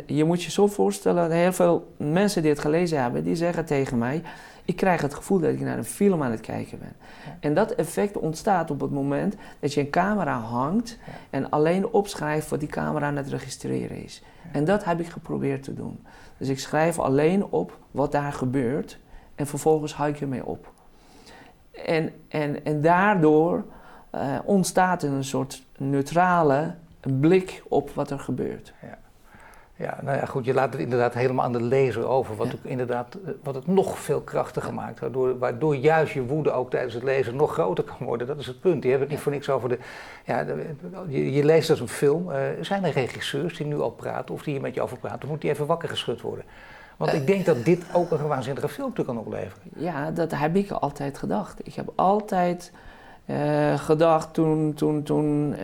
je 0.05 0.23
moet 0.23 0.43
je 0.43 0.51
zo 0.51 0.67
voorstellen, 0.67 1.31
heel 1.31 1.53
veel 1.53 1.93
mensen 1.97 2.41
die 2.41 2.51
het 2.51 2.59
gelezen 2.59 3.01
hebben, 3.01 3.23
die 3.23 3.35
zeggen 3.35 3.65
tegen 3.65 3.97
mij... 3.97 4.23
Ik 4.65 4.75
krijg 4.75 5.01
het 5.01 5.13
gevoel 5.13 5.39
dat 5.39 5.51
ik 5.51 5.59
naar 5.59 5.77
een 5.77 5.83
film 5.83 6.23
aan 6.23 6.31
het 6.31 6.41
kijken 6.41 6.79
ben. 6.79 6.95
Ja. 7.25 7.37
En 7.39 7.53
dat 7.53 7.71
effect 7.71 8.17
ontstaat 8.17 8.71
op 8.71 8.81
het 8.81 8.91
moment 8.91 9.35
dat 9.59 9.73
je 9.73 9.81
een 9.81 9.89
camera 9.89 10.39
hangt 10.39 10.99
ja. 11.05 11.11
en 11.29 11.49
alleen 11.49 11.87
opschrijft 11.87 12.49
wat 12.49 12.59
die 12.59 12.69
camera 12.69 13.07
aan 13.07 13.15
het 13.15 13.27
registreren 13.27 14.03
is. 14.03 14.23
Ja. 14.43 14.49
En 14.51 14.65
dat 14.65 14.83
heb 14.83 14.99
ik 14.99 15.07
geprobeerd 15.07 15.63
te 15.63 15.73
doen. 15.73 15.99
Dus 16.37 16.47
ik 16.47 16.59
schrijf 16.59 16.99
alleen 16.99 17.45
op 17.45 17.77
wat 17.91 18.11
daar 18.11 18.33
gebeurt 18.33 18.99
en 19.35 19.47
vervolgens 19.47 19.93
hou 19.93 20.09
ik 20.09 20.21
ermee 20.21 20.45
op. 20.45 20.73
En, 21.71 22.11
en, 22.27 22.65
en 22.65 22.81
daardoor 22.81 23.65
uh, 24.15 24.39
ontstaat 24.43 25.03
er 25.03 25.11
een 25.11 25.23
soort 25.23 25.63
neutrale 25.77 26.75
blik 27.19 27.63
op 27.67 27.89
wat 27.89 28.11
er 28.11 28.19
gebeurt. 28.19 28.73
Ja. 28.81 28.97
Ja, 29.77 29.97
nou 30.01 30.17
ja, 30.17 30.25
goed, 30.25 30.45
je 30.45 30.53
laat 30.53 30.73
het 30.73 30.81
inderdaad 30.81 31.13
helemaal 31.13 31.45
aan 31.45 31.51
de 31.51 31.61
lezer 31.61 32.07
over, 32.07 32.35
wat, 32.35 32.47
ja. 32.47 32.53
ook 32.53 32.63
inderdaad, 32.63 33.17
wat 33.43 33.55
het 33.55 33.67
nog 33.67 33.99
veel 33.99 34.21
krachtiger 34.21 34.69
ja. 34.69 34.75
maakt, 34.75 34.99
waardoor, 34.99 35.37
waardoor 35.37 35.75
juist 35.75 36.13
je 36.13 36.25
woede 36.25 36.51
ook 36.51 36.69
tijdens 36.69 36.93
het 36.93 37.03
lezen 37.03 37.35
nog 37.35 37.53
groter 37.53 37.83
kan 37.83 38.07
worden. 38.07 38.27
Dat 38.27 38.39
is 38.39 38.47
het 38.47 38.59
punt. 38.59 38.83
Je 38.83 38.89
hebt 38.89 39.01
het 39.01 39.09
niet 39.09 39.19
voor 39.19 39.31
niks 39.31 39.49
over 39.49 39.69
de, 39.69 39.79
ja, 40.25 40.43
de, 40.43 40.65
je, 41.07 41.31
je, 41.33 41.43
leest 41.43 41.69
als 41.69 41.79
een 41.79 41.87
film. 41.87 42.29
Uh, 42.29 42.37
zijn 42.61 42.83
er 42.83 42.91
regisseurs 42.91 43.57
die 43.57 43.65
nu 43.65 43.79
al 43.79 43.91
praten 43.91 44.35
of 44.35 44.43
die 44.43 44.53
hier 44.53 44.61
met 44.61 44.73
je 44.73 44.81
over 44.81 44.97
praten, 44.97 45.23
of 45.23 45.29
moet 45.29 45.41
die 45.41 45.49
even 45.49 45.65
wakker 45.65 45.89
geschud 45.89 46.21
worden? 46.21 46.45
Want 46.97 47.13
uh, 47.13 47.19
ik 47.19 47.27
denk 47.27 47.45
dat 47.45 47.65
dit 47.65 47.83
ook 47.93 48.11
een 48.11 48.27
waanzinnige 48.27 48.69
film 48.69 48.93
toe 48.93 49.05
kan 49.05 49.17
opleveren. 49.17 49.63
Ja, 49.75 50.11
dat 50.11 50.31
heb 50.31 50.55
ik 50.55 50.71
altijd 50.71 51.17
gedacht. 51.17 51.67
Ik 51.67 51.73
heb 51.73 51.91
altijd 51.95 52.71
uh, 53.25 53.79
gedacht 53.79 54.33
toen, 54.33 54.73
toen, 54.73 55.03
toen 55.03 55.55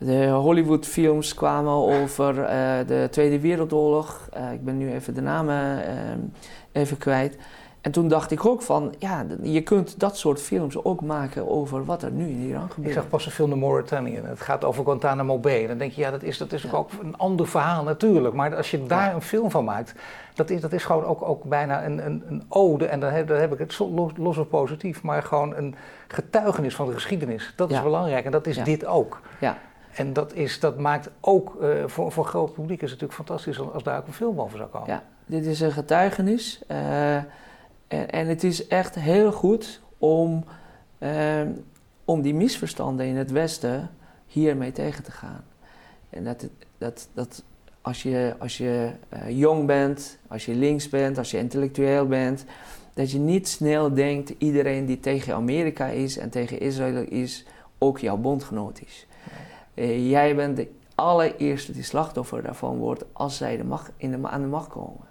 de 0.00 0.26
Hollywood-films 0.26 1.34
kwamen 1.34 1.72
over 1.72 2.38
uh, 2.38 2.46
de 2.86 3.08
Tweede 3.10 3.40
Wereldoorlog. 3.40 4.28
Uh, 4.36 4.52
ik 4.52 4.64
ben 4.64 4.78
nu 4.78 4.92
even 4.92 5.14
de 5.14 5.20
namen 5.20 5.78
uh, 5.78 6.82
even 6.82 6.98
kwijt. 6.98 7.36
En 7.80 7.90
toen 7.90 8.08
dacht 8.08 8.30
ik 8.30 8.46
ook 8.46 8.62
van, 8.62 8.94
ja, 8.98 9.26
je 9.42 9.60
kunt 9.60 10.00
dat 10.00 10.16
soort 10.16 10.40
films 10.40 10.84
ook 10.84 11.00
maken 11.00 11.48
over 11.48 11.84
wat 11.84 12.02
er 12.02 12.10
nu 12.10 12.28
in 12.28 12.46
Iran 12.48 12.70
gebeurt. 12.70 12.88
Ik 12.88 13.00
zag 13.00 13.08
pas 13.08 13.26
een 13.26 13.32
film 13.32 13.50
de 13.50 13.56
Mauritanië. 13.56 14.20
Het 14.24 14.40
gaat 14.40 14.64
over 14.64 14.84
Guantanamo 14.84 15.38
Bay. 15.38 15.66
Dan 15.66 15.78
denk 15.78 15.92
je, 15.92 16.00
ja, 16.00 16.10
dat 16.10 16.22
is, 16.22 16.38
dat 16.38 16.52
is 16.52 16.72
ook 16.72 16.90
een 17.02 17.16
ander 17.16 17.48
verhaal 17.48 17.84
natuurlijk. 17.84 18.34
Maar 18.34 18.56
als 18.56 18.70
je 18.70 18.86
daar 18.86 19.14
een 19.14 19.22
film 19.22 19.50
van 19.50 19.64
maakt, 19.64 19.94
dat 20.34 20.50
is, 20.50 20.60
dat 20.60 20.72
is 20.72 20.84
gewoon 20.84 21.04
ook, 21.04 21.22
ook 21.22 21.44
bijna 21.44 21.84
een, 21.84 22.06
een, 22.06 22.22
een 22.28 22.42
ode. 22.48 22.86
En 22.86 23.00
dan 23.00 23.10
heb, 23.10 23.28
dan 23.28 23.36
heb 23.36 23.52
ik 23.52 23.58
het 23.58 23.78
los, 23.78 24.12
los 24.16 24.38
of 24.38 24.48
positief, 24.48 25.02
maar 25.02 25.22
gewoon 25.22 25.56
een 25.56 25.74
getuigenis 26.08 26.74
van 26.74 26.86
de 26.86 26.92
geschiedenis. 26.92 27.52
Dat 27.56 27.70
is 27.70 27.82
belangrijk 27.82 28.24
en 28.24 28.32
dat 28.32 28.46
is 28.46 28.62
dit 28.64 28.86
ook. 28.86 29.20
Ja. 29.38 29.58
En 30.00 30.12
dat, 30.12 30.34
is, 30.34 30.60
dat 30.60 30.78
maakt 30.78 31.10
ook 31.20 31.56
uh, 31.60 31.86
voor, 31.86 32.12
voor 32.12 32.24
groot 32.24 32.52
publiek 32.52 32.82
is 32.82 32.90
het 32.90 33.00
natuurlijk 33.00 33.28
fantastisch 33.28 33.72
als 33.72 33.82
daar 33.82 33.98
ook 33.98 34.06
een 34.06 34.12
film 34.12 34.40
over 34.40 34.58
zou 34.58 34.70
komen. 34.70 34.88
Ja, 34.88 35.02
dit 35.26 35.46
is 35.46 35.60
een 35.60 35.72
getuigenis. 35.72 36.62
Uh, 36.68 37.14
en, 37.16 37.26
en, 37.88 38.26
het 38.26 38.44
is 38.44 38.66
echt 38.66 38.94
heel 38.94 39.32
goed 39.32 39.80
om, 39.98 40.44
uh, 40.98 41.40
om 42.04 42.22
die 42.22 42.34
misverstanden 42.34 43.06
in 43.06 43.16
het 43.16 43.30
Westen 43.30 43.90
hiermee 44.26 44.72
tegen 44.72 45.04
te 45.04 45.10
gaan. 45.10 45.44
En 46.10 46.24
dat, 46.24 46.48
dat, 46.78 47.08
dat 47.14 47.42
als 47.80 48.02
je, 48.02 48.34
als 48.38 48.58
je 48.58 48.90
jong 49.28 49.66
bent, 49.66 50.18
als 50.28 50.46
je 50.46 50.54
links 50.54 50.88
bent, 50.88 51.18
als 51.18 51.30
je 51.30 51.38
intellectueel 51.38 52.06
bent, 52.06 52.44
dat 52.94 53.10
je 53.10 53.18
niet 53.18 53.48
snel 53.48 53.94
denkt 53.94 54.32
iedereen 54.38 54.86
die 54.86 55.00
tegen 55.00 55.34
Amerika 55.34 55.86
is 55.86 56.18
en 56.18 56.30
tegen 56.30 56.60
Israël 56.60 57.04
is, 57.08 57.44
ook 57.78 57.98
jouw 57.98 58.16
bondgenoot 58.16 58.80
is. 58.86 59.06
Uh, 59.74 60.10
jij 60.10 60.34
bent 60.34 60.56
de 60.56 60.68
allereerste 60.94 61.72
die 61.72 61.82
slachtoffer 61.82 62.42
daarvan 62.42 62.76
wordt 62.76 63.04
als 63.12 63.36
zij 63.36 63.56
de 63.56 63.64
macht, 63.64 63.92
in 63.96 64.10
de, 64.10 64.28
aan 64.28 64.40
de 64.40 64.46
macht 64.46 64.68
komen. 64.68 65.08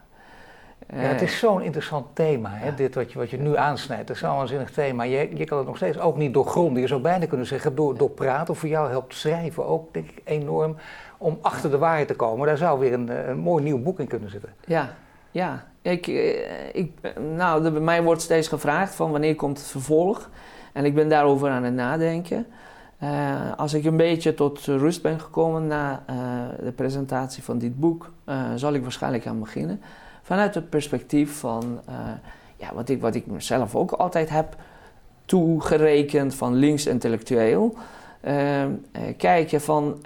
Ja, 0.94 0.98
het 0.98 1.22
is 1.22 1.40
zo'n 1.40 1.62
interessant 1.62 2.06
thema, 2.14 2.50
hè, 2.54 2.76
dit 2.76 2.96
wat 2.96 3.12
je, 3.12 3.20
wat 3.20 3.30
je 3.30 3.38
nu 3.38 3.58
aansnijdt. 3.58 4.08
Het 4.08 4.18
is 4.18 4.24
zo'n 4.24 4.36
waanzinnig 4.36 4.72
thema. 4.72 5.04
Je, 5.04 5.30
je 5.38 5.46
kan 5.46 5.58
het 5.58 5.68
nog 5.68 5.76
steeds 5.76 6.00
ook 6.00 6.18
niet 6.18 6.34
doorgronden. 6.34 6.82
Je 6.82 6.88
zou 6.88 7.02
bijna 7.02 7.26
kunnen 7.26 7.46
zeggen 7.46 7.76
door, 7.76 7.98
door 7.98 8.10
praten. 8.10 8.56
Voor 8.56 8.70
jou 8.70 8.90
helpt 8.90 9.16
schrijven 9.16 9.66
ook, 9.66 9.94
denk 9.94 10.10
ik, 10.10 10.22
enorm 10.24 10.76
om 11.18 11.38
achter 11.42 11.72
de 11.72 11.78
waarheid 11.78 12.08
te 12.08 12.16
komen. 12.16 12.48
Daar 12.48 12.58
zou 12.58 12.80
weer 12.80 12.94
een, 12.94 13.30
een 13.30 13.38
mooi 13.38 13.64
nieuw 13.64 13.82
boek 13.82 14.00
in 14.00 14.08
kunnen 14.08 14.30
zitten. 14.30 14.54
Ja, 14.66 14.96
ja. 15.32 15.68
Ik, 15.82 16.08
eh, 16.08 16.76
ik, 16.76 16.92
nou, 17.36 17.70
bij 17.70 17.82
mij 17.82 18.04
wordt 18.04 18.22
steeds 18.22 18.48
gevraagd 18.48 18.96
van 18.96 19.12
wanneer 19.12 19.36
komt 19.36 19.58
het 19.58 19.68
vervolg. 19.68 20.30
En 20.74 20.86
ik 20.86 20.96
ben 20.96 21.10
daarover 21.10 21.50
aan 21.50 21.64
het 21.64 21.74
nadenken. 21.74 22.46
Uh, 23.04 23.52
als 23.58 23.74
ik 23.74 23.86
een 23.86 23.98
beetje 23.98 24.34
tot 24.34 24.66
rust 24.66 25.02
ben 25.02 25.20
gekomen 25.20 25.68
na 25.68 26.04
uh, 26.10 26.16
de 26.64 26.72
presentatie 26.72 27.44
van 27.44 27.58
dit 27.58 27.80
boek, 27.80 28.12
uh, 28.26 28.42
zal 28.56 28.74
ik 28.74 28.82
waarschijnlijk 28.82 29.28
aan 29.28 29.40
beginnen 29.40 29.82
vanuit 30.22 30.56
het 30.56 30.70
perspectief 30.70 31.40
van 31.40 31.80
ja, 32.56 32.74
wat, 32.74 32.90
ik, 32.90 33.02
wat 33.02 33.16
ik 33.16 33.26
mezelf 33.26 33.76
ook 33.76 33.92
altijd 33.92 34.30
heb 34.30 34.56
toegerekend 35.26 36.36
van 36.36 36.54
links-intellectueel. 36.56 37.76
Uh, 38.26 38.64
uh, 38.64 38.70
kijken 39.18 39.62
van 39.62 40.02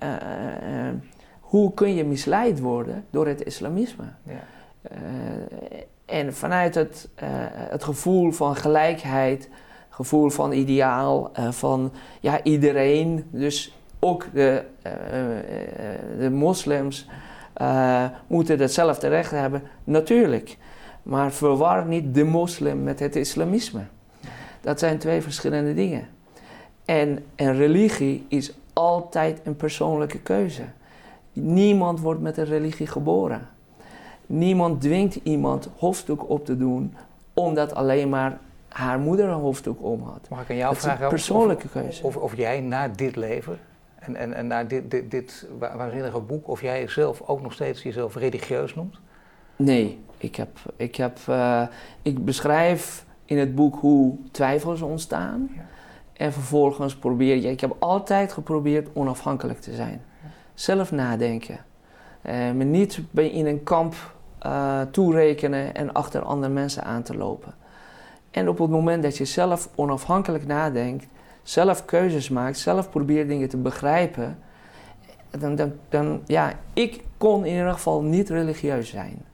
hoe 1.39 1.73
kun 1.73 1.95
je 1.95 2.05
misleid 2.05 2.59
worden 2.59 3.05
door 3.09 3.27
het 3.27 3.43
islamisme. 3.43 4.05
Ja. 4.23 4.43
en 6.05 6.33
vanuit 6.33 6.75
het, 6.75 7.09
het 7.69 7.83
gevoel 7.83 8.31
van 8.31 8.55
gelijkheid, 8.55 9.49
gevoel 9.93 10.29
van 10.29 10.51
ideaal, 10.51 11.31
van 11.49 11.91
ja, 12.19 12.43
iedereen, 12.43 13.27
dus 13.29 13.77
ook 13.99 14.25
de, 14.33 14.63
de 16.17 16.29
moslims 16.29 17.07
moeten 18.27 18.59
hetzelfde 18.59 19.07
recht 19.07 19.31
hebben. 19.31 19.63
Natuurlijk. 19.83 20.57
Maar 21.03 21.31
verwar 21.31 21.85
niet 21.85 22.15
de 22.15 22.23
moslim 22.23 22.83
met 22.83 22.99
het 22.99 23.15
islamisme. 23.15 23.81
Dat 24.61 24.79
zijn 24.79 24.97
twee 24.97 25.21
verschillende 25.21 25.73
dingen. 25.73 26.07
En 26.85 27.25
een 27.35 27.55
religie 27.55 28.25
is 28.27 28.53
altijd 28.73 29.41
een 29.43 29.55
persoonlijke 29.55 30.19
keuze. 30.19 30.63
Niemand 31.33 31.99
wordt 31.99 32.21
met 32.21 32.37
een 32.37 32.45
religie 32.45 32.87
geboren. 32.87 33.47
Niemand 34.25 34.81
dwingt 34.81 35.19
iemand 35.23 35.69
hoofddoek 35.77 36.29
op 36.29 36.45
te 36.45 36.57
doen 36.57 36.93
omdat 37.33 37.75
alleen 37.75 38.09
maar 38.09 38.39
haar 38.73 38.99
moeder 38.99 39.27
een 39.27 39.39
hoofddoek 39.39 39.83
om 39.83 40.01
had. 40.01 40.29
Mag 40.29 40.41
ik 40.41 40.49
aan 40.49 40.55
jou 40.55 40.75
vragen? 40.75 41.09
Persoonlijke 41.09 41.67
keuze. 41.67 42.03
Of, 42.03 42.15
of 42.15 42.35
jij 42.37 42.61
na 42.61 42.87
dit 42.87 43.15
leven 43.15 43.59
en, 43.95 44.15
en, 44.15 44.33
en 44.33 44.47
naar 44.47 44.67
dit, 44.67 44.91
dit, 44.91 45.11
dit 45.11 45.47
waanzinnige 45.59 46.19
boek, 46.19 46.47
of 46.47 46.61
jij 46.61 46.87
zelf 46.87 47.21
ook 47.25 47.41
nog 47.41 47.53
steeds 47.53 47.83
jezelf 47.83 48.15
religieus 48.15 48.75
noemt? 48.75 48.99
Nee, 49.55 49.99
ik, 50.17 50.35
heb, 50.35 50.49
ik, 50.75 50.95
heb, 50.95 51.17
uh, 51.29 51.61
ik 52.01 52.25
beschrijf 52.25 53.05
in 53.25 53.37
het 53.37 53.55
boek 53.55 53.75
hoe 53.75 54.15
twijfels 54.31 54.81
ontstaan. 54.81 55.49
Ja. 55.55 55.61
En 56.13 56.33
vervolgens 56.33 56.95
probeer 56.95 57.35
je, 57.35 57.49
ik 57.49 57.61
heb 57.61 57.75
altijd 57.79 58.33
geprobeerd 58.33 58.87
onafhankelijk 58.93 59.59
te 59.59 59.73
zijn. 59.73 60.01
Ja. 60.21 60.29
Zelf 60.53 60.91
nadenken. 60.91 61.57
Uh, 62.25 62.51
me 62.51 62.63
niet 62.63 63.01
in 63.13 63.45
een 63.45 63.63
kamp 63.63 63.95
uh, 64.45 64.81
toerekenen 64.81 65.75
en 65.75 65.93
achter 65.93 66.21
andere 66.21 66.53
mensen 66.53 66.83
aan 66.83 67.03
te 67.03 67.17
lopen. 67.17 67.53
En 68.33 68.49
op 68.49 68.57
het 68.57 68.69
moment 68.69 69.03
dat 69.03 69.17
je 69.17 69.25
zelf 69.25 69.69
onafhankelijk 69.75 70.45
nadenkt, 70.45 71.05
zelf 71.43 71.85
keuzes 71.85 72.29
maakt, 72.29 72.57
zelf 72.57 72.89
probeert 72.89 73.27
dingen 73.27 73.49
te 73.49 73.57
begrijpen, 73.57 74.37
dan, 75.29 75.55
dan, 75.55 75.73
dan 75.89 76.21
ja, 76.25 76.53
ik 76.73 77.03
kon 77.17 77.45
in 77.45 77.55
ieder 77.55 77.73
geval 77.73 78.01
niet 78.01 78.29
religieus 78.29 78.89
zijn. 78.89 79.25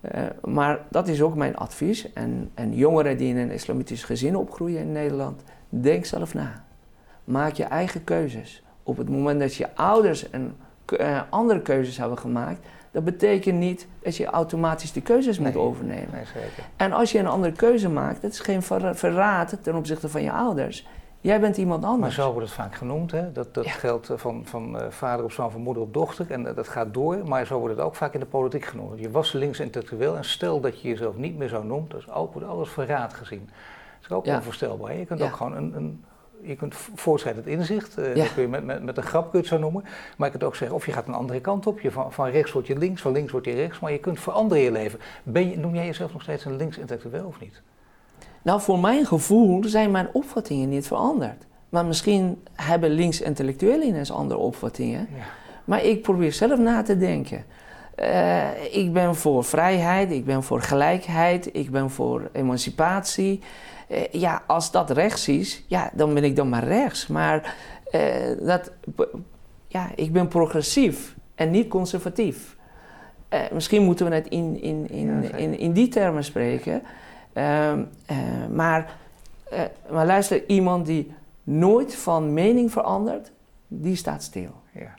Uh, 0.00 0.22
maar 0.44 0.80
dat 0.90 1.08
is 1.08 1.22
ook 1.22 1.34
mijn 1.34 1.56
advies. 1.56 2.12
En, 2.12 2.50
en 2.54 2.74
jongeren 2.74 3.16
die 3.16 3.28
in 3.28 3.36
een 3.36 3.50
islamitisch 3.50 4.04
gezin 4.04 4.36
opgroeien 4.36 4.80
in 4.80 4.92
Nederland, 4.92 5.42
denk 5.68 6.04
zelf 6.04 6.34
na. 6.34 6.64
Maak 7.24 7.52
je 7.52 7.64
eigen 7.64 8.04
keuzes. 8.04 8.62
Op 8.82 8.96
het 8.96 9.08
moment 9.08 9.40
dat 9.40 9.54
je 9.54 9.74
ouders 9.74 10.26
een, 10.30 10.52
uh, 11.00 11.22
andere 11.30 11.62
keuzes 11.62 11.98
hebben 11.98 12.18
gemaakt, 12.18 12.66
dat 12.90 13.04
betekent 13.04 13.58
niet 13.58 13.86
dat 14.02 14.16
je 14.16 14.26
automatisch 14.26 14.92
die 14.92 15.02
keuzes 15.02 15.38
nee, 15.38 15.52
moet 15.52 15.62
overnemen. 15.62 16.08
Nee, 16.12 16.24
zeker. 16.24 16.64
En 16.76 16.92
als 16.92 17.12
je 17.12 17.18
een 17.18 17.26
andere 17.26 17.52
keuze 17.52 17.88
maakt, 17.88 18.22
dat 18.22 18.30
is 18.30 18.40
geen 18.40 18.62
verraad 18.92 19.56
ten 19.62 19.74
opzichte 19.74 20.08
van 20.08 20.22
je 20.22 20.32
ouders. 20.32 20.86
Jij 21.20 21.40
bent 21.40 21.56
iemand 21.56 21.84
anders. 21.84 22.16
Maar 22.16 22.24
zo 22.24 22.32
wordt 22.32 22.46
het 22.46 22.56
vaak 22.56 22.74
genoemd. 22.74 23.10
Hè? 23.10 23.32
Dat, 23.32 23.54
dat 23.54 23.66
geldt 23.66 24.10
eh, 24.10 24.16
van, 24.16 24.46
van 24.46 24.76
uh, 24.76 24.88
vader 24.88 25.24
op 25.24 25.32
zoon, 25.32 25.50
van 25.50 25.60
moeder 25.60 25.82
op 25.82 25.94
dochter. 25.94 26.30
En 26.30 26.46
uh, 26.46 26.54
dat 26.54 26.68
gaat 26.68 26.94
door. 26.94 27.28
Maar 27.28 27.46
zo 27.46 27.58
wordt 27.58 27.76
het 27.76 27.84
ook 27.84 27.94
vaak 27.94 28.14
in 28.14 28.20
de 28.20 28.26
politiek 28.26 28.64
genoemd. 28.64 28.98
Je 28.98 29.10
was 29.10 29.32
links 29.32 29.60
intellectueel. 29.60 30.16
En 30.16 30.24
stel 30.24 30.60
dat 30.60 30.80
je 30.80 30.88
jezelf 30.88 31.16
niet 31.16 31.36
meer 31.36 31.48
zo 31.48 31.62
noemt. 31.62 31.90
Dat 31.90 32.00
is 32.00 32.10
ook, 32.10 32.32
wordt 32.32 32.48
alles 32.48 32.68
verraad 32.68 33.14
gezien. 33.14 33.50
Dat 34.00 34.10
is 34.10 34.16
ook 34.16 34.24
ja. 34.24 34.36
onvoorstelbaar. 34.36 34.96
Je 34.96 35.04
kunt 35.04 35.20
ja. 35.20 35.26
ook 35.26 35.36
gewoon 35.36 35.56
een, 35.56 35.76
een 35.76 36.04
je 36.42 36.56
kunt 36.56 36.74
voortschrijdend 36.94 37.46
inzicht, 37.46 37.98
uh, 37.98 38.16
ja. 38.16 38.22
dat 38.22 38.34
kun 38.34 38.42
je 38.42 38.48
met, 38.48 38.64
met, 38.64 38.82
met 38.82 38.96
een 38.96 39.02
grap 39.02 39.22
kun 39.22 39.30
je 39.32 39.38
het 39.38 39.46
zo 39.46 39.58
noemen. 39.58 39.84
Maar 40.16 40.26
je 40.26 40.32
kunt 40.32 40.44
ook 40.44 40.56
zeggen, 40.56 40.76
of 40.76 40.86
je 40.86 40.92
gaat 40.92 41.06
een 41.06 41.14
andere 41.14 41.40
kant 41.40 41.66
op. 41.66 41.80
Je 41.80 41.90
van, 41.90 42.12
van 42.12 42.28
rechts 42.28 42.52
word 42.52 42.66
je 42.66 42.78
links, 42.78 43.00
van 43.00 43.12
links 43.12 43.32
word 43.32 43.44
je 43.44 43.52
rechts. 43.52 43.80
Maar 43.80 43.92
je 43.92 43.98
kunt 43.98 44.20
veranderen 44.20 44.64
in 44.64 44.72
je 44.72 44.78
leven. 44.78 44.98
Ben 45.22 45.50
je, 45.50 45.58
noem 45.58 45.74
jij 45.74 45.86
jezelf 45.86 46.12
nog 46.12 46.22
steeds 46.22 46.44
een 46.44 46.56
links 46.56 46.78
intellectueel 46.78 47.26
of 47.26 47.40
niet? 47.40 47.62
Nou, 48.42 48.60
voor 48.60 48.78
mijn 48.78 49.06
gevoel 49.06 49.64
zijn 49.64 49.90
mijn 49.90 50.08
opvattingen 50.12 50.68
niet 50.68 50.86
veranderd. 50.86 51.46
Maar 51.68 51.84
misschien 51.84 52.42
hebben 52.52 52.90
links-intellectuelen 52.90 53.86
ineens 53.86 54.12
andere 54.12 54.40
opvattingen. 54.40 55.08
Ja. 55.16 55.24
Maar 55.64 55.84
ik 55.84 56.02
probeer 56.02 56.32
zelf 56.32 56.58
na 56.58 56.82
te 56.82 56.98
denken. 56.98 57.44
Uh, 58.02 58.74
ik 58.74 58.92
ben 58.92 59.16
voor 59.16 59.44
vrijheid, 59.44 60.10
ik 60.10 60.24
ben 60.24 60.42
voor 60.42 60.62
gelijkheid, 60.62 61.54
ik 61.56 61.70
ben 61.70 61.90
voor 61.90 62.30
emancipatie. 62.32 63.40
Uh, 63.88 64.06
ja, 64.10 64.42
als 64.46 64.70
dat 64.70 64.90
rechts 64.90 65.28
is, 65.28 65.64
ja, 65.66 65.90
dan 65.92 66.14
ben 66.14 66.24
ik 66.24 66.36
dan 66.36 66.48
maar 66.48 66.64
rechts. 66.64 67.06
Maar 67.06 67.54
uh, 67.92 68.46
dat, 68.46 68.72
ja, 69.66 69.90
ik 69.94 70.12
ben 70.12 70.28
progressief 70.28 71.14
en 71.34 71.50
niet 71.50 71.68
conservatief. 71.68 72.56
misschien 73.52 73.82
moeten 73.82 74.08
we 74.08 74.14
het 74.14 74.28
in, 74.28 74.62
in, 74.62 74.88
in, 74.90 75.22
ja, 75.22 75.36
in, 75.36 75.58
in, 75.58 75.72
die 75.72 75.88
termen 75.88 76.24
spreken. 76.24 76.82
Ehm, 77.32 77.82
maar, 78.52 78.96
maar 79.90 80.06
luister, 80.06 80.46
iemand 80.46 80.86
die 80.86 81.12
nooit 81.42 81.94
van 81.94 82.32
mening 82.32 82.72
verandert, 82.72 83.30
die 83.68 83.96
staat 83.96 84.22
stil. 84.22 84.52
Ja. 84.72 84.94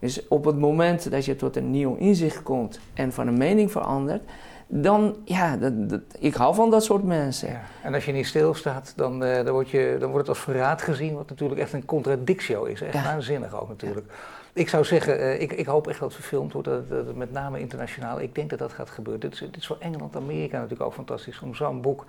Dus 0.00 0.28
op 0.28 0.44
het 0.44 0.58
moment 0.58 1.10
dat 1.10 1.24
je 1.24 1.36
tot 1.36 1.56
een 1.56 1.70
nieuw 1.70 1.94
inzicht 1.94 2.42
komt 2.42 2.80
en 2.94 3.12
van 3.12 3.26
een 3.26 3.38
mening 3.38 3.70
verandert, 3.70 4.22
dan, 4.66 5.16
ja, 5.24 5.56
dat, 5.56 5.88
dat, 5.88 6.00
ik 6.18 6.34
hou 6.34 6.54
van 6.54 6.70
dat 6.70 6.84
soort 6.84 7.04
mensen. 7.04 7.48
Ja. 7.48 7.60
En 7.82 7.94
als 7.94 8.04
je 8.04 8.12
niet 8.12 8.26
stilstaat, 8.26 8.92
dan, 8.96 9.24
uh, 9.24 9.34
dan, 9.34 9.50
word 9.50 9.70
je, 9.70 9.96
dan 10.00 10.10
wordt 10.10 10.26
het 10.26 10.36
als 10.36 10.44
verraad 10.44 10.82
gezien, 10.82 11.14
wat 11.14 11.28
natuurlijk 11.28 11.60
echt 11.60 11.72
een 11.72 11.84
contradictio 11.84 12.64
is. 12.64 12.80
Echt 12.80 12.92
ja. 12.92 13.02
waanzinnig 13.02 13.60
ook 13.60 13.68
natuurlijk. 13.68 14.06
Ja. 14.08 14.39
Ik 14.52 14.68
zou 14.68 14.84
zeggen, 14.84 15.20
uh, 15.20 15.40
ik, 15.40 15.52
ik, 15.52 15.66
hoop 15.66 15.88
echt 15.88 15.98
dat 15.98 16.08
het 16.08 16.20
verfilmd 16.20 16.52
wordt, 16.52 16.68
dat, 16.68 17.14
met 17.14 17.32
name 17.32 17.60
internationaal. 17.60 18.20
Ik 18.20 18.34
denk 18.34 18.50
dat 18.50 18.58
dat 18.58 18.72
gaat 18.72 18.90
gebeuren. 18.90 19.20
Dit 19.20 19.32
is, 19.32 19.38
dit 19.38 19.56
is 19.56 19.66
voor 19.66 19.76
Engeland, 19.80 20.16
Amerika 20.16 20.54
natuurlijk 20.54 20.82
ook 20.82 20.94
fantastisch 20.94 21.40
om 21.40 21.54
zo'n 21.54 21.80
boek. 21.80 22.04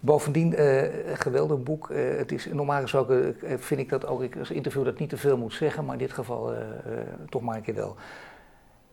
Bovendien, 0.00 0.60
uh, 0.60 0.82
geweldig 1.14 1.62
boek. 1.62 1.90
Uh, 1.90 2.16
het 2.18 2.32
is, 2.32 2.46
normaal 2.52 2.80
gesproken 2.80 3.36
vind 3.40 3.80
ik 3.80 3.88
dat 3.88 4.06
ook, 4.06 4.22
ik 4.22 4.36
als 4.36 4.50
interview 4.50 4.84
dat 4.84 4.98
niet 4.98 5.08
te 5.08 5.16
veel 5.16 5.36
moet 5.36 5.54
zeggen, 5.54 5.84
maar 5.84 5.94
in 5.94 6.00
dit 6.00 6.12
geval 6.12 6.54
toch 7.28 7.42
maar 7.42 7.56
een 7.56 7.62
keer 7.62 7.74
wel. 7.74 7.96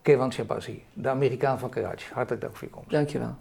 Kevan 0.02 0.34
Shabazi, 0.34 0.84
de 0.94 1.10
Amerikaan 1.10 1.60
van 1.60 1.70
Karachi. 1.70 2.14
Hartelijk 2.14 2.42
dank 2.42 2.56
voor 2.56 2.68
je 2.68 2.74
komst. 2.74 2.90
Dankjewel. 2.90 3.36